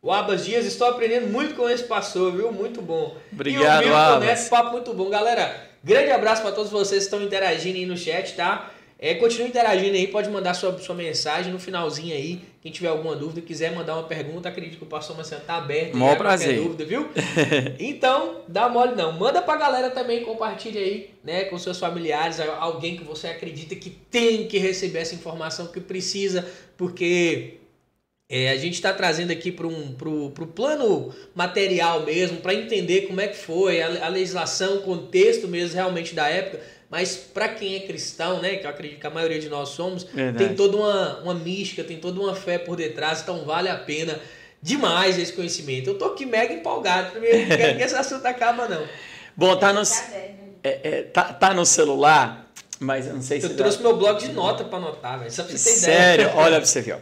[0.00, 2.52] O Abas Dias, estou aprendendo muito com esse pastor, viu?
[2.52, 3.16] Muito bom.
[3.32, 4.24] Obrigado, e o Abas.
[4.24, 5.10] Neto, papo muito bom.
[5.10, 8.72] Galera, grande abraço para todos vocês que estão interagindo aí no chat, tá?
[8.98, 12.40] É, continue interagindo aí, pode mandar sua, sua mensagem no finalzinho aí.
[12.60, 15.96] Quem tiver alguma dúvida, quiser mandar uma pergunta, acredito que o pastor Marcelo tá aberto.
[15.96, 16.56] Mó prazer.
[16.56, 17.08] dúvida, viu?
[17.78, 19.12] então, dá mole não.
[19.12, 23.90] Manda pra galera também, compartilha aí, né, com seus familiares, alguém que você acredita que
[23.90, 26.44] tem que receber essa informação, que precisa,
[26.76, 27.58] porque
[28.28, 33.02] é, a gente está trazendo aqui para um pro, pro plano material mesmo, para entender
[33.02, 37.48] como é que foi a, a legislação, o contexto mesmo realmente da época mas para
[37.48, 40.46] quem é cristão, né, que eu acredito que a maioria de nós somos, Verdade.
[40.46, 44.20] tem toda uma, uma mística, tem toda uma fé por detrás, então vale a pena
[44.62, 45.90] demais esse conhecimento.
[45.90, 48.86] Eu tô aqui mega empolgado, primeiro, não quero que esse assunto acaba não.
[49.36, 53.46] Bom, tá no, é, é, tá, tá no celular, mas eu não sei se...
[53.46, 53.82] Eu trouxe dá...
[53.82, 55.94] meu bloco de nota para anotar, velho, só pra você ter Sério?
[55.94, 56.28] ideia.
[56.28, 56.40] Sério?
[56.40, 56.98] Olha pra você ver, ó.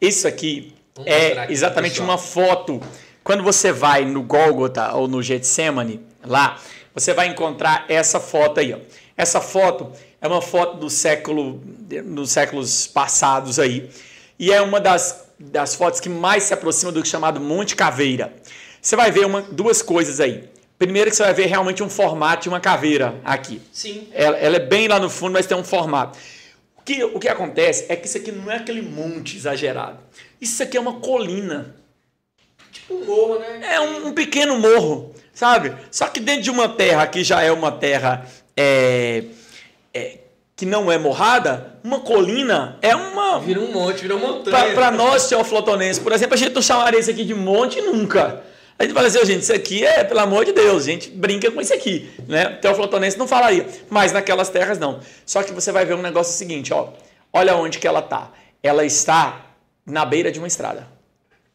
[0.00, 2.80] Isso aqui Vamos é exatamente uma foto.
[3.22, 6.58] Quando você vai no Golgotha ou no Getsemane, lá,
[6.94, 8.78] você vai encontrar essa foto aí, ó.
[9.16, 11.60] Essa foto é uma foto do século,
[12.04, 13.90] dos séculos passados aí.
[14.38, 18.32] E é uma das, das fotos que mais se aproxima do chamado Monte Caveira.
[18.80, 20.48] Você vai ver uma, duas coisas aí.
[20.78, 23.60] Primeiro que você vai ver realmente um formato de uma caveira aqui.
[23.72, 24.06] Sim.
[24.12, 26.16] Ela, ela é bem lá no fundo, mas tem um formato.
[26.88, 29.98] O que, o que acontece é que isso aqui não é aquele monte exagerado.
[30.40, 31.74] Isso aqui é uma colina.
[32.72, 33.60] Tipo um morro, né?
[33.74, 35.74] É um, um pequeno morro, sabe?
[35.90, 39.24] Só que dentro de uma terra que já é uma terra é,
[39.92, 40.16] é,
[40.56, 43.38] que não é morrada, uma colina é uma.
[43.38, 44.72] Vira um monte, vira uma montanha.
[44.72, 48.42] Para nós, teoflotonenses, por exemplo, a gente não chamaria isso aqui de monte nunca.
[48.78, 51.10] A gente fala assim, oh, gente, isso aqui é, pelo amor de Deus, a gente
[51.10, 52.08] brinca com isso aqui.
[52.28, 52.50] Né?
[52.50, 55.00] Teoflotonense não falaria, mas naquelas terras não.
[55.26, 56.92] Só que você vai ver um negócio seguinte, ó.
[57.32, 58.30] Olha onde que ela está.
[58.62, 59.46] Ela está
[59.84, 60.86] na beira de uma estrada.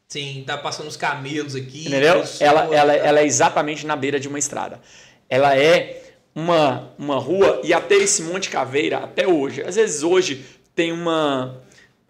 [0.07, 1.87] Sim, tá passando os camelos aqui.
[1.87, 2.23] Entendeu?
[2.39, 4.81] ela, ela, ela é exatamente na beira de uma estrada.
[5.29, 6.03] Ela é
[6.35, 9.63] uma, uma rua e até esse Monte Caveira, até hoje.
[9.63, 10.45] Às vezes hoje
[10.75, 11.61] tem uma,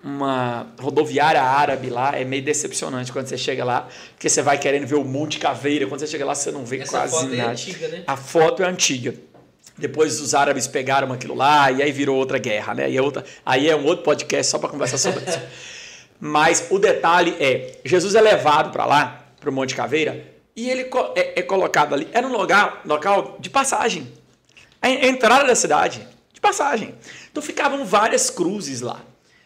[0.04, 4.86] uma rodoviária árabe lá, é meio decepcionante quando você chega lá, porque você vai querendo
[4.86, 7.50] ver o Monte Caveira, quando você chega lá você não vê Essa quase foto nada.
[7.50, 8.04] É antiga, né?
[8.06, 9.16] A foto é antiga.
[9.78, 12.92] Depois os árabes pegaram aquilo lá e aí virou outra guerra, né?
[12.92, 15.40] E é outra, aí é um outro podcast só para conversar sobre isso.
[16.20, 20.26] Mas o detalhe é, Jesus é levado para lá, para o Monte Caveira,
[20.56, 22.08] e ele é, é colocado ali.
[22.12, 24.12] Era um lugar, local de passagem.
[24.82, 26.94] A entrada da cidade, de passagem.
[27.32, 29.02] Então ficavam várias cruzes lá.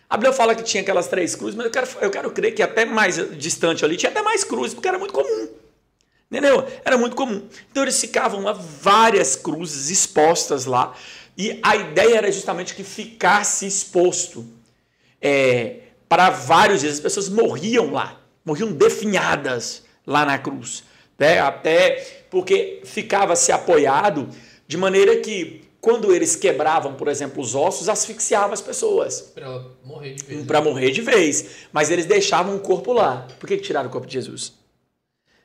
[0.09, 2.63] A Bíblia fala que tinha aquelas três cruzes, mas eu quero, eu quero crer que
[2.63, 5.49] até mais distante ali tinha até mais cruzes, porque era muito comum.
[6.31, 6.65] Entendeu?
[6.83, 7.47] Era muito comum.
[7.71, 10.93] Então eles ficavam lá, várias cruzes expostas lá.
[11.37, 14.45] E a ideia era justamente que ficasse exposto
[15.21, 16.93] é, para vários dias.
[16.95, 20.83] As pessoas morriam lá, morriam definhadas lá na cruz
[21.17, 21.39] né?
[21.39, 24.29] até porque ficava-se apoiado
[24.67, 29.21] de maneira que quando eles quebravam, por exemplo, os ossos, asfixiava as pessoas.
[29.33, 30.45] Pra morrer de vez.
[30.45, 31.67] Para morrer de vez.
[31.71, 33.25] Mas eles deixavam o corpo lá.
[33.39, 34.51] Por que, que tiraram o corpo de Jesus?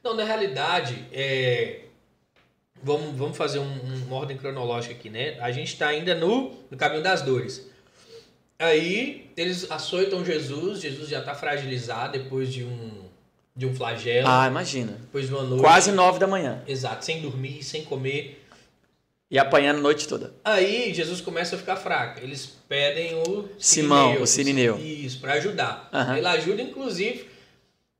[0.02, 1.82] Não, na realidade, é...
[2.82, 5.39] vamos, vamos fazer um, um- uma ordem cronológica aqui, né?
[5.40, 7.64] A gente está ainda no, no caminho das dores.
[8.59, 12.90] Aí eles açoitam Jesus, Jesus já está fragilizado depois de um,
[13.56, 14.93] de um flagelo, Ah, imagina.
[15.01, 15.60] depois de uma noite.
[15.62, 16.62] Quase nove da manhã.
[16.66, 18.41] Exato, sem dormir, sem comer.
[19.32, 20.34] E apanhando a noite toda.
[20.44, 22.20] Aí Jesus começa a ficar fraco.
[22.22, 24.78] Eles pedem o Simão, o Sirineu.
[24.78, 25.88] Isso, para ajudar.
[25.90, 26.18] Aham.
[26.18, 27.30] Ele ajuda, inclusive.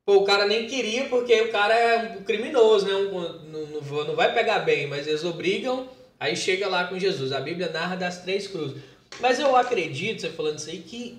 [0.05, 2.93] Pô, o cara nem queria, porque o cara é um criminoso, né?
[2.93, 5.89] Um- não, não vai pegar bem, mas eles obrigam.
[6.19, 7.31] Aí chega lá com Jesus.
[7.31, 8.77] A Bíblia narra das três cruzes.
[9.19, 11.17] Mas eu acredito, você falando isso aí, que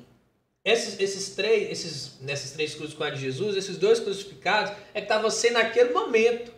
[0.64, 5.00] esses, esses três, esses, nessas três cruzes com a de Jesus, esses dois crucificados, é
[5.00, 6.53] que estava sendo naquele momento.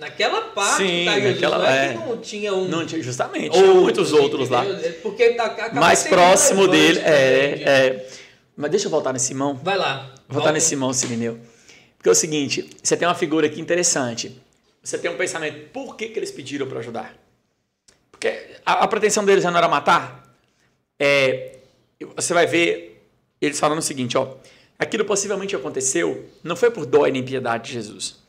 [0.00, 1.34] Naquela parte Sim, que tá Jesus.
[1.34, 1.88] naquela- não é, é.
[1.92, 2.68] que não tinha um.
[2.68, 3.50] Não tinha, justamente.
[3.50, 4.64] Tinha muitos outros lá.
[4.64, 4.88] entendeu?
[4.88, 6.98] É Porque tá, Mais próximo dele.
[6.98, 8.08] também, É, é.
[8.56, 9.54] Mas deixa eu voltar nesse Simão.
[9.62, 10.12] Vai lá.
[10.28, 11.38] Vou voltar nesse Simão Sirineu.
[11.96, 14.40] Porque é o seguinte, você tem uma figura aqui interessante.
[14.82, 17.14] Você tem um pensamento, por que, que eles pediram para ajudar?
[18.10, 20.34] Porque a, a pretensão deles já não era matar.
[20.98, 21.56] É,
[22.16, 23.02] você vai ver
[23.40, 24.34] eles falando o seguinte, ó.
[24.78, 28.19] Aquilo possivelmente aconteceu, não foi por dó e nem piedade de Jesus.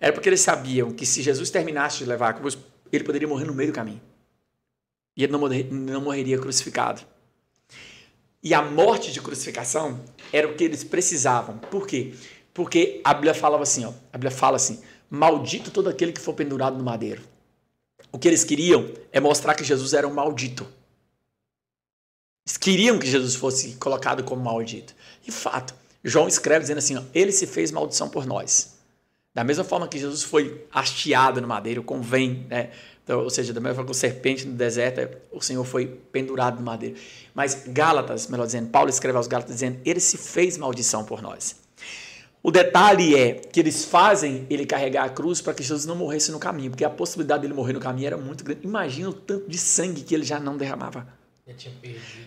[0.00, 2.58] Era porque eles sabiam que se Jesus terminasse de levar a cruz,
[2.92, 4.00] ele poderia morrer no meio do caminho.
[5.16, 7.02] E ele não, morrer- não morreria crucificado.
[8.42, 11.58] E a morte de crucificação era o que eles precisavam.
[11.58, 12.14] Por quê?
[12.52, 16.34] Porque a Bíblia falava assim, ó, a Bíblia fala assim: "Maldito todo aquele que for
[16.34, 17.22] pendurado no madeiro".
[18.12, 20.66] O que eles queriam é mostrar que Jesus era um maldito.
[22.46, 24.94] Eles queriam que Jesus fosse colocado como maldito.
[25.26, 28.73] E fato, João escreve dizendo assim, ó, ele se fez maldição por nós.
[29.34, 32.70] Da mesma forma que Jesus foi hasteado no madeiro, convém, né?
[33.02, 36.56] Então, ou seja, da mesma forma que o serpente no deserto, o Senhor foi pendurado
[36.58, 36.96] no madeiro.
[37.34, 41.56] Mas Gálatas, melhor dizendo, Paulo escreve aos Gálatas dizendo, ele se fez maldição por nós.
[42.42, 46.30] O detalhe é que eles fazem ele carregar a cruz para que Jesus não morresse
[46.30, 48.60] no caminho, porque a possibilidade dele morrer no caminho era muito grande.
[48.64, 51.06] Imagina o tanto de sangue que ele já não derramava.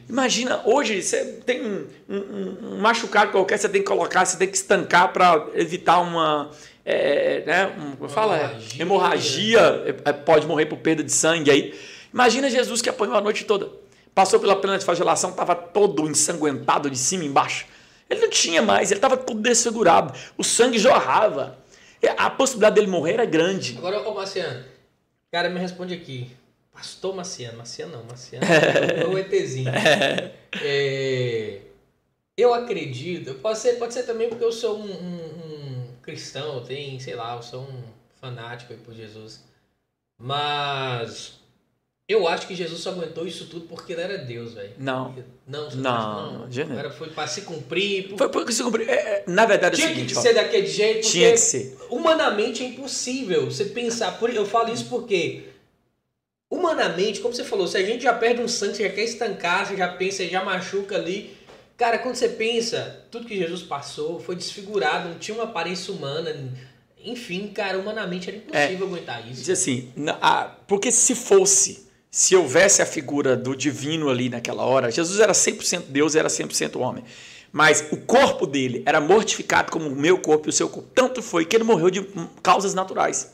[0.09, 4.47] Imagina, hoje você tem um, um- um machucado qualquer, você tem que colocar, você tem
[4.47, 6.51] que estancar para evitar uma.
[6.89, 8.37] É, né, um, como fala?
[8.37, 8.81] Hemorragia.
[8.81, 9.59] Hemorragia,
[10.05, 11.77] é, é, pode morrer por perda de sangue aí.
[12.13, 13.69] Imagina Jesus que apanhou a noite toda.
[14.15, 17.65] Passou pela plena de flagelação, estava todo ensanguentado de cima e embaixo.
[18.09, 20.13] Ele não tinha mais, ele estava todo desfigurado.
[20.37, 21.57] O sangue jorrava.
[22.01, 23.75] É, A possibilidade dele morrer era grande.
[23.77, 24.63] Agora, ô Marciano,
[25.31, 26.31] cara, me responde aqui.
[26.73, 29.69] Pastor Marciano, Marciano não, Marciano é o ETzinho.
[30.61, 31.59] É,
[32.37, 35.46] eu acredito, pode ser, pode ser também porque eu sou um- um
[36.11, 37.83] cristão, eu tenho, sei lá, eu sou um
[38.21, 39.43] fanático aí por Jesus.
[40.17, 41.33] Mas
[42.07, 44.71] eu acho que Jesus só aguentou isso tudo porque ele era Deus, velho.
[44.77, 45.13] Não.
[45.45, 46.79] Não, você Não, jeito nenhum.
[46.79, 48.07] Era, foi pra se cumprir.
[48.09, 48.89] por- Foi porque se cumpriu.
[48.89, 51.31] É, é, na verdade é o Tinha seguinte, que ó, ser daquele jeito, porque tinha
[51.31, 51.77] que ser.
[51.89, 54.17] humanamente é impossível você pensar.
[54.17, 55.49] Por, eu falo isso porque,
[56.49, 59.67] humanamente, como você falou, se a gente já perde um sangue, você já quer estancar,
[59.67, 61.36] você já pensa, já machuca ali.
[61.77, 66.35] Cara, quando você pensa, tudo que Jesus passou foi desfigurado, não tinha uma aparência humana.
[67.03, 69.51] Enfim, cara, humanamente era impossível aguentar Diz isso.
[69.51, 74.89] assim, na- a- porque se fosse, se houvesse a figura do divino ali naquela hora,
[74.91, 77.03] Jesus era 100% Deus e era 100% homem.
[77.51, 80.89] Mas o corpo dele era mortificado como o meu corpo e o seu corpo.
[80.93, 82.01] Tanto foi que ele morreu de
[82.43, 83.33] causas naturais.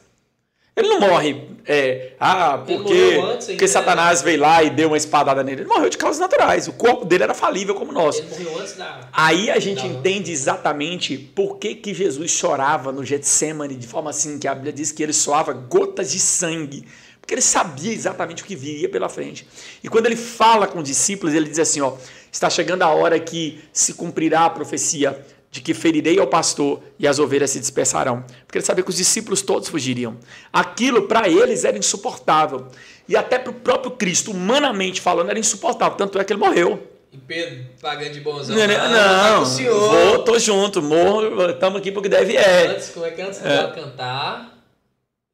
[0.76, 4.98] Ele não morre, é, ah, porque, antes porque ainda, Satanás veio lá e deu uma
[4.98, 5.62] espadada nele.
[5.62, 6.68] Ele morreu de causas naturais.
[6.68, 8.22] O corpo dele era falível como o nosso.
[8.22, 9.08] Ele morreu antes da.
[9.14, 10.00] Aí a gente Não.
[10.00, 14.74] entende exatamente por que, que Jesus chorava no Getsemane, de forma assim que a Bíblia
[14.74, 16.88] diz que ele soava gotas de sangue,
[17.22, 19.48] porque ele sabia exatamente o que viria pela frente.
[19.84, 21.94] E quando ele fala com os discípulos, ele diz assim, ó,
[22.32, 25.24] está chegando a hora que se cumprirá a profecia
[25.54, 28.26] de que ferirei ao pastor e as ovelhas se dispersarão.
[28.48, 30.18] Porque ele sabia que os discípulos todos fugiriam.
[30.52, 32.68] Aquilo para eles era insuportável.
[33.08, 35.96] E até para o próprio Cristo, humanamente falando, era insuportável.
[35.96, 36.88] Tanto é que ele morreu.
[37.12, 38.56] E Pedro pagando de bonzão.
[38.56, 39.42] Não, não, Ah, tá não.
[39.44, 39.80] o senhor.
[39.92, 42.70] vou, tô junto, morro, estamos aqui porque deve é.
[42.70, 44.58] Antes, como é que antes de ela cantar,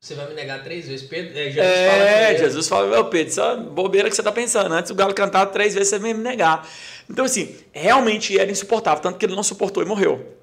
[0.01, 1.07] você vai me negar três vezes.
[1.07, 2.37] Pedro, é, Jesus fala É.
[2.37, 4.73] Jesus fala, meu Pedro, só bobeira que você tá pensando.
[4.73, 6.67] Antes o galo cantar três vezes, você vem me negar.
[7.10, 10.38] Então, assim, realmente era insuportável, tanto que ele não suportou e morreu.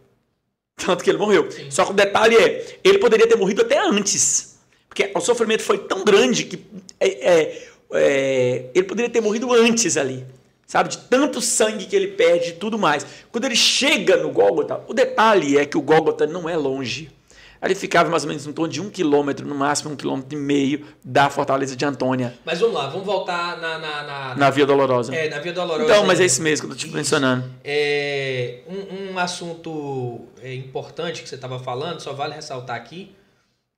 [0.76, 1.48] Tanto que ele morreu.
[1.70, 4.58] Só que o detalhe é, ele poderia ter morrido até antes.
[4.88, 6.62] Porque o sofrimento foi tão grande que
[6.98, 10.26] é, é, é, ele poderia ter morrido antes ali.
[10.66, 10.88] Sabe?
[10.88, 13.06] De tanto sangue que ele perde e tudo mais.
[13.30, 17.10] Quando ele chega no Gólgota, o detalhe é que o Gólgota não é longe.
[17.62, 20.40] Ele ficava mais ou menos em torno de um quilômetro, no máximo um quilômetro e
[20.40, 22.34] meio da Fortaleza de Antônia.
[22.44, 23.78] Mas vamos lá, vamos voltar na...
[23.78, 25.14] Na, na, na Via Dolorosa.
[25.14, 25.84] É, na Via Dolorosa.
[25.84, 27.44] Então, mas é isso mesmo que eu estou te mencionando.
[27.64, 33.14] É, um, um assunto é, importante que você estava falando, só vale ressaltar aqui,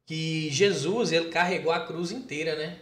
[0.06, 2.76] que Jesus, ele carregou a cruz inteira, né?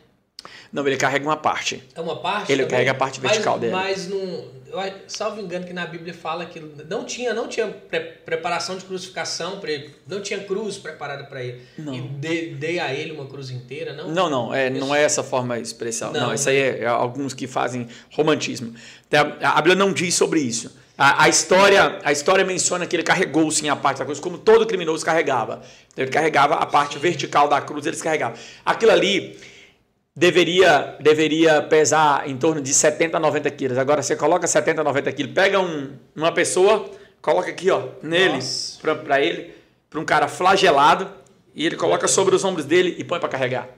[0.72, 1.82] Não, ele carrega uma parte.
[1.94, 2.52] É uma parte?
[2.52, 2.70] Ele também?
[2.70, 3.72] carrega a parte vertical mas, dele.
[3.72, 8.00] Mas, não, eu, salvo engano, que na Bíblia fala que não tinha, não tinha pre
[8.24, 9.94] preparação de crucificação para ele.
[10.06, 11.62] Não tinha cruz preparada para ele.
[11.78, 11.94] Não.
[11.94, 14.08] E dei, dei a ele uma cruz inteira, não?
[14.08, 14.54] Não, não.
[14.54, 16.12] É, não é essa forma expressão.
[16.12, 18.74] Não, não isso aí é, é, alguns que fazem romantismo.
[19.42, 20.76] A Bíblia não diz sobre isso.
[20.98, 24.38] A, a, história, a história menciona que ele carregou sim a parte da cruz, como
[24.38, 25.60] todo criminoso carregava.
[25.92, 28.34] Então, ele carregava a parte vertical da cruz, ele carregava.
[28.64, 29.38] Aquilo ali
[30.16, 33.76] deveria, deveria pesar em torno de 70 a 90 quilos.
[33.76, 36.90] Agora você coloca 70 a 90 quilos, pega um, uma pessoa,
[37.20, 38.38] coloca aqui ó, nele,
[39.04, 39.54] para ele,
[39.90, 41.10] para um cara flagelado,
[41.54, 43.68] e ele coloca sobre os ombros dele e põe para carregar.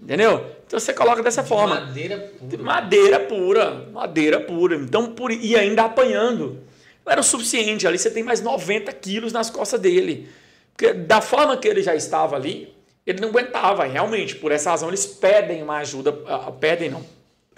[0.00, 0.44] Entendeu?
[0.66, 1.80] Então você coloca dessa de forma.
[1.80, 2.48] Madeira pura.
[2.48, 3.88] De madeira pura.
[3.92, 4.76] Madeira pura.
[4.76, 6.58] Então, por, e ainda apanhando.
[7.04, 7.86] Não era o suficiente.
[7.86, 10.28] Ali você tem mais 90 quilos nas costas dele.
[10.72, 12.74] Porque da forma que ele já estava ali,
[13.06, 14.36] ele não aguentava, realmente.
[14.36, 17.04] Por essa razão, eles pedem uma ajuda, uh, pedem não,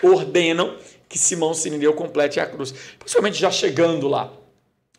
[0.03, 0.77] ordenam
[1.09, 2.75] que Simão Sirineu complete a cruz.
[2.99, 4.33] Principalmente já chegando lá.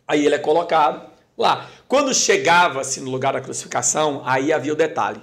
[0.08, 1.70] Aí ele é colocado lá.
[1.88, 5.20] Quando chegava-se no lugar da crucificação, aí havia o detalhe.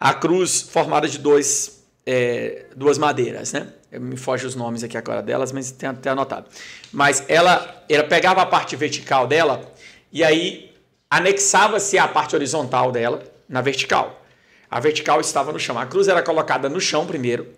[0.00, 3.72] A cruz formada de dois, é, duas madeiras, né?
[3.90, 6.46] Me foge os nomes aqui agora delas, mas tem até anotado.
[6.92, 9.72] Mas ela, ela pegava a parte vertical dela
[10.12, 10.72] e aí
[11.10, 14.22] anexava-se a parte horizontal dela na vertical.
[14.70, 15.78] A vertical estava no chão.
[15.78, 17.48] A cruz era colocada no chão primeiro,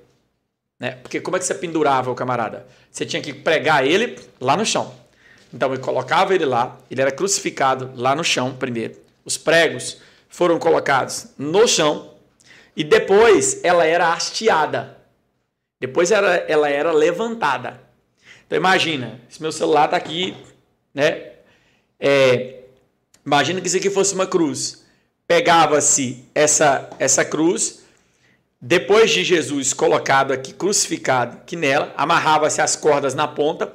[0.79, 0.93] né?
[1.03, 2.67] Porque como é que você pendurava o camarada?
[2.91, 4.95] Você tinha que pregar ele lá no chão.
[5.53, 8.97] Então ele colocava ele lá, ele era crucificado lá no chão primeiro.
[9.25, 9.99] Os pregos
[10.29, 12.15] foram colocados no chão
[12.77, 14.97] e depois ela era hasteada.
[15.81, 17.81] Depois ela, ela era levantada.
[18.47, 20.37] Então imagina, se meu celular está aqui,
[20.95, 21.33] né?
[21.99, 22.61] É,
[23.27, 24.80] imagina que isso aqui fosse uma cruz
[25.31, 27.85] pegava-se essa, essa cruz,
[28.61, 33.73] depois de Jesus colocado aqui, crucificado aqui nela, amarrava-se as cordas na ponta,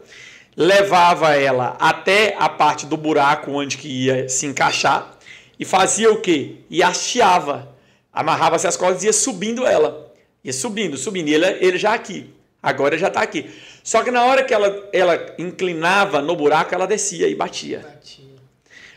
[0.53, 5.17] levava ela até a parte do buraco onde que ia se encaixar
[5.57, 6.57] e fazia o quê?
[6.69, 7.73] E hasteava.
[8.11, 10.13] Amarrava-se as cordas e ia subindo ela.
[10.43, 11.29] Ia subindo, subindo.
[11.29, 12.33] E ele, ele já aqui.
[12.61, 13.49] Agora já está aqui.
[13.81, 17.79] Só que na hora que ela, ela inclinava no buraco, ela descia e batia.
[17.79, 18.25] batia.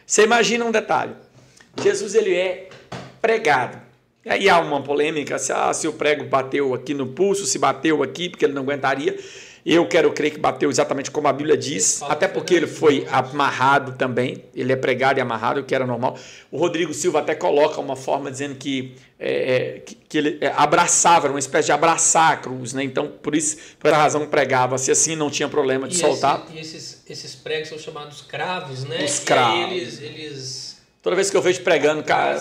[0.04, 1.14] Você imagina um detalhe.
[1.82, 2.68] Jesus ele é
[3.20, 3.78] pregado.
[4.24, 7.58] E aí há uma polêmica se, ah, se o prego bateu aqui no pulso, se
[7.58, 9.16] bateu aqui, porque ele não aguentaria.
[9.64, 13.92] Eu quero crer que bateu exatamente como a Bíblia diz, até porque ele foi amarrado
[13.92, 16.16] também, ele é pregado e amarrado, o que era normal.
[16.50, 20.52] O Rodrigo Silva até coloca uma forma dizendo que, é, é que, que, ele é,
[20.56, 22.82] abraçava, era uma espécie de abraçar a cruz, né?
[22.82, 26.44] Então, por isso, por essa razão, pregava-se assim, não tinha problema de e soltar.
[26.44, 29.04] Esse, e esses, esses pregos são chamados cravos, né?
[29.04, 29.72] Os cravos.
[29.72, 30.67] eles, eles
[31.02, 32.34] Toda vez que eu vejo pregando ca...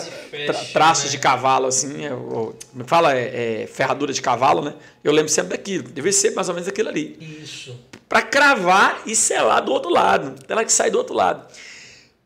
[0.46, 1.12] tra traços né?
[1.12, 4.74] de cavalo, assim, eu, me fala é, é, ferradura de cavalo, né?
[5.04, 5.88] Eu lembro sempre daquilo.
[5.90, 7.18] Deve ser mais ou menos aquilo ali.
[7.44, 7.80] Isso.
[8.10, 10.36] Para cravar e selar do outro lado.
[10.50, 11.46] Ela que sai do outro lado.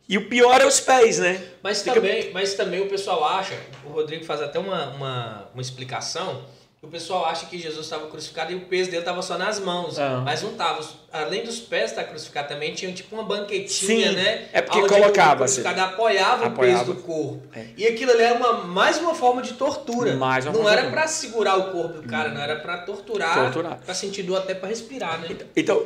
[0.08, 1.41] E o pior é os pés, né?
[1.62, 1.95] Mas, Fica...
[1.95, 6.44] também, mas também o pessoal acha, o Rodrigo faz até uma, uma, uma explicação
[6.84, 9.99] o pessoal acha que Jesus estava crucificado e o peso dele estava só nas mãos.
[9.99, 10.24] Ah.
[10.26, 10.84] Mas não estava.
[11.14, 14.49] Além dos pés estar crucificado também, tinha tipo uma banquetinha, Sim, né?
[14.52, 15.36] É porque colocava.
[15.36, 17.44] O crucificado apoiava, apoiava, o peso do corpo.
[17.53, 17.68] É.
[17.78, 20.16] E aquilo ali era uma, mais uma forma de tortura.
[20.16, 23.80] Mais uma não era para segurar o corpo do cara, não, era para torturar, torturar.
[23.86, 25.38] para sentir dor até para respirar, né?
[25.56, 25.86] Então,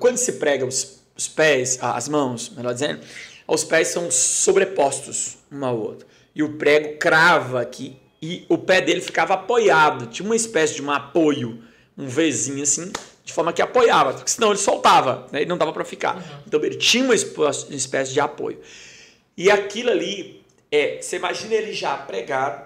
[0.00, 3.00] quando se prega os, os pés, as mãos, melhor dizendo,
[3.46, 6.06] os pés são sobrepostos um ao outro.
[6.34, 10.82] E o prego crava aqui e o pé dele ficava apoiado, tinha uma espécie de
[10.82, 11.62] um apoio,
[11.96, 12.90] um Vzinho assim,
[13.22, 15.42] de forma que apoiava, porque senão ele soltava, né?
[15.42, 16.16] ele não dava para ficar.
[16.16, 16.22] Uhum.
[16.46, 18.58] Então ele tinha uma espécie de apoio.
[19.36, 20.42] E aquilo ali,
[20.72, 22.64] é, você imagina ele já pregado,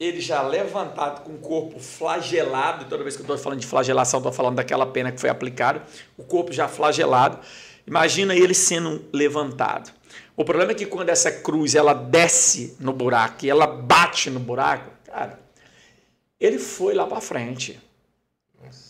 [0.00, 4.18] ele já levantado com o corpo flagelado, toda vez que eu estou falando de flagelação,
[4.18, 5.84] estou falando daquela pena que foi aplicada,
[6.18, 7.38] o corpo já flagelado.
[7.86, 9.92] Imagina ele sendo levantado.
[10.36, 14.40] O problema é que quando essa cruz ela desce no buraco e ela bate no
[14.40, 15.40] buraco, Cara,
[16.38, 17.80] ele foi lá para frente.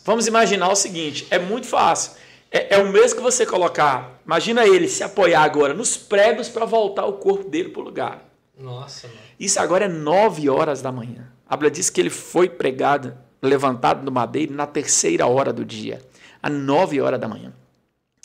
[0.04, 2.14] Vamos imaginar o seguinte: é muito fácil.
[2.50, 4.20] É, é, o mesmo que você colocar.
[4.26, 8.28] Imagina ele se apoiar agora nos pregos para voltar o corpo dele para o lugar.
[8.58, 9.20] Nossa, mano.
[9.38, 11.30] Isso agora é 9 horas da manhã.
[11.48, 16.02] A Bíblia diz que ele foi pregado, levantado no madeiro na terceira hora do dia.
[16.42, 17.52] Às 9 horas da manhã.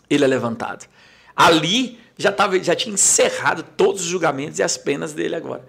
[0.09, 0.87] Ele é levantado.
[1.35, 5.63] Ali já, tava, já tinha encerrado todos os julgamentos e as penas dele agora.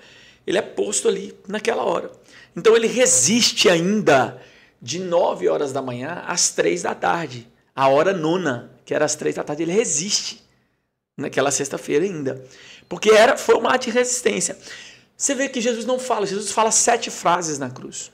[0.46, 2.21] Ele é posto ali naquela hora.
[2.56, 4.40] Então ele resiste ainda
[4.80, 7.48] de 9 horas da manhã às 3 da tarde.
[7.74, 10.42] A hora nona, que era às 3 da tarde, ele resiste
[11.16, 12.44] naquela sexta-feira ainda.
[12.88, 14.58] Porque era, foi uma ato de resistência.
[15.16, 18.10] Você vê que Jesus não fala, Jesus fala sete frases na cruz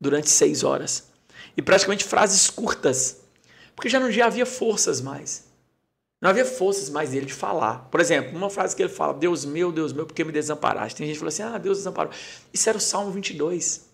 [0.00, 1.04] durante seis horas.
[1.56, 3.18] E praticamente frases curtas.
[3.76, 5.44] Porque já não já havia forças mais.
[6.22, 7.88] Não havia forças mais dele de falar.
[7.90, 10.96] Por exemplo, uma frase que ele fala: Deus meu, Deus meu, por que me desamparaste?
[10.96, 12.12] Tem gente que fala assim: Ah, Deus desamparou.
[12.54, 13.84] Isso era o Salmo 22.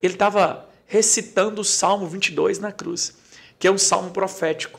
[0.00, 3.14] Ele estava recitando o Salmo 22 na cruz,
[3.58, 4.78] que é um salmo profético.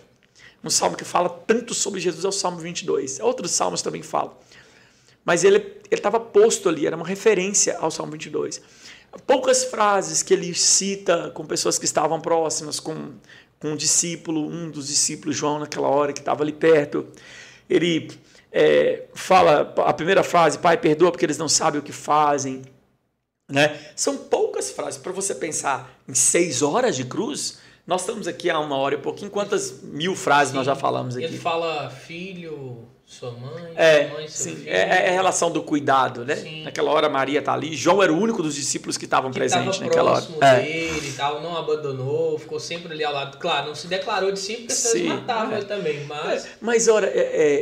[0.64, 3.20] Um salmo que fala tanto sobre Jesus, é o Salmo 22.
[3.20, 4.34] Outros salmos também falam.
[5.26, 8.62] Mas ele estava posto ali, era uma referência ao Salmo 22.
[9.28, 14.70] Poucas frases que ele cita com pessoas que estavam próximas, com com um discípulo, um
[14.70, 17.08] dos discípulos, João, naquela hora que estava ali perto.
[17.70, 18.12] Ele
[18.52, 22.62] é, fala a primeira frase: Pai, perdoa porque eles não sabem o que fazem.
[23.50, 23.80] Né?
[23.96, 27.60] São poucas frases para você pensar em seis horas de cruz.
[27.86, 29.30] Nós estamos aqui há uma hora e pouquinho.
[29.30, 31.26] Quantas mil frases Sim, nós já falamos aqui?
[31.26, 34.70] Ele fala filho, sua mãe, é, sua mãe, seu sim, filho.
[34.70, 36.36] É, é, a relação do cuidado, né?
[36.36, 36.64] Sim.
[36.64, 37.76] Naquela hora Maria está ali.
[37.76, 40.26] João era o único dos discípulos que estavam presentes naquela hora.
[40.42, 40.98] É.
[40.98, 43.38] e tal, não abandonou, ficou sempre ali ao lado.
[43.38, 45.58] Claro, não se declarou discípulo porque vocês matavam é.
[45.58, 46.46] ele também, mas...
[46.46, 47.20] É, mas, ora, é,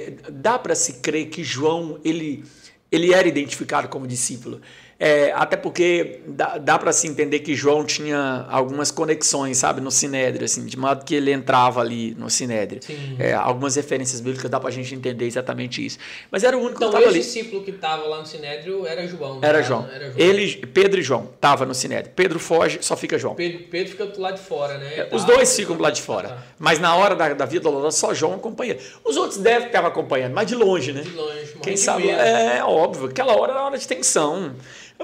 [0.07, 2.45] é, dá para se crer que João, ele,
[2.89, 4.61] ele era identificado como discípulo.
[5.03, 9.89] É, até porque dá, dá para se entender que João tinha algumas conexões, sabe, no
[9.89, 12.79] Sinédrio, assim, de modo que ele entrava ali no Sinédrio.
[13.17, 15.97] É, algumas referências bíblicas dá para a gente entender exatamente isso.
[16.29, 17.19] Mas era o único então, que estava ali.
[17.19, 19.39] Então, o discípulo que estava lá no Sinédrio era João.
[19.41, 19.89] Era João.
[19.91, 20.19] era João.
[20.19, 22.13] Ele, Pedro e João estavam no Sinédrio.
[22.15, 23.33] Pedro foge, só fica João.
[23.33, 24.99] Pedro, Pedro fica do lado de fora, né?
[24.99, 26.29] É, os dois ficam do lado de fora.
[26.29, 26.43] Tá.
[26.59, 28.77] Mas na hora da, da vida dolorosa, só João acompanha.
[29.03, 31.01] Os outros devem estar acompanhando, mas de longe, né?
[31.01, 31.53] De longe.
[31.63, 32.05] Quem sabe?
[32.05, 32.19] Medo.
[32.19, 33.07] É óbvio.
[33.07, 34.53] Aquela hora era hora de tensão.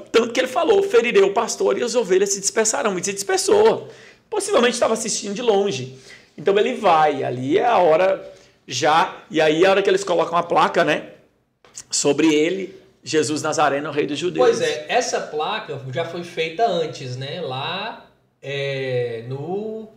[0.02, 2.98] Tanto que ele falou: ferirei o pastor e as ovelhas se dispersarão.
[2.98, 3.88] E se dispersou.
[4.30, 5.98] Possivelmente estava assistindo de longe.
[6.36, 8.32] Então ele vai, ali é a hora
[8.66, 9.16] já.
[9.30, 11.10] E aí é a hora que eles colocam a placa, né?
[11.90, 14.46] Sobre ele, Jesus Nazareno, rei dos judeus.
[14.46, 17.40] Pois é, essa placa já foi feita antes, né?
[17.40, 18.06] Lá
[18.42, 19.88] é, no,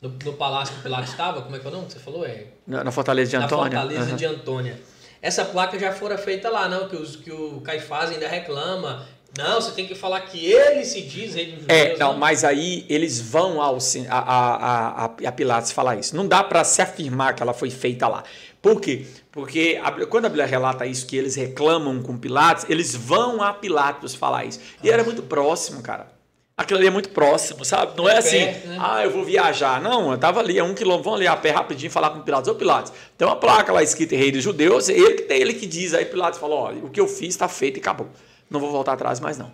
[0.00, 2.26] no, no, palácio que Pilatos estava, como é que é o nome que você falou?
[2.26, 3.64] É, na, na Fortaleza de Antônia.
[3.64, 4.16] Na Fortaleza uhum.
[4.16, 4.80] de Antônia.
[5.22, 9.60] Essa placa já fora feita lá, não, que, os, que o Caifás ainda reclama não,
[9.60, 11.68] você tem que falar que ele se diz rei dos judeus.
[11.68, 13.76] É, não, não, mas aí eles vão ao,
[14.08, 16.16] a, a, a, a Pilatos falar isso.
[16.16, 18.24] Não dá para se afirmar que ela foi feita lá.
[18.62, 19.04] Por quê?
[19.30, 23.52] Porque a, quando a Bíblia relata isso, que eles reclamam com Pilatos, eles vão a
[23.52, 24.58] Pilatos falar isso.
[24.82, 26.14] E era muito próximo, cara.
[26.56, 27.92] Aquilo ali é muito próximo, sabe?
[27.98, 28.78] Não é, é assim, perto, né?
[28.80, 29.78] ah, eu vou viajar.
[29.82, 32.50] Não, eu tava ali, é um quilômetro, vão ali a pé rapidinho falar com Pilatos.
[32.50, 35.66] Ô Pilatos, tem uma placa lá escrita Rei dos Judeus, ele que tem, ele que
[35.66, 35.92] diz.
[35.92, 38.08] Aí Pilatos falou, olha, o que eu fiz está feito e acabou
[38.50, 39.52] não vou voltar atrás mais não.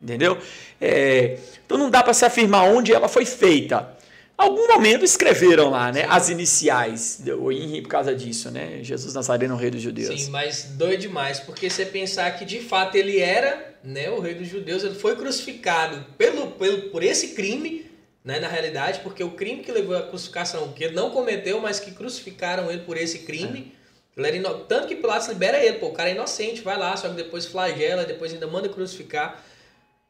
[0.00, 0.38] Entendeu?
[0.80, 3.96] É, então não dá para se afirmar onde ela foi feita.
[4.40, 6.04] Algum momento escreveram lá, né?
[6.04, 6.08] Sim.
[6.08, 8.78] As iniciais, o Henri por causa disso, né?
[8.82, 10.18] Jesus Nazareno, rei dos judeus.
[10.18, 14.34] Sim, mas doido demais, porque você pensar que de fato ele era, né, o rei
[14.34, 17.84] dos judeus, ele foi crucificado pelo, pelo por esse crime,
[18.24, 21.78] né, na realidade, porque o crime que levou à crucificação, que ele não cometeu, mas
[21.78, 23.79] que crucificaram ele por esse crime, é
[24.28, 24.60] ino...
[24.60, 27.46] Tanto que Pilatos libera ele, pô, o cara é inocente, vai lá, só que depois
[27.46, 29.42] flagela, depois ainda manda crucificar.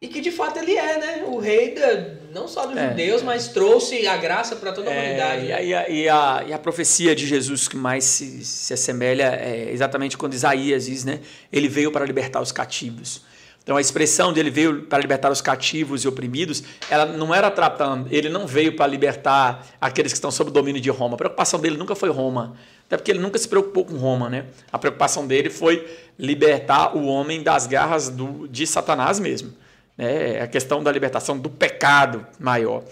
[0.02, 1.24] E que de fato ele é, né?
[1.26, 3.24] O rei da, não só dos é, judeus, é.
[3.24, 5.46] mas trouxe a graça para toda a é, humanidade.
[5.46, 8.72] E, a, e, a, e, a, e, a, profecia de Jesus que mais se, se
[8.72, 11.20] assemelha é exatamente quando Isaías diz, né?
[11.52, 13.22] Ele veio para libertar os cativos.
[13.62, 18.08] Então a expressão dele veio para libertar os cativos e oprimidos, ela não era tratando,
[18.10, 21.14] ele não veio para libertar aqueles que estão sob o domínio de Roma.
[21.14, 22.56] A preocupação dele nunca foi Roma.
[22.86, 24.46] Até porque ele nunca se preocupou com Roma, né?
[24.72, 25.86] A preocupação dele foi
[26.18, 29.52] libertar o homem das garras do, de Satanás mesmo.
[29.96, 30.40] Né?
[30.40, 32.82] A questão da libertação do pecado maior.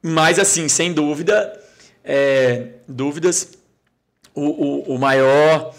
[0.00, 1.52] Mas, assim, sem dúvida,
[2.02, 3.52] é, dúvidas,
[4.34, 5.74] o, o, o maior,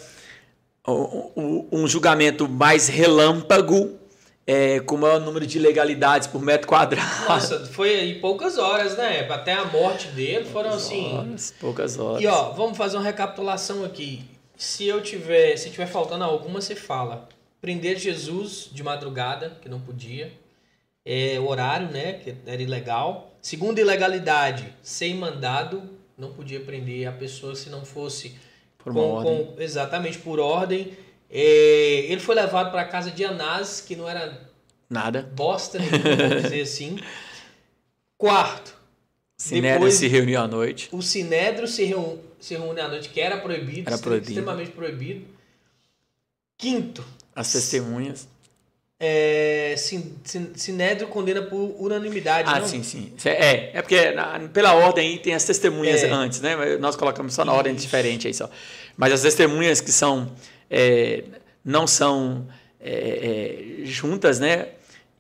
[0.88, 4.00] um julgamento mais relâmpago
[4.46, 7.26] é, com o maior número de legalidades por metro quadrado.
[7.28, 9.28] Nossa, foi em poucas horas, né?
[9.30, 11.14] Até a morte dele foram poucas assim.
[11.14, 12.22] Horas, poucas horas.
[12.22, 14.26] E ó, vamos fazer uma recapitulação aqui.
[14.58, 17.28] Se eu tiver, se tiver faltando alguma, você fala.
[17.60, 20.32] Prender Jesus de madrugada, que não podia.
[21.06, 22.14] É, horário, né?
[22.14, 23.32] Que era ilegal.
[23.42, 25.82] Segunda ilegalidade, sem mandado,
[26.18, 28.36] não podia prender a pessoa se não fosse
[28.78, 30.96] por com, com, exatamente por ordem.
[31.32, 34.42] É, ele foi levado para a casa de Anás, que não era
[34.90, 36.98] nada bosta, vamos dizer assim.
[38.18, 38.76] Quarto,
[39.38, 40.90] Sinédrio Depois- se reuniu à noite.
[40.92, 44.30] O Sinédrio se, reúne, se reúne à noite, que era proibido, Era proibido.
[44.32, 45.26] extremamente proibido.
[46.58, 47.04] Quinto,
[47.36, 48.28] As testemunhas.
[49.00, 52.48] é, Sin- Sin- Sinédrio condena por unanimidade.
[52.48, 52.68] Ah, não?
[52.68, 53.12] sim, sim.
[53.26, 56.12] É, é porque na- pela ordem aí tem as testemunhas É.
[56.12, 56.78] antes, né?
[56.78, 57.82] Nós colocamos só na ordem Isso.
[57.86, 58.48] diferente aí só.
[58.96, 60.32] Mas as testemunhas que são
[60.72, 61.24] é,
[61.64, 62.48] não são
[62.80, 64.70] é, é, juntas, né?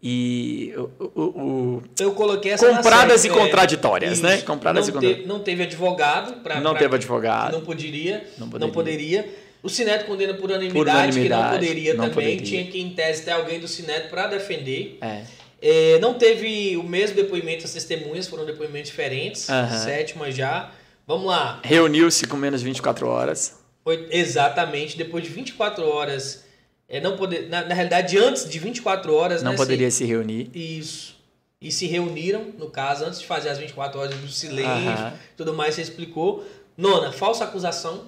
[0.04, 4.42] E o, o- Eu coloquei essa compradas e série, é, contraditórias, né?
[4.42, 5.18] Compradas não e contraditórias.
[5.18, 6.42] Teve, não teve advogado.
[6.42, 7.52] Pra, Não pra- teve advogado.
[7.52, 8.26] Não poderia.
[8.40, 8.74] Não Não poderia.
[9.22, 9.36] poderia.
[9.62, 12.14] O Sinédrio condena por unanimidade, Por unanimidade, que não poderia não também.
[12.38, 12.42] poderia.
[12.44, 14.98] Tinha que, em tese, ter alguém do Sinédrio para defender.
[15.02, 15.22] É.
[15.62, 19.48] É, não teve o mesmo depoimento, as testemunhas foram depoimentos diferentes.
[19.48, 19.78] Aham.
[19.78, 20.72] Sétima já.
[21.06, 21.60] Vamos lá.
[21.64, 23.61] Reuniu-se com menos de 24 horas.
[23.84, 26.44] Foi exatamente depois de 24 horas.
[26.88, 29.42] É, não poder, na, na realidade, antes de 24 horas.
[29.42, 30.50] Não né, poderia se reunir.
[30.54, 31.22] se- isso.
[31.62, 35.14] E se reuniram, no caso, antes de fazer as 24 horas do silêncio, Aham.
[35.38, 36.44] tudo mais, você explicou.
[36.76, 38.06] Nona, falsa acusação.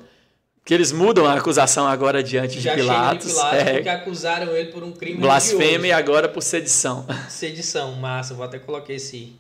[0.66, 3.28] Que eles mudam a acusação agora diante Já de Pilatos.
[3.28, 7.06] de Pilatos, é, porque acusaram ele por um crime blasfêmia e agora por sedição.
[7.30, 8.34] Sedição, massa.
[8.34, 9.34] Vou até colocar esse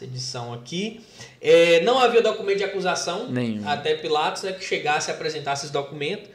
[0.00, 1.00] sedição aqui.
[1.40, 3.28] É, não havia documento de acusação.
[3.28, 3.68] Nenhum.
[3.68, 6.28] Até Pilatos né, que chegasse e apresentasse esse documento.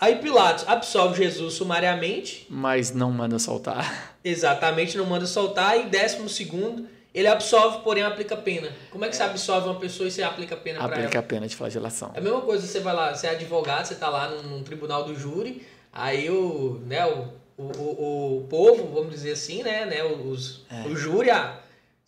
[0.00, 2.46] Aí Pilatos absolve Jesus sumariamente.
[2.48, 4.16] Mas não manda soltar.
[4.24, 5.78] Exatamente, não manda soltar.
[5.78, 8.68] E décimo segundo, ele absolve, porém aplica pena.
[8.90, 11.04] Como é que você absolve uma pessoa e você aplica pena para ela?
[11.04, 12.10] Aplica a pena de flagelação.
[12.14, 14.62] É a mesma coisa, você vai lá, você é advogado, você tá lá num, num
[14.64, 19.84] tribunal do júri, aí o, né, o, o, o, o povo, vamos dizer assim, né,
[19.84, 20.88] né os, É.
[20.88, 21.61] o júri, ah,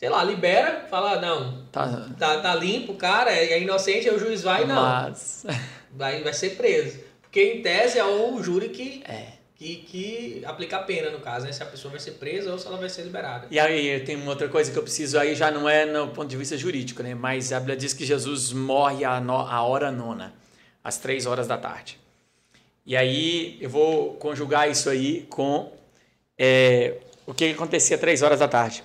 [0.04, 2.10] sei lá, libera, fala, não, Tá.
[2.18, 5.46] tá, tá limpo o cara, é, é inocente, aí o juiz vai, não, Mas.
[5.90, 7.00] vai, vai ser preso.
[7.22, 9.28] Porque em tese é o júri que, É.
[9.56, 12.58] que, que aplica a pena, no caso, né, se a pessoa vai ser presa ou
[12.58, 13.46] se ela vai ser liberada.
[13.50, 16.28] E aí tem uma outra coisa que eu preciso aí, já não é no ponto
[16.28, 17.14] de vista jurídico, né?
[17.14, 20.34] Mas a Bíblia diz que Jesus morre à, no, à hora nona,
[20.84, 21.98] às três horas da tarde.
[22.84, 25.72] E aí eu vou conjugar isso aí com
[26.38, 28.84] é, o que acontecia às três horas da tarde.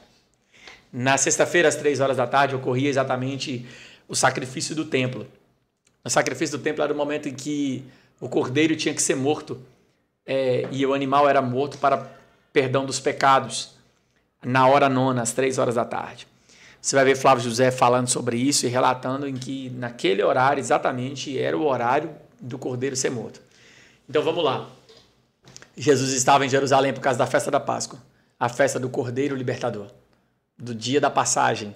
[0.92, 3.66] Na sexta-feira, às três horas da tarde, ocorria exatamente
[4.08, 5.28] o sacrifício do templo.
[6.04, 7.84] O sacrifício do templo era o momento em que
[8.20, 9.62] o cordeiro tinha que ser morto
[10.26, 12.10] é, e o animal era morto para
[12.52, 13.72] perdão dos pecados
[14.44, 16.28] na hora nona, às três horas da tarde.
[16.82, 21.38] Você vai ver Flávio José falando sobre isso e relatando em que naquele horário exatamente
[21.38, 22.10] era o horário
[22.40, 23.42] do cordeiro ser morto.
[24.10, 24.68] Então vamos lá.
[25.76, 28.00] Jesus estava em Jerusalém por causa da festa da Páscoa,
[28.40, 29.88] a festa do Cordeiro Libertador,
[30.60, 31.74] do dia da passagem.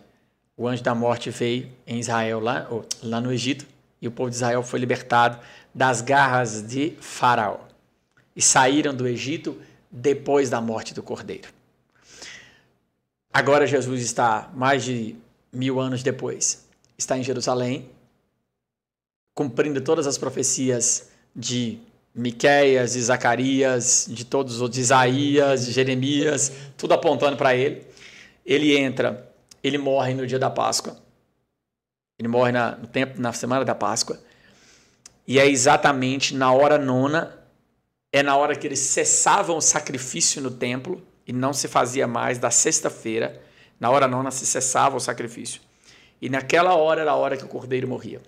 [0.57, 2.67] O anjo da morte veio em Israel, lá,
[3.01, 3.65] lá no Egito,
[4.01, 5.39] e o povo de Israel foi libertado
[5.73, 7.59] das garras de Faraó.
[8.35, 11.47] E saíram do Egito depois da morte do Cordeiro.
[13.31, 15.15] Agora Jesus está, mais de
[15.51, 17.89] mil anos depois, está em Jerusalém,
[19.33, 21.79] cumprindo todas as profecias de
[22.13, 27.92] Miqueias, de Zacarias, de todos os de Isaías, de Jeremias, tudo apontando para ele.
[28.45, 29.31] Ele entra,
[29.63, 30.97] ele morre no dia da Páscoa.
[32.19, 34.19] Ele morre na, no tempo, na semana da Páscoa.
[35.27, 37.37] E é exatamente na hora nona,
[38.11, 42.37] é na hora que eles cessavam o sacrifício no templo e não se fazia mais
[42.37, 43.41] da sexta-feira.
[43.79, 45.61] Na hora nona se cessava o sacrifício.
[46.21, 48.21] E naquela hora era a hora que o cordeiro morria.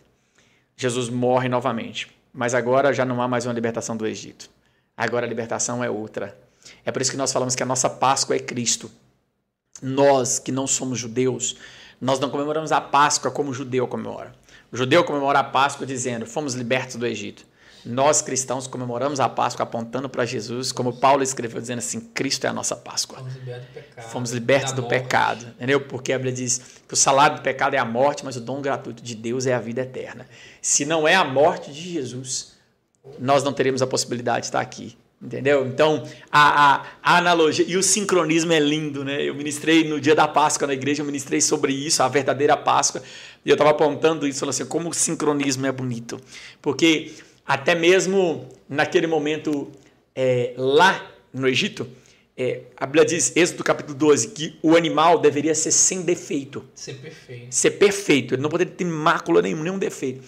[0.76, 2.14] Jesus morre novamente.
[2.34, 4.50] Mas agora já não há mais uma libertação do Egito.
[4.98, 6.38] Agora a libertação é outra.
[6.84, 8.92] É por isso que nós falamos que a nossa Páscoa é Cristo.
[9.82, 11.56] Nós que não somos judeus,
[12.00, 14.34] nós não comemoramos a Páscoa como o judeu comemora.
[14.72, 17.46] O judeu comemora a Páscoa dizendo: fomos libertos do Egito.
[17.86, 22.50] Nós cristãos comemoramos a Páscoa apontando para Jesus, como Paulo escreveu, dizendo assim: Cristo é
[22.50, 23.20] a nossa Páscoa.
[23.20, 24.10] Fomos libertos do pecado.
[24.10, 24.94] Fomos libertos do morte.
[24.94, 25.46] pecado.
[25.56, 25.82] Entendeu?
[25.82, 28.60] Porque a Bíblia diz que o salário do pecado é a morte, mas o dom
[28.60, 30.26] gratuito de Deus é a vida eterna.
[30.62, 32.54] Se não é a morte de Jesus,
[33.20, 34.98] nós não teremos a possibilidade de estar aqui.
[35.22, 35.66] Entendeu?
[35.66, 39.24] Então, a, a, a analogia e o sincronismo é lindo, né?
[39.24, 43.02] Eu ministrei no dia da Páscoa na igreja, eu ministrei sobre isso, a verdadeira Páscoa,
[43.44, 46.20] e eu estava apontando isso, falando assim, como o sincronismo é bonito.
[46.62, 47.14] Porque
[47.46, 49.72] até mesmo naquele momento
[50.16, 51.88] é, lá no Egito,
[52.38, 56.96] é, a Bíblia diz, Êxodo capítulo 12, que o animal deveria ser sem defeito Ser
[56.96, 57.48] perfeito.
[57.50, 60.22] ser perfeito, ele não poderia ter mácula nenhum, nenhum defeito.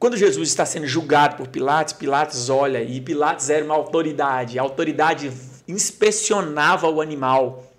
[0.00, 4.62] Quando Jesus está sendo julgado por Pilatos, Pilatos olha, e Pilatos era uma autoridade, a
[4.62, 5.30] autoridade
[5.68, 7.70] inspecionava o animal.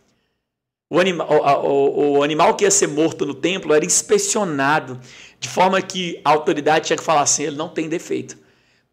[0.88, 5.00] O, anima, o, o, o animal que ia ser morto no templo era inspecionado,
[5.40, 8.38] de forma que a autoridade tinha que falar assim: ele não tem defeito.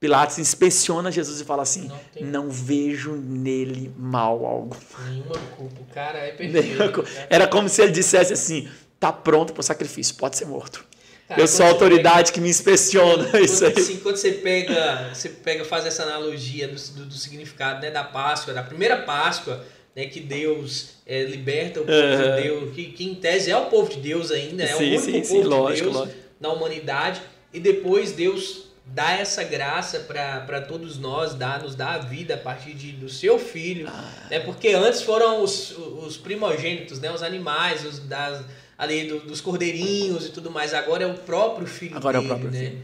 [0.01, 2.25] Pilatos inspeciona Jesus e fala assim: Não tem.
[2.25, 4.77] não vejo nele mal algum.
[5.07, 5.81] Nenhuma culpa.
[5.83, 7.05] O cara é perfeito.
[7.29, 10.88] Era como se ele dissesse assim: está pronto para o sacrifício, pode ser morto.
[11.29, 13.75] Cara, eu sou a autoridade pega, que me inspeciona quando, isso aí.
[13.77, 18.03] Assim, quando você pega, você pega, faz essa analogia do, do, do significado né, da
[18.03, 19.63] Páscoa, da primeira Páscoa,
[19.95, 22.37] né, que Deus é, liberta o povo uhum.
[22.37, 24.79] de Deus, que, que, em tese é o povo de Deus ainda, é sim, o
[24.79, 26.19] único sim, povo sim, de lógico, Deus lógico.
[26.41, 27.21] na humanidade,
[27.53, 32.39] e depois Deus dá essa graça para todos nós, dá, nos dá a vida a
[32.39, 34.29] partir de, do seu filho, ah.
[34.31, 38.45] né, porque antes foram os, os primogênitos, né, os animais, os das
[38.79, 40.73] ali do, dos cordeirinhos e tudo mais.
[40.73, 42.67] Agora é o próprio filho Agora dele, é o próprio né?
[42.67, 42.83] filho.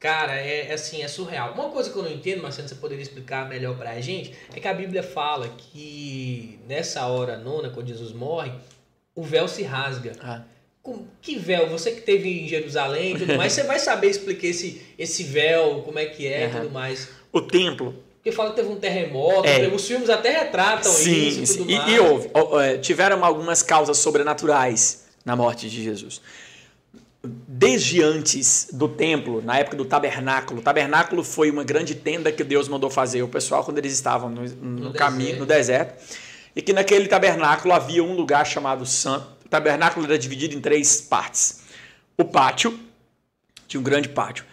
[0.00, 1.52] Cara, é, é assim, é surreal.
[1.52, 4.68] Uma coisa que eu não entendo, Marcelo, você poderia explicar melhor pra gente, é que
[4.68, 8.52] a Bíblia fala que nessa hora nona, quando Jesus morre,
[9.14, 10.12] o véu se rasga.
[10.20, 10.42] Ah.
[10.82, 11.68] Com, que véu?
[11.68, 15.82] Você que teve em Jerusalém e tudo mais, você vai saber explicar esse, esse véu,
[15.82, 16.60] como é que é e uhum.
[16.60, 17.08] tudo mais.
[17.32, 17.94] O templo.
[18.16, 19.66] Porque fala que teve um terremoto, é.
[19.68, 21.76] os filmes até retratam sim, isso e tudo sim.
[21.76, 21.90] mais.
[21.90, 22.30] E, e houve,
[22.62, 26.22] é, tiveram algumas causas sobrenaturais na morte de Jesus.
[27.22, 32.44] Desde antes do templo, na época do tabernáculo, o tabernáculo foi uma grande tenda que
[32.44, 35.40] Deus mandou fazer o pessoal quando eles estavam no, no, no caminho, deserto.
[35.40, 36.16] no deserto,
[36.54, 39.26] e que naquele tabernáculo havia um lugar chamado Santo.
[39.44, 41.62] O tabernáculo era dividido em três partes.
[42.16, 42.78] O pátio,
[43.66, 44.44] tinha um grande pátio.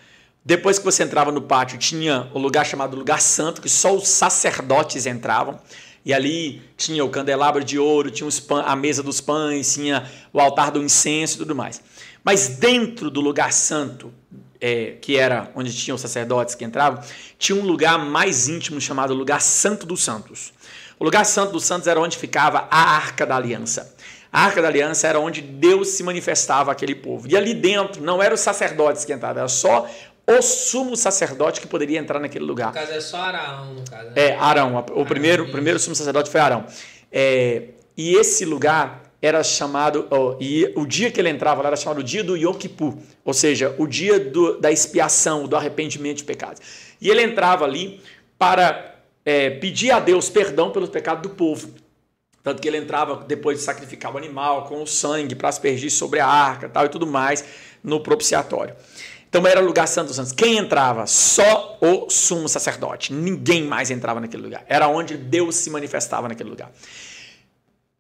[0.44, 4.08] Depois que você entrava no pátio, tinha o lugar chamado Lugar Santo, que só os
[4.08, 5.60] sacerdotes entravam.
[6.06, 8.30] E ali tinha o candelabro de ouro, tinha
[8.66, 11.82] a mesa dos pães, tinha o altar do incenso e tudo mais.
[12.24, 14.14] Mas dentro do lugar santo,
[14.60, 17.04] é, que era onde tinham os sacerdotes que entravam,
[17.38, 20.54] tinha um lugar mais íntimo chamado Lugar Santo dos Santos.
[21.00, 23.94] O lugar santo dos santos era onde ficava a Arca da Aliança.
[24.32, 27.28] A Arca da Aliança era onde Deus se manifestava àquele povo.
[27.30, 29.88] E ali dentro não eram os sacerdotes que entravam, era só
[30.26, 32.68] o sumo sacerdote que poderia entrar naquele lugar.
[32.68, 34.10] No caso é só Arão, no caso.
[34.10, 34.14] Né?
[34.16, 34.76] É, Arão.
[34.76, 36.66] O Arão, primeiro, o primeiro sumo sacerdote foi Arão.
[37.12, 41.78] É, e esse lugar era chamado, oh, e o dia que ele entrava lá era
[41.78, 46.18] chamado o dia do Yom Kippur, ou seja, o dia do, da expiação, do arrependimento
[46.18, 46.62] de pecados.
[47.00, 48.02] E ele entrava ali
[48.38, 51.70] para é, pedir a Deus perdão pelos pecados do povo.
[52.44, 56.20] Tanto que ele entrava depois de sacrificar o animal com o sangue para aspergir sobre
[56.20, 57.46] a arca tal, e tudo mais
[57.82, 58.76] no propiciatório.
[59.34, 60.32] Então era o lugar santo dos santos.
[60.32, 61.08] Quem entrava?
[61.08, 63.12] Só o sumo sacerdote.
[63.12, 64.64] Ninguém mais entrava naquele lugar.
[64.70, 66.72] Era onde Deus se manifestava naquele lugar.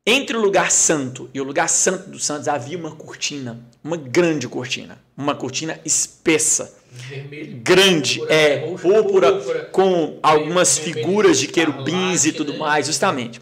[0.06, 4.48] Entre o lugar santo e o lugar santo dos santos havia uma cortina, uma grande
[4.48, 12.26] cortina, uma cortina espessa, Vermelho, grande, púrpura, é, púrpura, púrpura, com algumas figuras de querubins
[12.26, 12.60] e tudo né?
[12.60, 13.42] mais, justamente.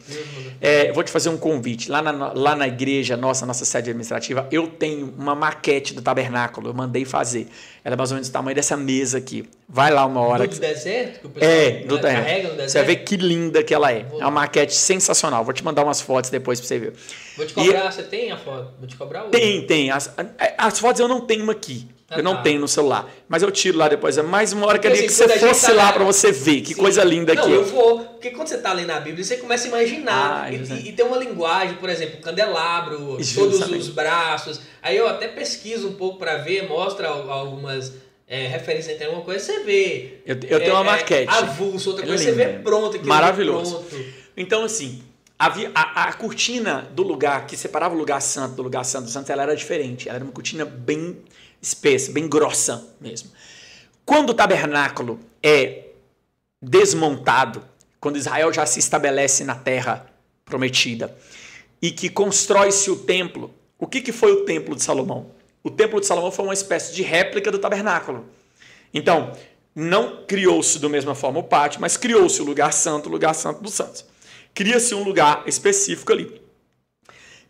[0.61, 1.89] É, vou te fazer um convite.
[1.89, 6.69] Lá na, lá na igreja, nossa, nossa sede administrativa, eu tenho uma maquete do tabernáculo.
[6.69, 7.47] Eu mandei fazer.
[7.83, 9.43] Ela é mais ou menos do tamanho dessa mesa aqui.
[9.67, 10.47] Vai lá uma hora.
[10.47, 11.21] Do deserto?
[11.21, 12.69] Que o pessoal é, do carrega no deserto.
[12.69, 14.03] Você vai ver que linda que ela é.
[14.03, 14.21] Vou.
[14.21, 15.43] É uma maquete sensacional.
[15.43, 16.93] Vou te mandar umas fotos depois pra você ver.
[17.35, 17.87] Vou te cobrar.
[17.87, 17.91] E...
[17.91, 18.71] Você tem a foto?
[18.77, 19.39] Vou te cobrar outra.
[19.39, 19.89] Tem, tem.
[19.89, 20.13] As,
[20.59, 21.87] as fotos eu não tenho aqui.
[22.11, 22.41] Ah, eu não tá.
[22.41, 23.09] tenho no celular.
[23.29, 24.17] Mas eu tiro lá depois.
[24.17, 26.59] É mais uma hora que, assim, que você fosse tá lá para você ver.
[26.59, 26.81] Que Sim.
[26.81, 27.51] coisa linda não, aqui.
[27.53, 27.99] eu vou.
[27.99, 30.43] Porque quando você está lendo a Bíblia, você começa a imaginar.
[30.43, 34.59] Ah, e, e, tem uma linguagem, por exemplo, candelabro, todos os braços.
[34.81, 37.93] Aí eu até pesquiso um pouco para ver, mostra algumas
[38.27, 40.19] é, referências entre alguma coisa, você vê.
[40.25, 41.33] Eu, eu tenho uma é, maquete.
[41.33, 42.99] avulso, outra é coisa, você vê pronto.
[43.05, 43.79] Maravilhoso.
[43.79, 44.05] Pronto.
[44.35, 45.01] Então, assim,
[45.41, 49.09] Havia, a, a, cortina do lugar que separava o lugar santo do lugar santo do
[49.09, 50.07] santo, ela era diferente.
[50.07, 51.17] Ela era uma cortina bem
[51.61, 53.31] espessa, bem grossa mesmo.
[54.05, 55.89] Quando o tabernáculo é
[56.61, 57.63] desmontado,
[57.99, 60.07] quando Israel já se estabelece na terra
[60.43, 61.15] prometida
[61.81, 65.31] e que constrói-se o templo, o que, que foi o templo de Salomão?
[65.63, 68.25] O templo de Salomão foi uma espécie de réplica do tabernáculo.
[68.93, 69.33] Então,
[69.73, 73.61] não criou-se da mesma forma o pátio, mas criou-se o lugar santo, o lugar santo
[73.61, 74.05] dos santos.
[74.53, 76.41] Cria-se um lugar específico ali.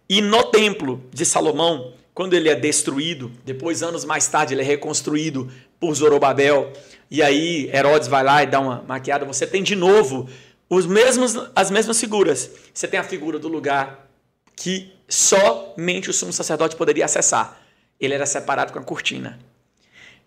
[0.08, 4.66] E no templo de Salomão, quando ele é destruído, depois, anos mais tarde, ele é
[4.66, 6.72] reconstruído por Zorobabel,
[7.10, 10.30] e aí Herodes vai lá e dá uma maquiada, você tem de novo
[10.70, 12.50] os mesmos, as mesmas figuras.
[12.74, 14.10] Você tem a figura do lugar
[14.56, 17.62] que somente o sumo sacerdote poderia acessar.
[18.00, 19.38] Ele era separado com a cortina.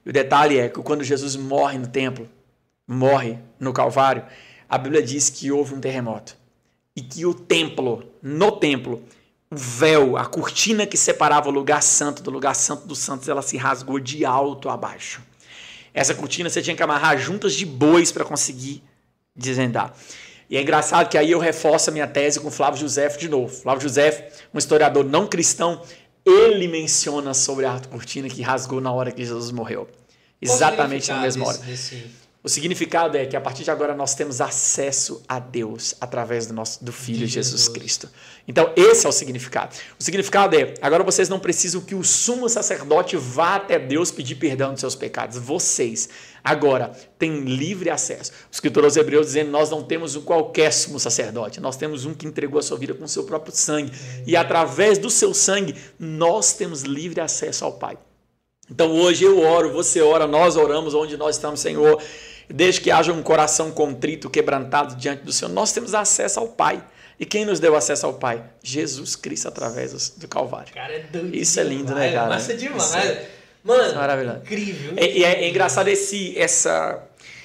[0.05, 2.29] E o detalhe é que quando Jesus morre no templo,
[2.87, 4.27] morre no Calvário,
[4.69, 6.37] a Bíblia diz que houve um terremoto.
[6.95, 9.03] E que o templo, no templo,
[9.55, 13.41] o véu, a cortina que separava o lugar santo do lugar santo dos santos, ela
[13.41, 15.23] se rasgou de alto a baixo.
[15.93, 18.83] Essa cortina você tinha que amarrar juntas de bois para conseguir
[19.35, 19.95] desvendar.
[20.51, 23.55] E é engraçado que aí eu reforço a minha tese com Flávio José de novo.
[23.55, 25.81] Flávio José, um historiador não cristão,
[26.27, 29.89] ele menciona sobre a cortina que rasgou na hora que Jesus morreu.
[30.43, 31.59] Exatamente na mesma hora.
[31.59, 32.11] Desse...
[32.45, 36.53] O significado é que a partir de agora nós temos acesso a Deus através do
[36.53, 37.63] nosso do Filho de Jesus.
[37.63, 38.11] Jesus Cristo.
[38.47, 39.75] Então, esse é o significado.
[39.99, 44.35] O significado é: agora vocês não precisam que o sumo sacerdote vá até Deus pedir
[44.35, 45.39] perdão dos seus pecados.
[45.39, 46.11] Vocês
[46.45, 48.31] agora têm livre acesso.
[48.33, 52.13] O escritor aos Hebreus dizendo: Nós não temos um qualquer sumo sacerdote, nós temos um
[52.13, 53.91] que entregou a sua vida com o seu próprio sangue.
[54.27, 57.97] E através do seu sangue, nós temos livre acesso ao Pai.
[58.71, 62.03] Então, hoje eu oro, você ora, nós oramos onde nós estamos, Senhor
[62.49, 66.83] desde que haja um coração contrito, quebrantado diante do Senhor, nós temos acesso ao Pai.
[67.19, 68.43] E quem nos deu acesso ao Pai?
[68.63, 70.73] Jesus Cristo através do Calvário.
[70.75, 71.35] Cara, é doido.
[71.35, 72.29] Isso é lindo, né, cara?
[72.29, 72.95] Massa demais.
[72.95, 73.29] É,
[73.63, 74.39] Mano, é maravilhoso.
[74.39, 74.93] incrível.
[74.97, 77.03] É, é, é, engraçado esse, essa,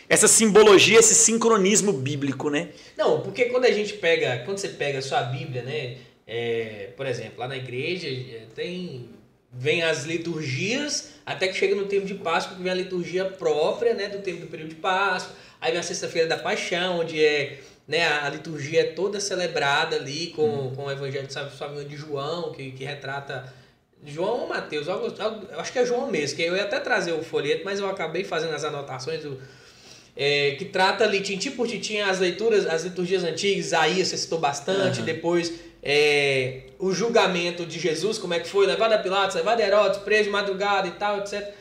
[0.09, 2.69] essa simbologia, esse sincronismo bíblico, né?
[2.97, 5.97] Não, porque quando a gente pega, quando você pega a sua Bíblia, né?
[6.27, 8.07] É, por exemplo, lá na igreja
[8.53, 9.09] tem
[9.51, 13.93] vem as liturgias, até que chega no tempo de Páscoa, que vem a liturgia própria,
[13.93, 15.35] né, do tempo do período de Páscoa.
[15.59, 20.27] Aí vem a sexta-feira da Paixão, onde é, né, a liturgia é toda celebrada ali
[20.27, 20.75] com, uhum.
[20.75, 21.27] com o Evangelho
[21.87, 23.51] de João, que, que retrata
[24.05, 27.21] João ou Mateus, eu acho que é João mesmo, que eu ia até trazer o
[27.21, 29.37] folheto, mas eu acabei fazendo as anotações do,
[30.15, 34.39] é, que trata ali tintim por tintim as leituras, as liturgias antigas, Isaías você citou
[34.39, 35.05] bastante, uhum.
[35.05, 39.65] depois é, o julgamento de Jesus, como é que foi, levado a Pilatos, levado a
[39.65, 41.53] Herodes, preso de madrugada e tal, etc.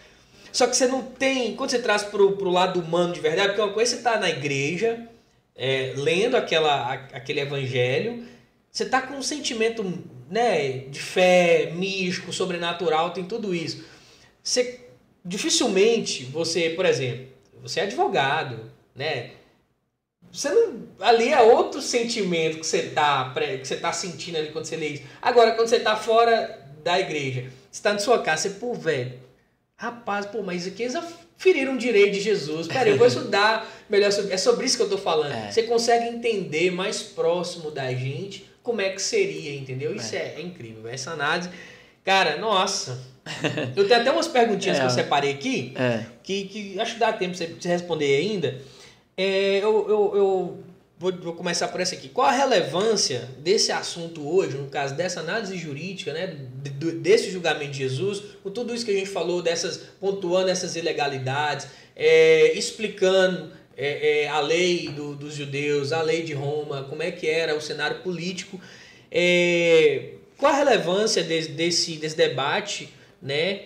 [0.53, 3.61] Só que você não tem, quando você traz pro, pro lado humano de verdade, porque
[3.61, 5.07] uma coisa é você tá na igreja,
[5.55, 8.25] é, lendo aquela, aquele evangelho,
[8.71, 9.85] você tá com um sentimento
[10.31, 13.85] né, de fé, místico, sobrenatural, tem tudo isso.
[14.43, 14.81] Você,
[15.25, 17.27] dificilmente você, por exemplo,
[17.63, 19.33] você é advogado, né?
[20.33, 20.89] Você não.
[21.01, 24.89] Ali é outro sentimento que você tá, que você tá sentindo ali quando você lê
[24.89, 25.03] isso.
[25.23, 29.15] Agora, quando você tá fora da igreja, você tá na sua casa, você, pô, velho,
[29.77, 30.97] rapaz, pô, mas aqui eles
[31.37, 32.67] feriram o direito de Jesus.
[32.67, 34.33] Cara, eu vou estudar melhor sobre.
[34.33, 35.33] É sobre isso que eu tô falando.
[35.33, 35.51] É.
[35.51, 39.95] Você consegue entender mais próximo da gente como é que seria, entendeu?
[39.95, 40.87] Isso é, é, é incrível.
[40.89, 41.49] Essa análise.
[42.05, 43.01] Cara, nossa.
[43.77, 46.05] Eu tenho até umas perguntinhas é, que eu separei aqui, é.
[46.23, 48.61] que, que acho que dá tempo pra você responder ainda.
[49.19, 50.59] É, eu, eu, eu
[50.97, 52.09] vou, vou, começar por essa aqui.
[52.09, 56.37] Qual a relevância desse assunto hoje, no caso dessa análise jurídica, né,
[57.01, 61.67] desse julgamento de Jesus, com tudo isso que a gente falou, dessas pontuando essas ilegalidades,
[61.97, 67.11] é, explicando é, é, a lei do, dos judeus, a lei de Roma, como é
[67.11, 68.61] que era o cenário político.
[69.11, 72.89] É, qual a relevância desse, desse, desse debate
[73.21, 73.63] né,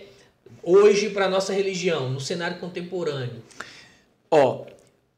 [0.63, 3.43] hoje para a nossa religião, no cenário contemporâneo?
[4.31, 4.65] Ó,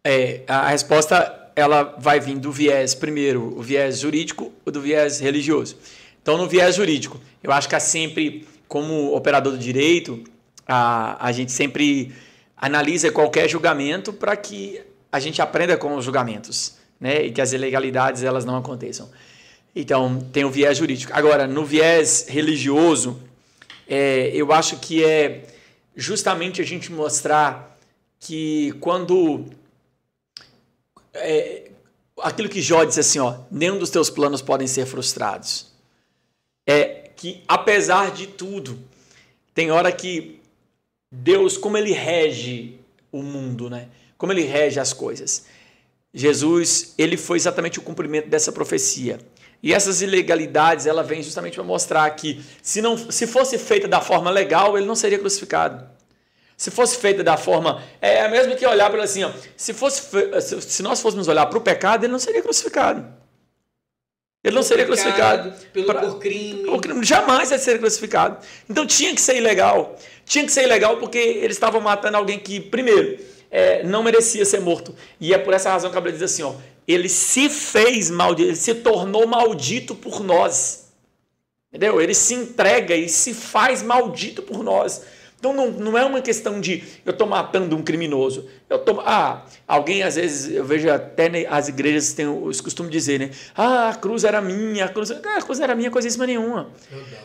[0.05, 5.19] é, a resposta ela vai vir do viés, primeiro, o viés jurídico ou do viés
[5.19, 5.77] religioso.
[6.21, 10.23] Então, no viés jurídico, eu acho que sempre, como operador do direito,
[10.67, 12.13] a, a gente sempre
[12.55, 14.79] analisa qualquer julgamento para que
[15.11, 17.25] a gente aprenda com os julgamentos, né?
[17.25, 19.09] E que as ilegalidades elas não aconteçam.
[19.75, 21.11] Então, tem o viés jurídico.
[21.15, 23.19] Agora, no viés religioso,
[23.87, 25.45] é, eu acho que é
[25.95, 27.77] justamente a gente mostrar
[28.19, 29.45] que quando
[31.15, 31.71] é,
[32.21, 35.71] aquilo que Jó disse assim, ó, nenhum dos teus planos podem ser frustrados.
[36.67, 38.77] É que apesar de tudo,
[39.53, 40.41] tem hora que
[41.11, 42.79] Deus, como ele rege
[43.11, 43.87] o mundo, né?
[44.17, 45.45] Como ele rege as coisas.
[46.13, 49.19] Jesus, ele foi exatamente o cumprimento dessa profecia.
[49.63, 54.01] E essas ilegalidades, ela vem justamente para mostrar que se não se fosse feita da
[54.01, 55.89] forma legal, ele não seria crucificado.
[56.57, 57.83] Se fosse feita da forma.
[58.01, 60.01] É, é mesmo que olhar para assim, ó, se, fosse,
[60.61, 63.05] se nós fôssemos olhar para o pecado, ele não seria crucificado.
[64.45, 65.53] Ele não seria crucificado.
[65.73, 66.65] Pelo, pra, por, crime.
[66.65, 67.03] por crime.
[67.03, 68.37] Jamais ele seria crucificado.
[68.69, 69.97] Então tinha que ser ilegal.
[70.23, 73.19] Tinha que ser ilegal porque eles estavam matando alguém que, primeiro,
[73.49, 74.95] é, não merecia ser morto.
[75.19, 76.53] E é por essa razão que a Bíblia diz assim: ó,
[76.87, 80.91] ele se fez maldito, ele se tornou maldito por nós.
[81.69, 81.99] Entendeu?
[81.99, 85.01] Ele se entrega e se faz maldito por nós.
[85.37, 88.47] Então não, não é uma questão de eu estou matando um criminoso.
[88.69, 92.97] Eu tô, ah, alguém às vezes, eu vejo até as igrejas têm os costumes de
[92.97, 93.31] dizer, né?
[93.55, 96.71] Ah, a cruz era minha, a cruz, ah, a cruz era minha, coisíssima nenhuma.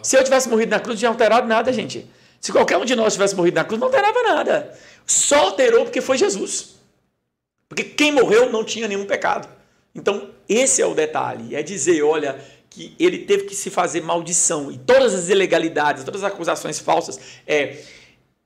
[0.02, 2.06] Se eu tivesse morrido na cruz, não tinha alterado nada, gente.
[2.40, 4.78] Se qualquer um de nós tivesse morrido na cruz, não alterava nada.
[5.06, 6.76] Só alterou porque foi Jesus.
[7.68, 9.48] Porque quem morreu não tinha nenhum pecado.
[9.94, 11.54] Então, esse é o detalhe.
[11.54, 12.38] É dizer, olha,
[12.70, 14.70] que ele teve que se fazer maldição.
[14.70, 17.76] E todas as ilegalidades, todas as acusações falsas, é,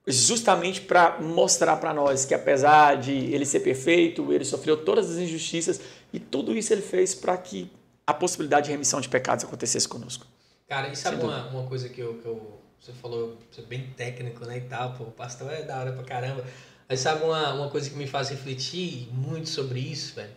[0.06, 5.16] justamente para mostrar para nós que apesar de ele ser perfeito, ele sofreu todas as
[5.16, 5.80] injustiças
[6.12, 7.70] e tudo isso ele fez para que
[8.06, 10.26] a possibilidade de remissão de pecados acontecesse conosco.
[10.68, 13.86] Cara, e sabe uma, uma coisa que eu, que eu você falou, você é bem
[13.96, 16.44] técnico, né, e tal, pô, o pastor é da hora pra caramba.
[16.86, 20.32] Aí sabe uma, uma coisa que me faz refletir muito sobre isso, velho?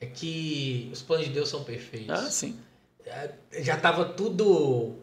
[0.00, 2.10] É que os planos de Deus são perfeitos.
[2.10, 2.56] Ah, sim.
[3.04, 4.94] É, Já estava tudo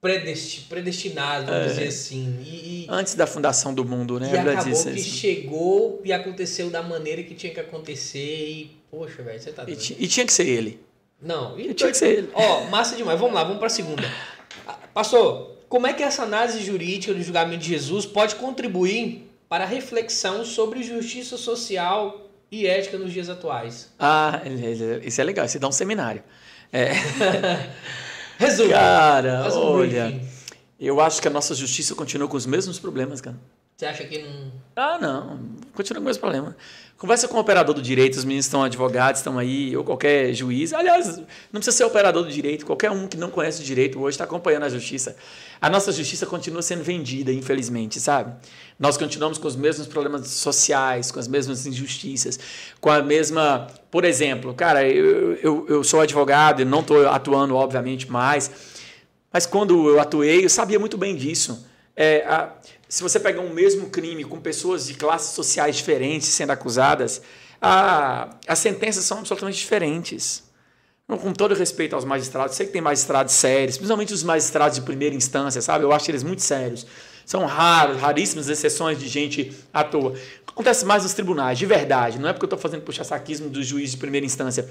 [0.00, 1.68] predesti- predestinado, vamos É.
[1.68, 2.38] dizer assim.
[2.44, 4.30] E, e- Antes da fundação do mundo, né?
[4.32, 5.16] e acabou diz que isso.
[5.18, 8.18] chegou e aconteceu da maneira que tinha que acontecer.
[8.48, 9.78] E, poxa, velho, você tá E, doido.
[9.80, 10.80] ti- e tinha que ser ele.
[11.20, 12.30] Não, e E tinha que ser ele.
[12.34, 13.18] Ó, massa demais.
[13.18, 14.04] Vamos lá, vamos para a segunda.
[14.66, 19.64] Ah, Pastor, como é que essa análise jurídica do julgamento de Jesus pode contribuir para
[19.64, 23.90] a reflexão sobre justiça social e ética nos dias atuais?
[23.98, 24.42] Ah,
[25.02, 25.46] isso é legal.
[25.46, 26.22] Isso dá um seminário.
[26.72, 26.90] É,
[28.38, 28.70] Resumo.
[28.70, 30.28] cara, Faz um olha, briefing.
[30.80, 33.36] eu acho que a nossa justiça continua com os mesmos problemas, cara.
[33.76, 34.52] Você acha que não.
[34.74, 35.40] Ah, não.
[35.76, 36.56] Continua com o mesmo problema.
[36.96, 40.72] Conversa com o operador do direito, os meninos estão advogados, estão aí, ou qualquer juiz.
[40.72, 44.14] Aliás, não precisa ser operador do direito, qualquer um que não conhece o direito hoje
[44.14, 45.14] está acompanhando a justiça.
[45.60, 48.32] A nossa justiça continua sendo vendida, infelizmente, sabe?
[48.78, 52.38] Nós continuamos com os mesmos problemas sociais, com as mesmas injustiças,
[52.80, 53.66] com a mesma.
[53.90, 58.50] Por exemplo, cara, eu, eu, eu sou advogado e não estou atuando, obviamente, mais,
[59.32, 61.66] mas quando eu atuei, eu sabia muito bem disso.
[61.94, 62.52] É, a-
[62.88, 67.20] se você pegar um mesmo crime com pessoas de classes sociais diferentes sendo acusadas,
[67.60, 70.44] a- as sentenças são absolutamente diferentes.
[71.08, 75.14] Com todo respeito aos magistrados, sei que tem magistrados sérios, principalmente os magistrados de primeira
[75.14, 75.84] instância, sabe?
[75.84, 76.84] Eu acho eles muito sérios.
[77.24, 80.14] São raros, raríssimas exceções de gente à toa.
[80.46, 82.18] Acontece mais nos tribunais, de verdade.
[82.18, 84.68] Não é porque eu estou fazendo puxa-saquismo do juiz de primeira instância.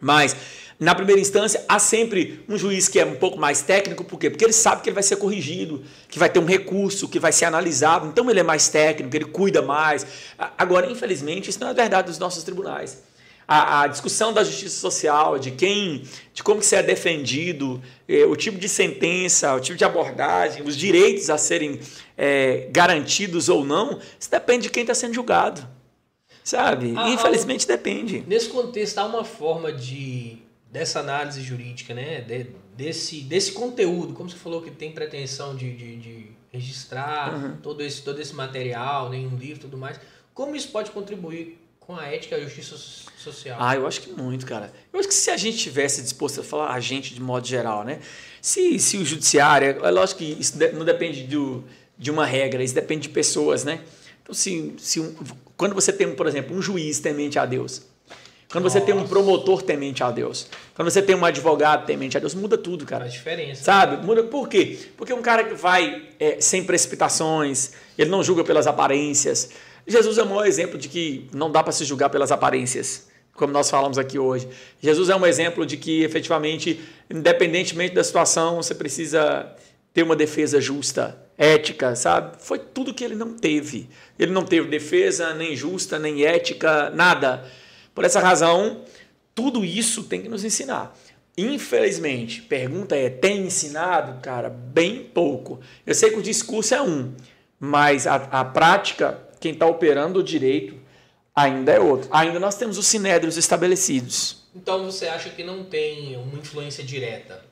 [0.00, 0.36] Mas,
[0.78, 4.30] na primeira instância, há sempre um juiz que é um pouco mais técnico, por quê?
[4.30, 7.32] Porque ele sabe que ele vai ser corrigido, que vai ter um recurso, que vai
[7.32, 10.06] ser analisado, então ele é mais técnico, ele cuida mais.
[10.56, 13.02] Agora, infelizmente, isso não é verdade dos nossos tribunais.
[13.48, 18.26] A, a discussão da justiça social, de quem, de como que você é defendido, eh,
[18.26, 21.80] o tipo de sentença, o tipo de abordagem, os direitos a serem
[22.16, 25.66] eh, garantidos ou não, isso depende de quem está sendo julgado.
[26.48, 26.94] Sabe?
[27.12, 28.24] Infelizmente depende.
[28.26, 30.38] Nesse contexto, há uma forma de
[30.72, 32.22] dessa análise jurídica, né?
[32.22, 37.56] De- desse, desse conteúdo, como você falou que tem pretensão de, de, de registrar Uhum.
[37.62, 40.00] todo, esse, todo esse material, né, em um livro e tudo mais,
[40.32, 43.58] como isso pode contribuir com a ética e a justiça so- social?
[43.60, 44.72] Ah, eu acho que muito, cara.
[44.92, 47.84] Eu acho que se a gente tivesse disposto a falar a gente de modo geral,
[47.84, 47.98] né?
[48.40, 51.64] Se, se o judiciário, é lógico que isso não depende do,
[51.98, 53.80] de uma regra, isso depende de pessoas, né?
[54.22, 55.14] Então, se, se um-
[55.58, 57.82] quando você tem, por exemplo, um juiz temente a Deus,
[58.50, 59.10] quando você tem um Nossa.
[59.10, 63.04] promotor temente a Deus, quando você tem um advogado temente a Deus, muda tudo, cara.
[63.04, 63.62] Faz diferença.
[63.64, 64.06] Sabe?
[64.06, 64.22] Muda.
[64.22, 64.78] Por quê?
[64.96, 69.50] Porque um cara que vai é, sem precipitações, ele não julga pelas aparências.
[69.86, 73.52] Jesus é o maior exemplo de que não dá para se julgar pelas aparências, como
[73.52, 74.48] nós falamos aqui hoje.
[74.80, 76.80] Jesus é um exemplo de que, efetivamente,
[77.10, 79.52] independentemente da situação, você precisa
[79.98, 82.36] ter uma defesa justa, ética, sabe?
[82.38, 83.90] Foi tudo que ele não teve.
[84.16, 87.44] Ele não teve defesa, nem justa, nem ética, nada.
[87.92, 88.84] Por essa razão,
[89.34, 90.96] tudo isso tem que nos ensinar.
[91.36, 94.20] Infelizmente, pergunta é: tem ensinado?
[94.20, 95.58] Cara, bem pouco.
[95.84, 97.12] Eu sei que o discurso é um,
[97.58, 100.76] mas a, a prática, quem está operando o direito,
[101.34, 102.08] ainda é outro.
[102.12, 104.44] Ainda nós temos os sinédrios estabelecidos.
[104.54, 107.44] Então você acha que não tem uma influência direta?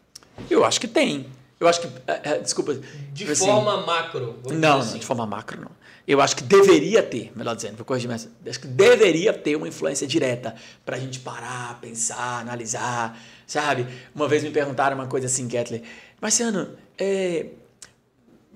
[0.49, 1.27] Eu acho que tem.
[1.59, 1.87] Eu acho que.
[2.07, 2.75] é, é, desculpa.
[3.13, 4.93] De assim, forma macro, Não, assim.
[4.93, 5.71] não, de forma macro, não.
[6.07, 8.29] Eu acho que deveria ter, melhor dizendo, vou corrigir mais.
[8.47, 10.55] Acho que deveria ter uma influência direta
[10.85, 13.87] para a gente parar, pensar, analisar, sabe?
[14.15, 15.83] Uma vez me perguntaram uma coisa assim, Ketley.
[16.21, 17.47] Marciano, é,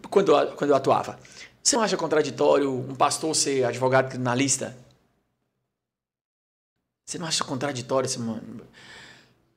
[0.08, 1.18] quando, eu, quando eu atuava,
[1.62, 4.76] você não acha contraditório um pastor ser advogado criminalista?
[7.04, 8.60] Você não acha contraditório esse mano?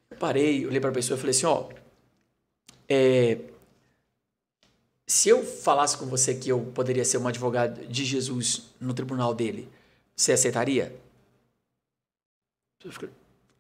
[0.10, 1.68] Eu parei, olhei para a pessoa e falei assim, ó,
[2.94, 3.40] é,
[5.08, 9.34] se eu falasse com você que eu poderia ser um advogado de Jesus no tribunal
[9.34, 9.68] dele,
[10.16, 10.96] você aceitaria?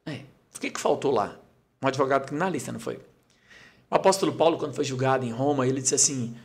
[0.06, 0.24] É,
[0.56, 1.40] o que, que faltou lá?
[1.82, 2.98] Um advogado criminalista, não foi?
[3.90, 6.38] O apóstolo Paulo, quando foi julgado em Roma, ele disse assim: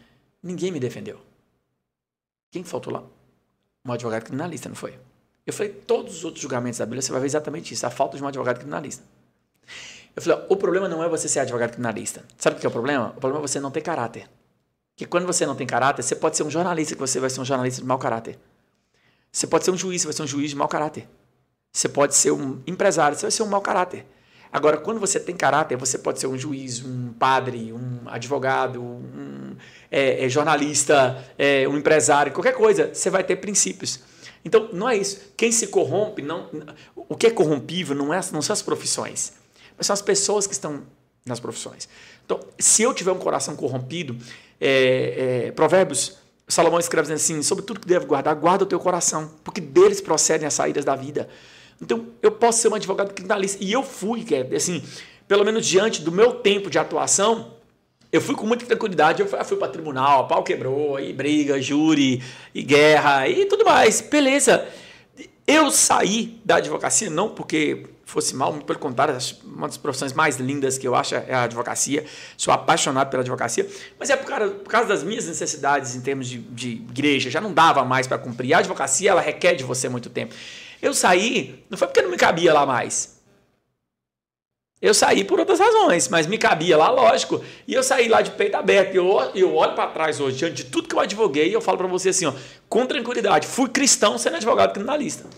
[0.43, 1.21] ninguém me defendeu.
[2.51, 3.05] Quem que faltou lá?
[3.85, 4.99] Um advogado criminalista, não foi?
[5.47, 8.17] Eu falei: todos os outros julgamentos da Bíblia você vai ver exatamente isso, a falta
[8.17, 9.05] de um advogado criminalista.
[10.19, 12.25] Eu falei: o problema não é você ser advogado criminalista.
[12.37, 13.15] Sabe o que é o problema?
[13.17, 14.29] O problema é você não ter caráter.
[14.93, 17.41] Porque quando você não tem caráter, você pode ser um jornalista, que você vai ser
[17.41, 18.37] um jornalista de mau caráter.
[19.31, 21.09] Você pode ser um juiz, você vai ser um juiz de mau caráter.
[21.73, 24.05] Você pode ser um empresário, você vai ser um mau caráter.
[24.53, 29.55] Agora, quando você tem caráter, você pode ser um juiz, um padre, um advogado, um
[29.89, 34.01] é, é, jornalista, é, um empresário, qualquer coisa, você vai ter princípios.
[34.45, 35.33] Então, não é isso.
[35.37, 36.51] Quem se corrompe, não,
[36.97, 39.35] o que é corrompível não, é, não são as profissões,
[39.79, 40.83] mas são as pessoas que estão
[41.25, 41.89] nas profissões.
[42.25, 44.17] Então, se eu tiver um coração corrompido,
[44.61, 46.19] é, é, Provérbios
[46.49, 50.47] Salomão escreve assim: sobre tudo que deve guardar, guarda o teu coração, porque deles procedem
[50.47, 51.29] as saídas da vida.
[51.81, 53.63] Então, eu posso ser um advogado criminalista.
[53.63, 54.83] E eu fui, é, assim,
[55.29, 57.55] pelo menos diante do meu tempo de atuação,
[58.11, 59.21] eu fui com muita tranquilidade.
[59.21, 62.23] Eu fui, fui para tribunal, pau quebrou, aí briga, júri,
[62.55, 64.01] e guerra, e tudo mais.
[64.01, 64.67] Beleza.
[65.51, 70.37] Eu saí da advocacia, não porque fosse mal, muito pelo contrário, uma das profissões mais
[70.37, 72.05] lindas que eu acho é a advocacia.
[72.37, 73.67] Sou apaixonado pela advocacia,
[73.99, 77.41] mas é por causa, por causa das minhas necessidades em termos de, de igreja, já
[77.41, 78.53] não dava mais para cumprir.
[78.53, 80.35] A advocacia, ela requer de você muito tempo.
[80.83, 83.18] Eu saí, não foi porque não me cabia lá mais.
[84.81, 87.43] Eu saí por outras razões, mas me cabia lá, lógico.
[87.67, 88.95] E eu saí lá de peito aberto.
[88.95, 91.79] Eu, eu olho para trás hoje, diante de tudo que eu advoguei, e eu falo
[91.79, 92.33] para você assim, ó,
[92.69, 95.29] com tranquilidade, fui cristão sendo advogado criminalista.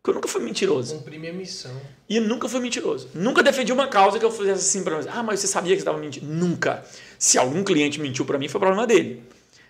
[0.00, 0.94] Porque eu nunca fui mentiroso.
[0.94, 1.78] Cumpri minha missão.
[2.08, 3.10] E nunca fui mentiroso.
[3.12, 5.04] Nunca defendi uma causa que eu fizesse assim para mim.
[5.10, 6.26] Ah, mas você sabia que você estava mentindo?
[6.26, 6.82] Nunca.
[7.18, 9.22] Se algum cliente mentiu para mim, foi problema dele.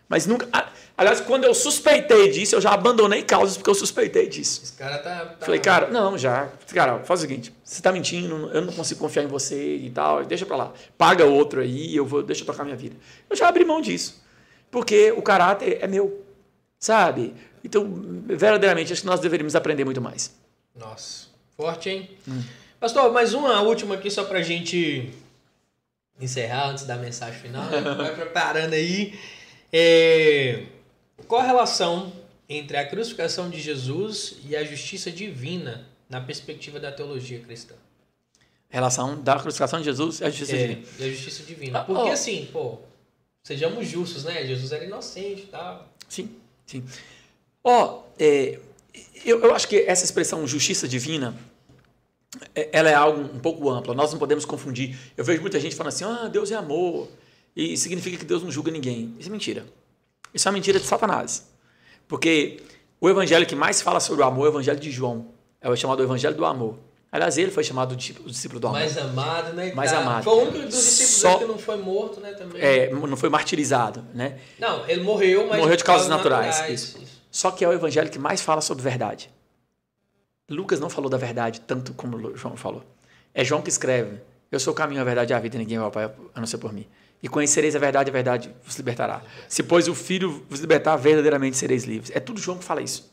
[0.09, 0.49] Mas nunca.
[0.97, 4.63] Aliás, quando eu suspeitei disso, eu já abandonei causas porque eu suspeitei disso.
[4.65, 5.27] Esse cara tá.
[5.27, 5.47] tá...
[5.47, 6.51] Falei, cara, não, já.
[6.73, 10.25] Cara, faz o seguinte: você tá mentindo, eu não consigo confiar em você e tal,
[10.25, 10.73] deixa pra lá.
[10.97, 12.97] Paga outro aí, eu vou, deixa eu tocar minha vida.
[13.29, 14.23] Eu já abri mão disso.
[14.71, 16.25] Porque o caráter é meu.
[16.79, 17.35] Sabe?
[17.63, 17.85] Então,
[18.27, 20.33] verdadeiramente, acho que nós deveríamos aprender muito mais.
[20.75, 21.27] Nossa,
[21.57, 22.11] forte, hein?
[22.27, 22.43] Hum.
[22.79, 25.13] Pastor, mais uma última aqui só pra gente
[26.21, 27.65] encerrar antes da mensagem final.
[27.69, 29.19] Vai preparando aí.
[29.73, 30.65] É...
[31.27, 32.13] Qual a relação
[32.49, 37.75] entre a crucificação de Jesus e a justiça divina na perspectiva da teologia cristã?
[38.71, 40.87] Relação da crucificação de Jesus e a justiça é, divina.
[40.99, 41.79] E a justiça divina.
[41.81, 42.13] Ah, Porque oh.
[42.13, 42.79] assim, pô,
[43.43, 44.47] sejamos justos, né?
[44.47, 45.89] Jesus era inocente e tal.
[46.09, 46.31] Sim,
[46.67, 46.85] sim.
[47.65, 48.59] Ó, oh, é,
[49.25, 51.35] eu, eu acho que essa expressão justiça divina,
[52.55, 53.95] é, ela é algo um pouco ampla.
[53.95, 54.99] Nós não podemos confundir.
[55.17, 57.09] Eu vejo muita gente falando assim, ah, Deus é amor.
[57.59, 59.17] E significa que Deus não julga ninguém.
[59.19, 59.67] Isso é mentira.
[60.33, 61.51] Isso é uma mentira de Satanás.
[62.07, 62.63] Porque
[63.01, 65.27] o evangelho que mais fala sobre o amor é o evangelho de João.
[65.61, 66.79] É o chamado evangelho do amor.
[67.11, 68.79] Aliás, ele foi chamado de discípulo do amor.
[68.79, 69.73] Mais amado, né?
[69.73, 69.99] Mais tá.
[69.99, 70.23] amado.
[70.23, 71.39] Foi o único dos discípulos Só...
[71.39, 72.33] que não foi morto, né?
[72.35, 72.63] Também.
[72.63, 74.39] É, não foi martirizado, né?
[74.57, 75.59] Não, ele morreu, mas.
[75.59, 76.59] Morreu de causas naturais.
[76.59, 76.81] naturais.
[76.81, 77.03] Isso.
[77.03, 77.23] Isso.
[77.29, 79.29] Só que é o evangelho que mais fala sobre verdade.
[80.49, 82.85] Lucas não falou da verdade tanto como João falou.
[83.35, 84.21] É João que escreve:
[84.53, 86.05] Eu sou o caminho, a verdade e a vida, e ninguém vai ao Pai
[86.35, 86.87] a não ser por mim.
[87.23, 89.23] E conhecereis a verdade, a verdade vos libertará.
[89.49, 92.15] Se, pois, o Filho vos libertar, verdadeiramente sereis livres.
[92.15, 93.11] É tudo João que fala isso.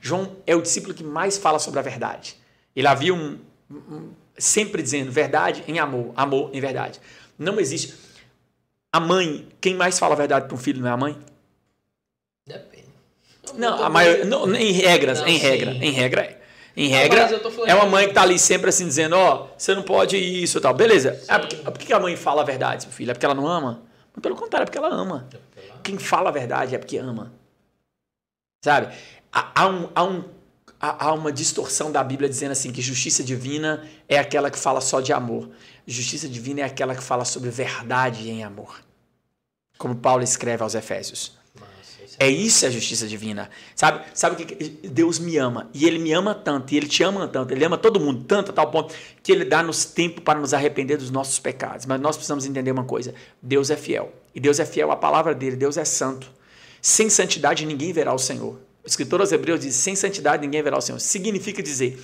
[0.00, 2.36] João é o discípulo que mais fala sobre a verdade.
[2.74, 3.38] Ele havia um,
[3.70, 7.00] um sempre dizendo verdade em amor, amor em verdade.
[7.38, 7.94] Não existe.
[8.92, 11.18] A mãe, quem mais fala a verdade para um filho não é a mãe?
[12.46, 12.84] Depende.
[13.54, 15.78] Não, a maior, não, em regras, não, em regra, sim.
[15.78, 16.43] em regra é.
[16.76, 17.30] Em regra,
[17.66, 20.58] é uma mãe que está ali sempre assim dizendo, ó, oh, você não pode isso
[20.58, 20.74] e tal.
[20.74, 21.22] Beleza.
[21.28, 23.12] É porque, por que a mãe fala a verdade, filho?
[23.12, 23.82] É porque ela não ama?
[24.12, 25.28] Mas pelo contrário, é porque ela ama.
[25.84, 27.32] Quem fala a verdade é porque ama.
[28.64, 28.92] Sabe?
[29.32, 30.24] Há, um, há, um,
[30.80, 35.00] há uma distorção da Bíblia dizendo assim que justiça divina é aquela que fala só
[35.00, 35.50] de amor.
[35.86, 38.82] Justiça divina é aquela que fala sobre verdade em amor.
[39.78, 41.36] Como Paulo escreve aos Efésios.
[42.18, 43.50] É isso a justiça divina.
[43.74, 44.04] Sabe?
[44.14, 47.26] Sabe o que Deus me ama e ele me ama tanto e ele te ama
[47.26, 50.54] tanto, ele ama todo mundo tanto a tal ponto que ele dá-nos tempo para nos
[50.54, 51.86] arrepender dos nossos pecados.
[51.86, 54.12] Mas nós precisamos entender uma coisa: Deus é fiel.
[54.34, 56.30] E Deus é fiel à palavra dele, Deus é santo.
[56.80, 58.58] Sem santidade ninguém verá o Senhor.
[58.84, 60.98] O escritor aos Hebreus diz: sem santidade ninguém verá o Senhor.
[61.00, 61.98] Significa dizer,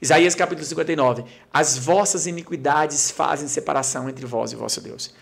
[0.00, 5.14] Isaías capítulo 59, as vossas iniquidades fazem separação entre vós e vosso Deus.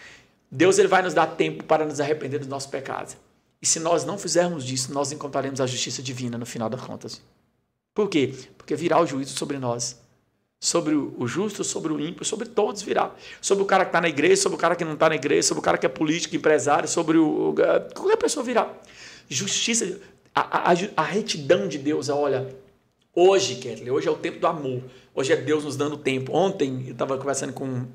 [0.51, 3.17] Deus ele vai nos dar tempo para nos arrepender dos nossos pecados.
[3.63, 7.21] E se nós não fizermos disso, nós encontraremos a justiça divina no final das contas.
[7.95, 8.35] Por quê?
[8.57, 9.99] Porque virá o juízo sobre nós.
[10.63, 13.15] Sobre o justo, sobre o ímpio, sobre todos virá.
[13.41, 15.49] Sobre o cara que está na igreja, sobre o cara que não está na igreja,
[15.49, 17.55] sobre o cara que é político, empresário, sobre o.
[17.95, 18.71] Qualquer pessoa virá.
[19.29, 19.99] Justiça,
[20.35, 22.55] a, a, a retidão de Deus, olha,
[23.15, 24.83] hoje, Kelly, hoje é o tempo do amor.
[25.21, 26.35] Hoje é Deus nos dando tempo.
[26.35, 27.87] Ontem eu estava conversando com um,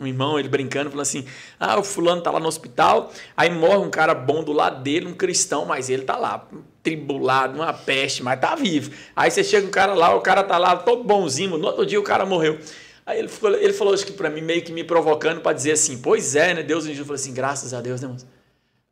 [0.00, 1.26] um, irmão, ele brincando, falando assim:
[1.60, 5.06] ah, o fulano está lá no hospital, aí morre um cara bom do lado dele,
[5.06, 6.48] um cristão, mas ele está lá,
[6.82, 8.92] tribulado, uma peste, mas está vivo.
[9.14, 12.00] Aí você chega um cara lá, o cara está lá todo bonzinho, no outro dia
[12.00, 12.58] o cara morreu.
[13.04, 15.72] Aí ele, falou, ele falou acho que para mim, meio que me provocando para dizer
[15.72, 16.62] assim: pois é, né?
[16.62, 18.26] Deus me falou assim: graças a Deus, né, irmão?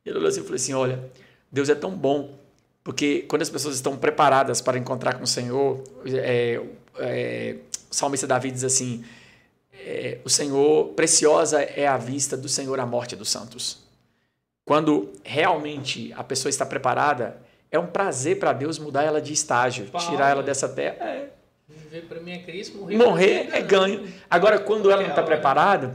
[0.04, 1.10] Ele olhou assim e falou assim: olha,
[1.50, 2.38] Deus é tão bom.
[2.84, 6.60] Porque quando as pessoas estão preparadas para encontrar com o Senhor, é,
[6.98, 7.56] é,
[7.90, 9.04] o salmista Davi diz assim:
[9.72, 13.82] é, o Senhor, preciosa é a vista do Senhor a morte dos santos.
[14.64, 17.40] Quando realmente a pessoa está preparada,
[17.70, 20.96] é um prazer para Deus mudar ela de estágio, Paulo, tirar ela dessa terra.
[21.04, 21.28] É,
[21.68, 24.12] Viver para mim é Cristo, morrer, morrer é, é ganho.
[24.28, 25.94] Agora, quando ela não está preparada,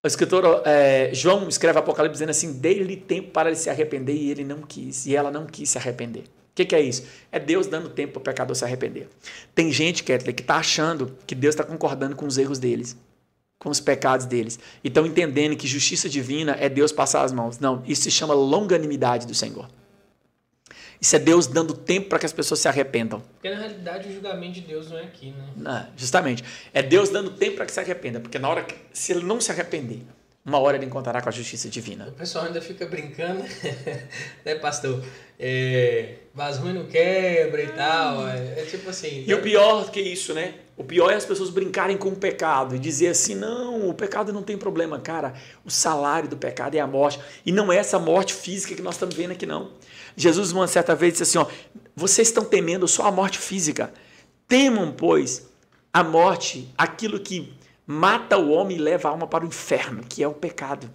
[0.00, 4.30] O escritor é, João escreve Apocalipse dizendo assim: dê-lhe tempo para ele se arrepender e
[4.30, 6.20] ele não quis, e ela não quis se arrepender.
[6.20, 7.04] O que, que, é isso?
[7.30, 9.08] É Deus dando tempo para o pecador se arrepender.
[9.54, 12.96] Tem gente, Ketley, que está achando que Deus está concordando com os erros deles,
[13.58, 14.58] com os pecados deles.
[14.82, 17.58] E estão entendendo que justiça divina é Deus passar as mãos.
[17.58, 19.68] Não, isso se chama longanimidade do Senhor.
[21.00, 23.22] Isso é Deus dando tempo para que as pessoas se arrependam.
[23.34, 25.48] Porque na realidade o julgamento de Deus não é aqui, né?
[25.56, 26.44] Não, justamente.
[26.74, 28.18] É Deus dando tempo para que se arrependa.
[28.20, 30.02] Porque na hora que, se ele não se arrepender,
[30.44, 32.08] uma hora ele encontrará com a justiça divina.
[32.08, 33.44] O pessoal ainda fica brincando,
[34.44, 35.04] né, pastor?
[35.38, 38.26] É, vaso ruim não quebra e tal.
[38.26, 39.24] É, é tipo assim.
[39.26, 40.54] E o pior que isso, né?
[40.76, 44.32] O pior é as pessoas brincarem com o pecado e dizer assim: não, o pecado
[44.32, 44.98] não tem problema.
[44.98, 45.34] Cara,
[45.64, 47.20] o salário do pecado é a morte.
[47.44, 49.72] E não é essa morte física que nós estamos vendo aqui, não.
[50.22, 51.46] Jesus, uma certa vez, disse assim: ó,
[51.94, 53.92] vocês estão temendo só a morte física.
[54.46, 55.48] Temam, pois,
[55.92, 57.52] a morte, aquilo que
[57.86, 60.90] mata o homem e leva a alma para o inferno, que é o pecado.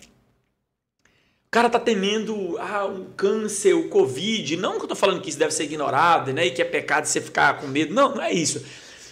[1.47, 4.57] O cara está temendo ah, o câncer, o Covid.
[4.57, 7.05] Não que eu estou falando que isso deve ser ignorado né, e que é pecado
[7.05, 7.93] você ficar com medo.
[7.93, 8.65] Não, não é isso.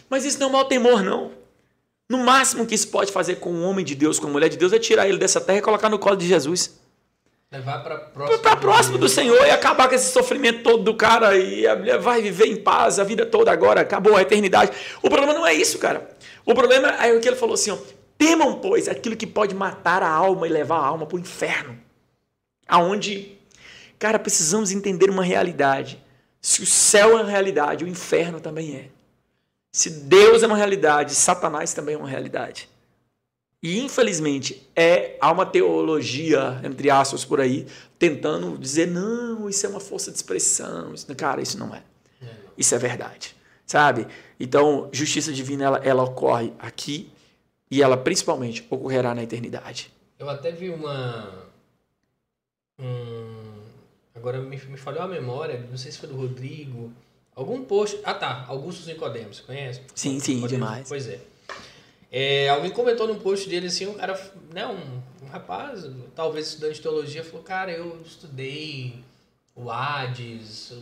[0.10, 1.32] Mas isso não é um mau temor, não.
[2.10, 4.58] No máximo que isso pode fazer com um homem de Deus, com uma mulher de
[4.58, 6.81] Deus, é tirar ele dessa terra e colocar no colo de Jesus.
[7.52, 11.36] Levar para próximo, pra próximo do Senhor e acabar com esse sofrimento todo do cara
[11.38, 14.72] e a mulher vai viver em paz a vida toda agora, acabou a eternidade.
[15.02, 16.16] O problema não é isso, cara.
[16.46, 17.78] O problema é o que ele falou assim: ó,
[18.18, 21.78] temam, pois, aquilo que pode matar a alma e levar a alma para o inferno.
[22.66, 23.38] Aonde,
[24.00, 26.02] cara, precisamos entender uma realidade.
[26.40, 28.86] Se o céu é uma realidade, o inferno também é.
[29.74, 32.71] Se Deus é uma realidade, Satanás também é uma realidade.
[33.64, 37.68] E infelizmente é há uma teologia entre aspas por aí
[38.00, 41.84] tentando dizer não, isso é uma força de expressão, isso, cara, isso não é.
[42.58, 43.36] Isso é verdade,
[43.66, 44.08] sabe?
[44.40, 47.12] Então, justiça divina ela, ela ocorre aqui
[47.70, 49.92] e ela principalmente ocorrerá na eternidade.
[50.20, 51.46] Eu até vi uma
[52.80, 53.62] um,
[54.16, 56.92] agora me, me falhou a memória, não sei se foi do Rodrigo,
[57.36, 58.00] algum post.
[58.04, 59.82] Ah tá, Augusto Nicodemos, conhece?
[59.94, 60.88] Sim, sim, Nicodemos, demais.
[60.90, 61.20] Pois é.
[62.12, 64.20] É, alguém comentou no post dele assim, um cara,
[64.54, 69.02] né, um, um rapaz, talvez estudante de teologia, falou, cara, eu estudei
[69.56, 70.74] o Hades,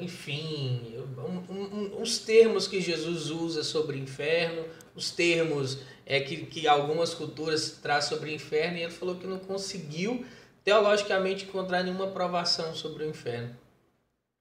[0.00, 0.80] enfim,
[1.18, 7.12] um, um, uns termos que Jesus usa sobre inferno, os termos é, que, que algumas
[7.12, 10.24] culturas trazem sobre inferno, e ele falou que não conseguiu
[10.64, 13.54] teologicamente encontrar nenhuma provação sobre o inferno.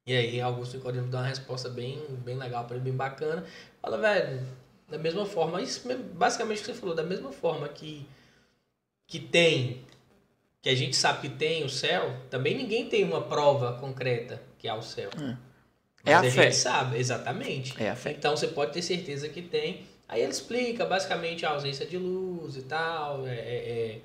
[0.06, 3.46] E aí Augusto Nicodemo dá uma resposta bem, bem legal para ele, bem bacana.
[3.82, 4.46] Fala, velho,
[4.92, 8.06] da mesma forma, isso basicamente o que você falou, da mesma forma que,
[9.08, 9.86] que tem,
[10.62, 14.68] que a gente sabe que tem o céu, também ninguém tem uma prova concreta que
[14.68, 15.10] há o céu.
[16.06, 16.30] É, é a, a fé.
[16.30, 17.74] gente sabe, exatamente.
[17.82, 18.12] É a fé.
[18.12, 19.86] Então você pode ter certeza que tem.
[20.10, 24.02] Aí ele explica basicamente a ausência de luz e tal, é, é, é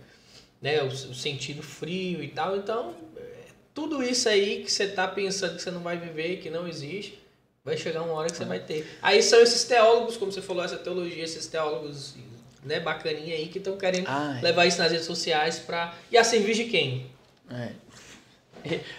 [0.62, 2.56] né, o, o, sentido frio e tal.
[2.56, 6.48] Então, é, tudo isso aí que você está pensando que você não vai viver, que
[6.48, 7.18] não existe,
[7.66, 8.86] Vai chegar uma hora que você vai ter.
[9.02, 12.14] Aí são esses teólogos, como você falou, essa teologia, esses teólogos
[12.62, 14.40] né, bacaninha aí que estão querendo Ai.
[14.40, 17.10] levar isso nas redes sociais para E a serviço de quem?
[17.50, 17.70] É.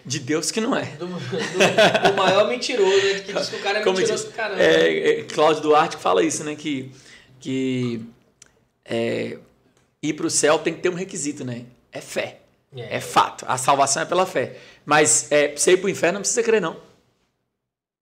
[0.06, 0.84] De Deus que não é.
[0.98, 3.20] Do, do, do maior mentiroso, né?
[3.22, 4.62] que diz que o cara é Como mentiroso diz, caramba.
[4.62, 6.54] É, é, Cláudio Duarte fala isso, né?
[6.54, 6.92] Que,
[7.40, 8.02] que
[8.84, 9.38] é,
[10.04, 11.64] ir para o céu tem que ter um requisito, né?
[11.90, 12.42] É fé.
[12.76, 12.98] É.
[12.98, 13.46] é fato.
[13.48, 14.58] A salvação é pela fé.
[14.86, 16.87] Mas é, você ir para o inferno não precisa crer, não.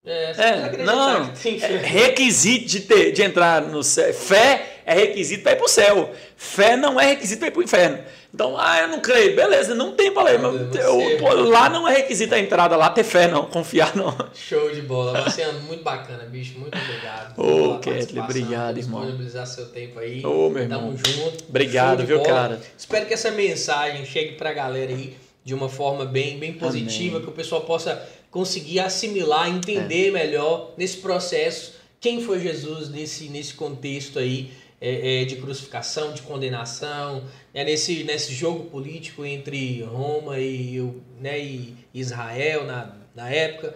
[0.06, 4.14] É, é não, é requisito de, ter, de entrar no céu.
[4.14, 6.14] Fé é requisito para ir para o céu.
[6.36, 7.98] Fé não é requisito para ir para o inferno.
[8.32, 9.34] Então, ah, eu não creio.
[9.34, 10.48] Beleza, não tem problema.
[10.48, 14.14] Eu, pô, lá não é requisito a entrada, lá ter fé não, confiar não.
[14.32, 15.10] Show de bola.
[15.18, 16.56] Marciano, muito bacana, bicho.
[16.56, 17.38] Muito obrigado.
[17.38, 19.00] Ô, oh, Ketley, obrigado, irmão.
[19.00, 20.24] disponibilizar seu tempo aí.
[20.24, 20.78] Ô, oh, meu irmão.
[20.78, 21.44] Tamo junto.
[21.48, 22.28] Obrigado, viu, bola.
[22.28, 22.60] cara.
[22.78, 25.16] Espero que essa mensagem chegue para a galera aí
[25.46, 27.22] de uma forma bem, bem positiva, Amém.
[27.24, 30.10] que o pessoal possa conseguir assimilar, entender é.
[30.10, 34.50] melhor nesse processo quem foi Jesus nesse, nesse contexto aí
[34.80, 37.24] é, é, de crucificação, de condenação,
[37.54, 40.80] é nesse, nesse jogo político entre Roma e,
[41.20, 43.74] né, e Israel na, na época.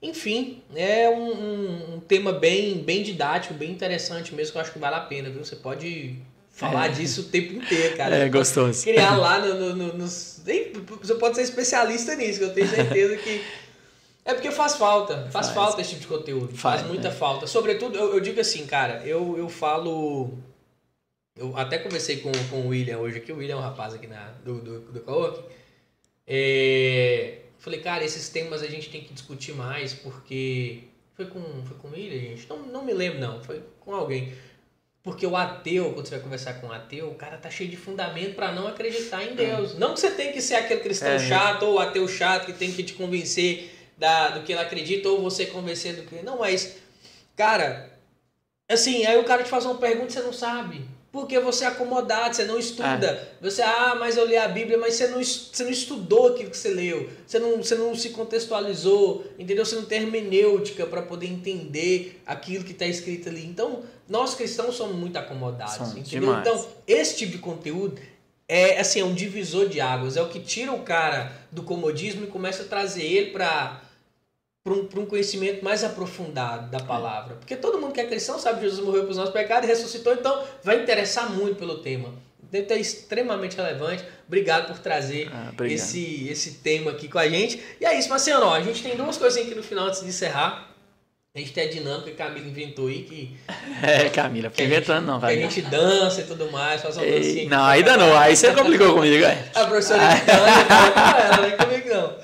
[0.00, 4.72] Enfim, é um, um, um, tema bem, bem didático, bem interessante mesmo, que eu acho
[4.72, 5.44] que vale a pena, viu?
[5.44, 6.16] Você pode
[6.56, 6.88] falar é.
[6.88, 8.16] disso o tempo inteiro, cara.
[8.16, 8.82] É gostoso.
[8.82, 10.42] Criar lá no, no, no, nos.
[11.02, 13.42] Você pode ser especialista nisso, que eu tenho certeza que
[14.26, 15.50] é porque faz falta, faz, faz.
[15.50, 17.10] falta esse tipo de conteúdo, faz, faz muita é.
[17.12, 17.46] falta.
[17.46, 20.36] Sobretudo, eu, eu, digo assim, cara, eu, eu falo.
[21.36, 24.08] Eu até conversei com, com o William hoje aqui, o William é um rapaz aqui
[24.08, 25.44] na, do, do, do Cowork.
[26.26, 30.84] É, falei, cara, esses temas a gente tem que discutir mais, porque.
[31.14, 32.48] Foi com, foi com o William, gente?
[32.48, 34.34] Não, não me lembro, não, foi com alguém.
[35.06, 37.76] Porque o ateu, quando você vai conversar com um ateu, o cara tá cheio de
[37.76, 39.78] fundamento para não acreditar em Deus.
[39.78, 41.18] Não que você tem que ser aquele cristão É.
[41.20, 45.22] chato ou ateu chato que tem que te convencer da, do que ele acredita ou
[45.22, 46.24] você convencer do que.
[46.24, 46.78] Não, mas,
[47.36, 47.88] cara,
[48.68, 50.84] assim, aí o cara te faz uma pergunta e você não sabe.
[51.16, 53.26] Porque você é acomodado, você não estuda.
[53.40, 56.58] Você, ah, mas eu li a Bíblia, mas você não, você não estudou aquilo que
[56.58, 57.08] você leu.
[57.26, 59.64] Você não, você não se contextualizou, entendeu?
[59.64, 63.46] Você não tem hermenêutica para poder entender aquilo que está escrito ali.
[63.46, 66.20] Então, nós cristãos somos muito acomodados, entendeu?
[66.20, 66.46] demais.
[66.46, 67.98] Então, esse tipo de conteúdo
[68.46, 72.24] é assim, é um divisor de águas, é o que tira o cara do comodismo
[72.24, 73.80] e começa a trazer ele para
[74.66, 77.36] para um, um conhecimento mais aprofundado da palavra.
[77.36, 80.12] Porque todo mundo que é cristão sabe que Jesus morreu pelos nossos pecados e ressuscitou,
[80.12, 82.12] então vai interessar muito pelo tema.
[82.52, 84.02] Então é extremamente relevante.
[84.26, 85.72] Obrigado por trazer Ah, obrigado.
[85.76, 87.62] esse, esse tema aqui com a gente.
[87.80, 88.46] E é isso, Marciano.
[88.46, 90.70] Ó, a gente tem duas coisinhas aqui no final antes de encerrar.
[91.34, 93.36] A gente tem a dinâmica que a Camila inventou aí, que,
[93.82, 96.96] É, Camila, fica a gente- inventando não, que a gente dança e tudo mais, faz
[96.96, 97.22] uma dancinha.
[97.24, 99.44] Ei, aqui não, ainda não, aí você complicou comigo, é.
[99.54, 100.64] A professora de dança,
[100.94, 102.14] com ela, não é comigo não.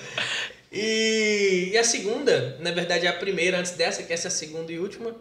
[0.72, 4.32] E, e a segunda, na verdade é a primeira antes dessa, que essa é a
[4.32, 5.14] segunda e última.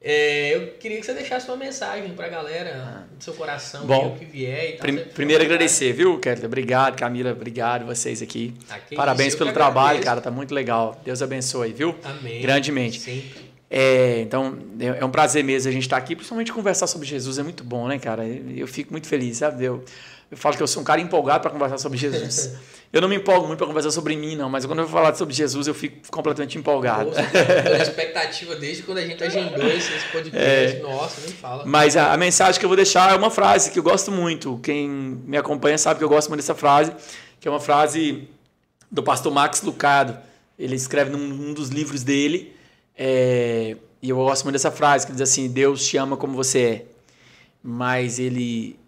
[0.00, 4.24] é, eu queria que você deixasse uma mensagem pra galera do seu coração, Bom, que
[4.24, 4.80] o que vier e tal.
[4.80, 6.46] Prim- primeiro agradecer, viu, Kelly?
[6.46, 8.54] Obrigado, Camila, obrigado vocês aqui.
[8.70, 10.98] Ah, que Parabéns pelo trabalho, cara, tá muito legal.
[11.04, 11.94] Deus abençoe, viu?
[12.02, 12.40] Amém.
[12.40, 12.98] Grandemente.
[13.00, 13.48] Sempre.
[13.70, 17.38] É, então, é é um prazer mesmo a gente estar aqui, principalmente conversar sobre Jesus,
[17.38, 18.24] é muito bom, né, cara?
[18.26, 19.62] Eu eu fico muito feliz, sabe?
[19.62, 19.84] Eu,
[20.30, 22.54] eu falo que eu sou um cara empolgado para conversar sobre Jesus.
[22.90, 25.14] Eu não me empolgo muito para conversar sobre mim, não, mas quando eu vou falar
[25.14, 27.10] sobre Jesus, eu fico completamente empolgado.
[27.10, 27.20] Nossa,
[27.70, 30.76] na expectativa desde quando a gente agendou esse podcast.
[30.76, 30.80] É.
[30.80, 31.66] Nossa, nem fala.
[31.66, 34.58] Mas a, a mensagem que eu vou deixar é uma frase que eu gosto muito.
[34.62, 36.92] Quem me acompanha sabe que eu gosto muito dessa frase,
[37.38, 38.26] que é uma frase
[38.90, 40.16] do pastor Max Lucado.
[40.58, 42.56] Ele escreve num, num dos livros dele,
[42.96, 46.58] é, e eu gosto muito dessa frase, que diz assim: Deus te ama como você
[46.58, 46.84] é,
[47.62, 48.78] mas ele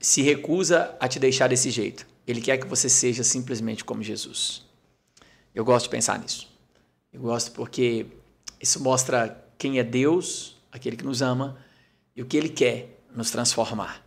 [0.00, 2.06] se recusa a te deixar desse jeito.
[2.26, 4.64] Ele quer que você seja simplesmente como Jesus.
[5.54, 6.48] Eu gosto de pensar nisso.
[7.12, 8.06] Eu gosto porque
[8.60, 11.56] isso mostra quem é Deus, aquele que nos ama,
[12.16, 14.02] e o que ele quer nos transformar.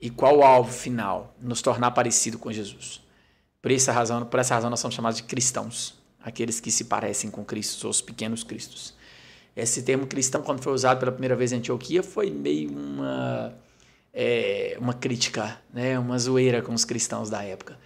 [0.00, 1.34] E qual o alvo final?
[1.40, 3.02] Nos tornar parecido com Jesus.
[3.60, 7.30] Por essa razão, por essa razão nós somos chamados de cristãos, aqueles que se parecem
[7.30, 8.94] com Cristo, os pequenos cristos.
[9.56, 13.52] Esse termo cristão, quando foi usado pela primeira vez em Antioquia, foi meio uma
[14.20, 17.78] é, uma crítica, né, uma zoeira com os cristãos da época.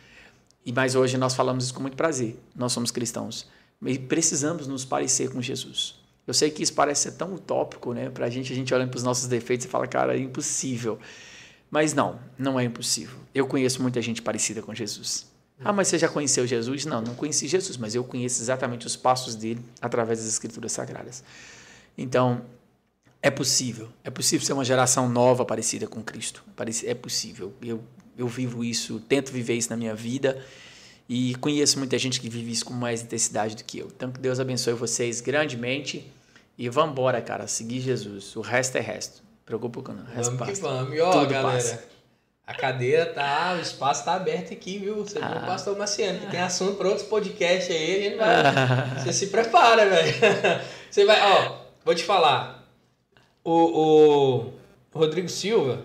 [0.65, 2.41] E mas hoje nós falamos isso com muito prazer.
[2.57, 3.47] Nós somos cristãos
[3.85, 6.01] e precisamos nos parecer com Jesus.
[6.27, 8.09] Eu sei que isso parece ser tão utópico, né?
[8.09, 10.99] Pra gente, a gente olha para os nossos defeitos e fala, cara, é impossível.
[11.71, 13.19] Mas não, não é impossível.
[13.35, 15.31] Eu conheço muita gente parecida com Jesus.
[15.63, 16.87] Ah, mas você já conheceu Jesus?
[16.87, 21.23] Não, não conheci Jesus, mas eu conheço exatamente os passos dele através das Escrituras Sagradas.
[21.99, 22.43] Então,
[23.23, 23.89] é possível.
[24.03, 26.43] É possível ser uma geração nova parecida com Cristo.
[26.85, 27.55] É possível.
[27.63, 27.83] Eu,
[28.19, 30.45] eu vivo isso, tento viver isso na minha vida
[31.09, 33.87] e conheço muita gente que vive isso com mais intensidade do que eu.
[33.95, 36.11] Então, que Deus abençoe vocês grandemente
[36.59, 38.35] e vamos embora, cara, seguir Jesus.
[38.37, 39.23] O resto é resto.
[39.47, 40.03] Preocupa com não.
[40.05, 40.95] O resto Vamos que vamos.
[40.97, 41.85] E ó, Tudo galera, passa.
[42.47, 44.97] a cadeira tá, o espaço tá aberto aqui, viu?
[44.97, 45.43] Você viu Ah.
[45.43, 48.99] o pastor Marciano, que tem assunto para outros podcasts aí, a gente vai.
[49.05, 50.15] Você se prepara, velho.
[50.91, 52.62] Você vai, ó, vou te falar.
[53.45, 53.53] O,
[54.95, 55.81] o Rodrigo Silva,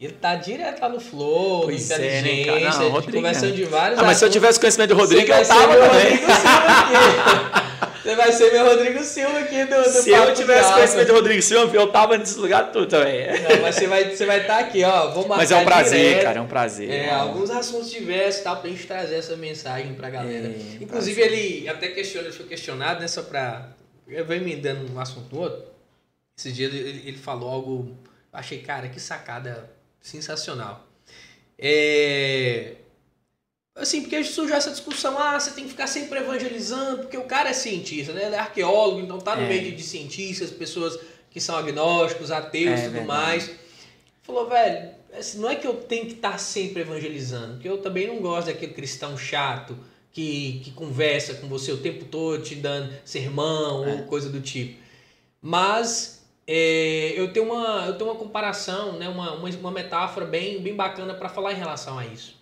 [0.00, 2.60] ele tá direto lá no Flow, Pois no é, né, cara?
[2.78, 3.56] Não, Rodrigo, conversando né?
[3.56, 5.88] de vários Ah, mas se eu tivesse conhecimento do Rodrigo, Você eu tava também.
[5.88, 7.70] Rodrigo Silva aqui.
[8.02, 11.42] Você vai ser meu Rodrigo Silva aqui do, do Se eu tivesse conhecimento do Rodrigo
[11.42, 13.26] Silva, eu tava nesse lugar tudo também.
[13.26, 15.10] Não, mas você vai estar vai tá aqui, ó.
[15.10, 16.22] Vou marcar Mas é um prazer, direto.
[16.24, 16.90] cara, é um prazer.
[16.90, 20.46] É, É um- alguns assuntos diversos, tal, pra gente trazer essa mensagem pra galera.
[20.46, 23.68] É, Inclusive, ele até questiona, ele foi questionado, né, só pra...
[24.08, 25.69] Eu venho me dando um assunto no outro.
[26.40, 27.98] Esses dias ele, ele falou algo...
[28.32, 29.70] Achei, cara, que sacada
[30.00, 30.86] sensacional.
[31.58, 32.76] É...
[33.76, 37.50] Assim, porque surgiu essa discussão, ah, você tem que ficar sempre evangelizando, porque o cara
[37.50, 38.24] é cientista, né?
[38.24, 39.48] Ele é arqueólogo, então tá no É.
[39.48, 40.98] meio de, cientistas, pessoas
[41.30, 43.06] que são agnósticos, ateus e É tudo verdade.
[43.06, 43.50] mais.
[44.22, 48.06] Falou, velho, assim, não é que eu tenho que estar sempre evangelizando, porque eu também
[48.06, 49.76] não gosto daquele cristão chato
[50.10, 53.92] que, que conversa com você o tempo todo, te dando sermão É.
[53.92, 54.80] ou coisa do tipo.
[55.42, 56.19] Mas
[56.52, 60.74] é, eu, tenho uma, eu tenho uma comparação, né, uma, uma, uma metáfora bem, bem
[60.74, 62.34] bacana para falar em relação a isso.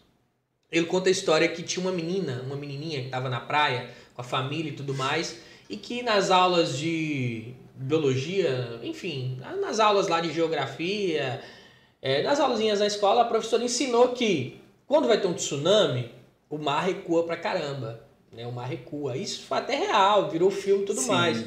[0.72, 4.22] Ele conta a história que tinha uma menina, uma menininha que estava na praia com
[4.22, 5.38] a família e tudo mais,
[5.68, 11.42] e que nas aulas de biologia, enfim, nas aulas lá de geografia,
[12.00, 16.10] é, nas aulinhas na escola, a professora ensinou que quando vai ter um tsunami,
[16.48, 18.00] o mar recua pra caramba.
[18.32, 18.46] Né?
[18.46, 19.18] O mar recua.
[19.18, 21.08] Isso foi até real, virou filme e tudo Sim.
[21.08, 21.44] mais.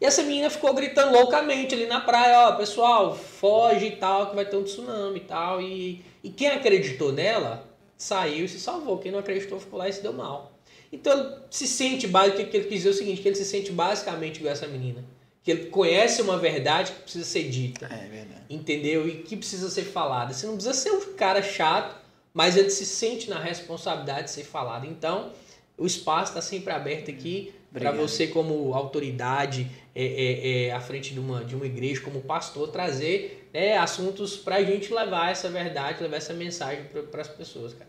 [0.00, 4.36] E essa menina ficou gritando loucamente ali na praia, ó, pessoal, foge e tal, que
[4.36, 5.60] vai ter um tsunami e tal.
[5.60, 7.66] E, e quem acreditou nela
[7.96, 8.98] saiu e se salvou.
[8.98, 10.52] Quem não acreditou ficou lá e se deu mal.
[10.92, 13.44] Então ele se sente, basicamente, que ele quis dizer é o seguinte, que ele se
[13.44, 15.04] sente basicamente igual essa menina.
[15.42, 17.86] Que ele conhece uma verdade que precisa ser dita.
[17.86, 18.42] É verdade.
[18.50, 19.08] Entendeu?
[19.08, 20.34] E que precisa ser falada.
[20.34, 21.96] Você não precisa ser um cara chato,
[22.34, 24.86] mas ele se sente na responsabilidade de ser falado.
[24.86, 25.32] Então,
[25.78, 31.14] o espaço está sempre aberto aqui para você como autoridade é, é, é, à frente
[31.14, 35.48] de uma, de uma igreja, como pastor, trazer né, assuntos para a gente levar essa
[35.48, 37.88] verdade, levar essa mensagem para as pessoas, cara.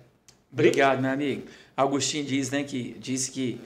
[0.49, 1.43] Obrigado, meu amigo.
[1.75, 3.59] Agostinho diz, né, que diz que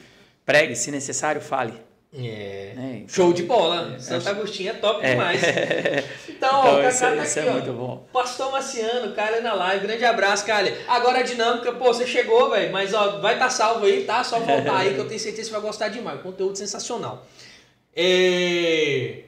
[0.44, 1.76] pregue, se necessário, fale.
[2.14, 2.20] É.
[2.20, 3.94] é então, Show de bola.
[3.96, 5.12] É, Santo Agostinho é top é.
[5.12, 5.40] demais.
[5.44, 7.54] Então, então, ó, o Cacá tá aqui, é ó.
[7.54, 8.08] Muito bom.
[8.12, 9.86] Pastor Marciano, Calha na live.
[9.86, 10.76] Grande abraço, Calha.
[10.88, 14.24] Agora a dinâmica, pô, você chegou, velho, mas ó, vai estar tá salvo aí, tá?
[14.24, 16.20] Só voltar aí que eu tenho certeza que você vai gostar demais.
[16.22, 17.28] Conteúdo sensacional.
[17.96, 19.24] É...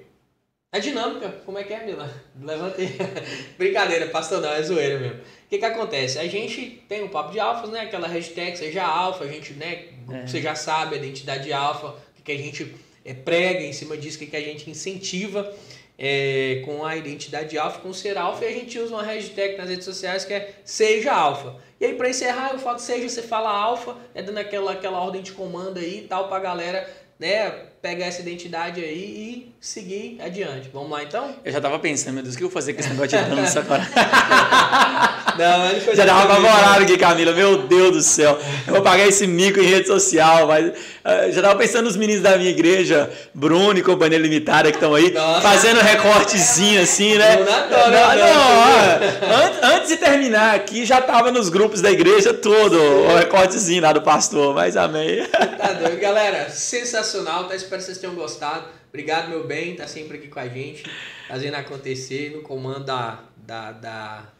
[0.72, 2.12] A dinâmica, como é que é, Mila?
[2.42, 2.90] Levantei.
[3.58, 5.18] Brincadeira, pastor não, é zoeira mesmo.
[5.18, 6.18] O que que acontece?
[6.18, 7.82] A gente tem um papo de alfas, né?
[7.82, 9.90] Aquela hashtag seja alfa, a gente, né?
[10.12, 10.26] É.
[10.26, 14.36] Você já sabe a identidade alfa que a gente é, prega em cima disso, que
[14.36, 15.54] a gente incentiva
[15.98, 19.58] é, com a identidade alfa, com o ser alfa, e a gente usa uma hashtag
[19.58, 21.56] nas redes sociais que é seja alfa.
[21.80, 25.22] E aí, para encerrar, eu falo seja, você fala alfa, é dando aquela, aquela ordem
[25.22, 30.70] de comando aí e tal, pra galera né, pegar essa identidade aí e seguir adiante.
[30.72, 31.36] Vamos lá então?
[31.44, 33.36] Eu já tava pensando, meu Deus, o que eu vou fazer com esse negócio de
[33.36, 33.86] dança agora?
[35.38, 37.32] Não, ele foi Já tava apavorado aqui, Camila.
[37.32, 38.40] Meu Deus do céu.
[38.68, 42.22] Eu vou pagar esse mico em rede social, mas uh, já tava pensando nos meninos
[42.22, 45.42] da minha igreja, Bruno e Companhia Limitada, que estão aí, Nossa.
[45.42, 47.38] fazendo recortezinho assim, né?
[47.38, 52.34] Não, não, não, não, antes, antes de terminar aqui, já tava nos grupos da igreja
[52.34, 55.26] todo, o recortezinho lá do pastor, mas amém.
[55.58, 56.50] Tá doido, galera.
[56.52, 57.56] Sensacional, tá?
[57.74, 58.68] Espero que vocês tenham gostado.
[58.90, 60.84] Obrigado, meu bem, tá sempre aqui com a gente,
[61.28, 64.34] fazendo acontecer no comando da, da, da,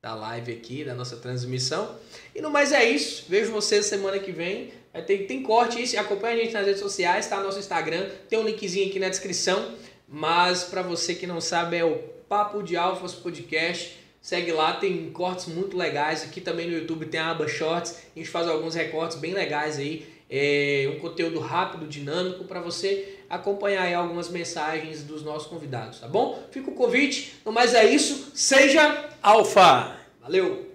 [0.00, 1.96] da live aqui, da nossa transmissão.
[2.32, 3.24] E no mais é isso.
[3.28, 4.72] Vejo vocês semana que vem.
[5.08, 5.98] Tem, tem corte isso.
[5.98, 7.42] Acompanha a gente nas redes sociais, tá?
[7.42, 8.08] Nosso Instagram.
[8.28, 9.74] Tem um linkzinho aqui na descrição.
[10.06, 11.96] Mas para você que não sabe, é o
[12.28, 13.98] Papo de Alfas Podcast.
[14.22, 16.22] Segue lá, tem cortes muito legais.
[16.22, 17.96] Aqui também no YouTube tem a aba Shorts.
[18.14, 20.17] A gente faz alguns recortes bem legais aí.
[20.30, 26.42] É um conteúdo rápido, dinâmico para você acompanhar algumas mensagens dos nossos convidados, tá bom?
[26.50, 29.96] Fica o convite, no mais é isso, seja alfa.
[30.20, 30.67] Valeu!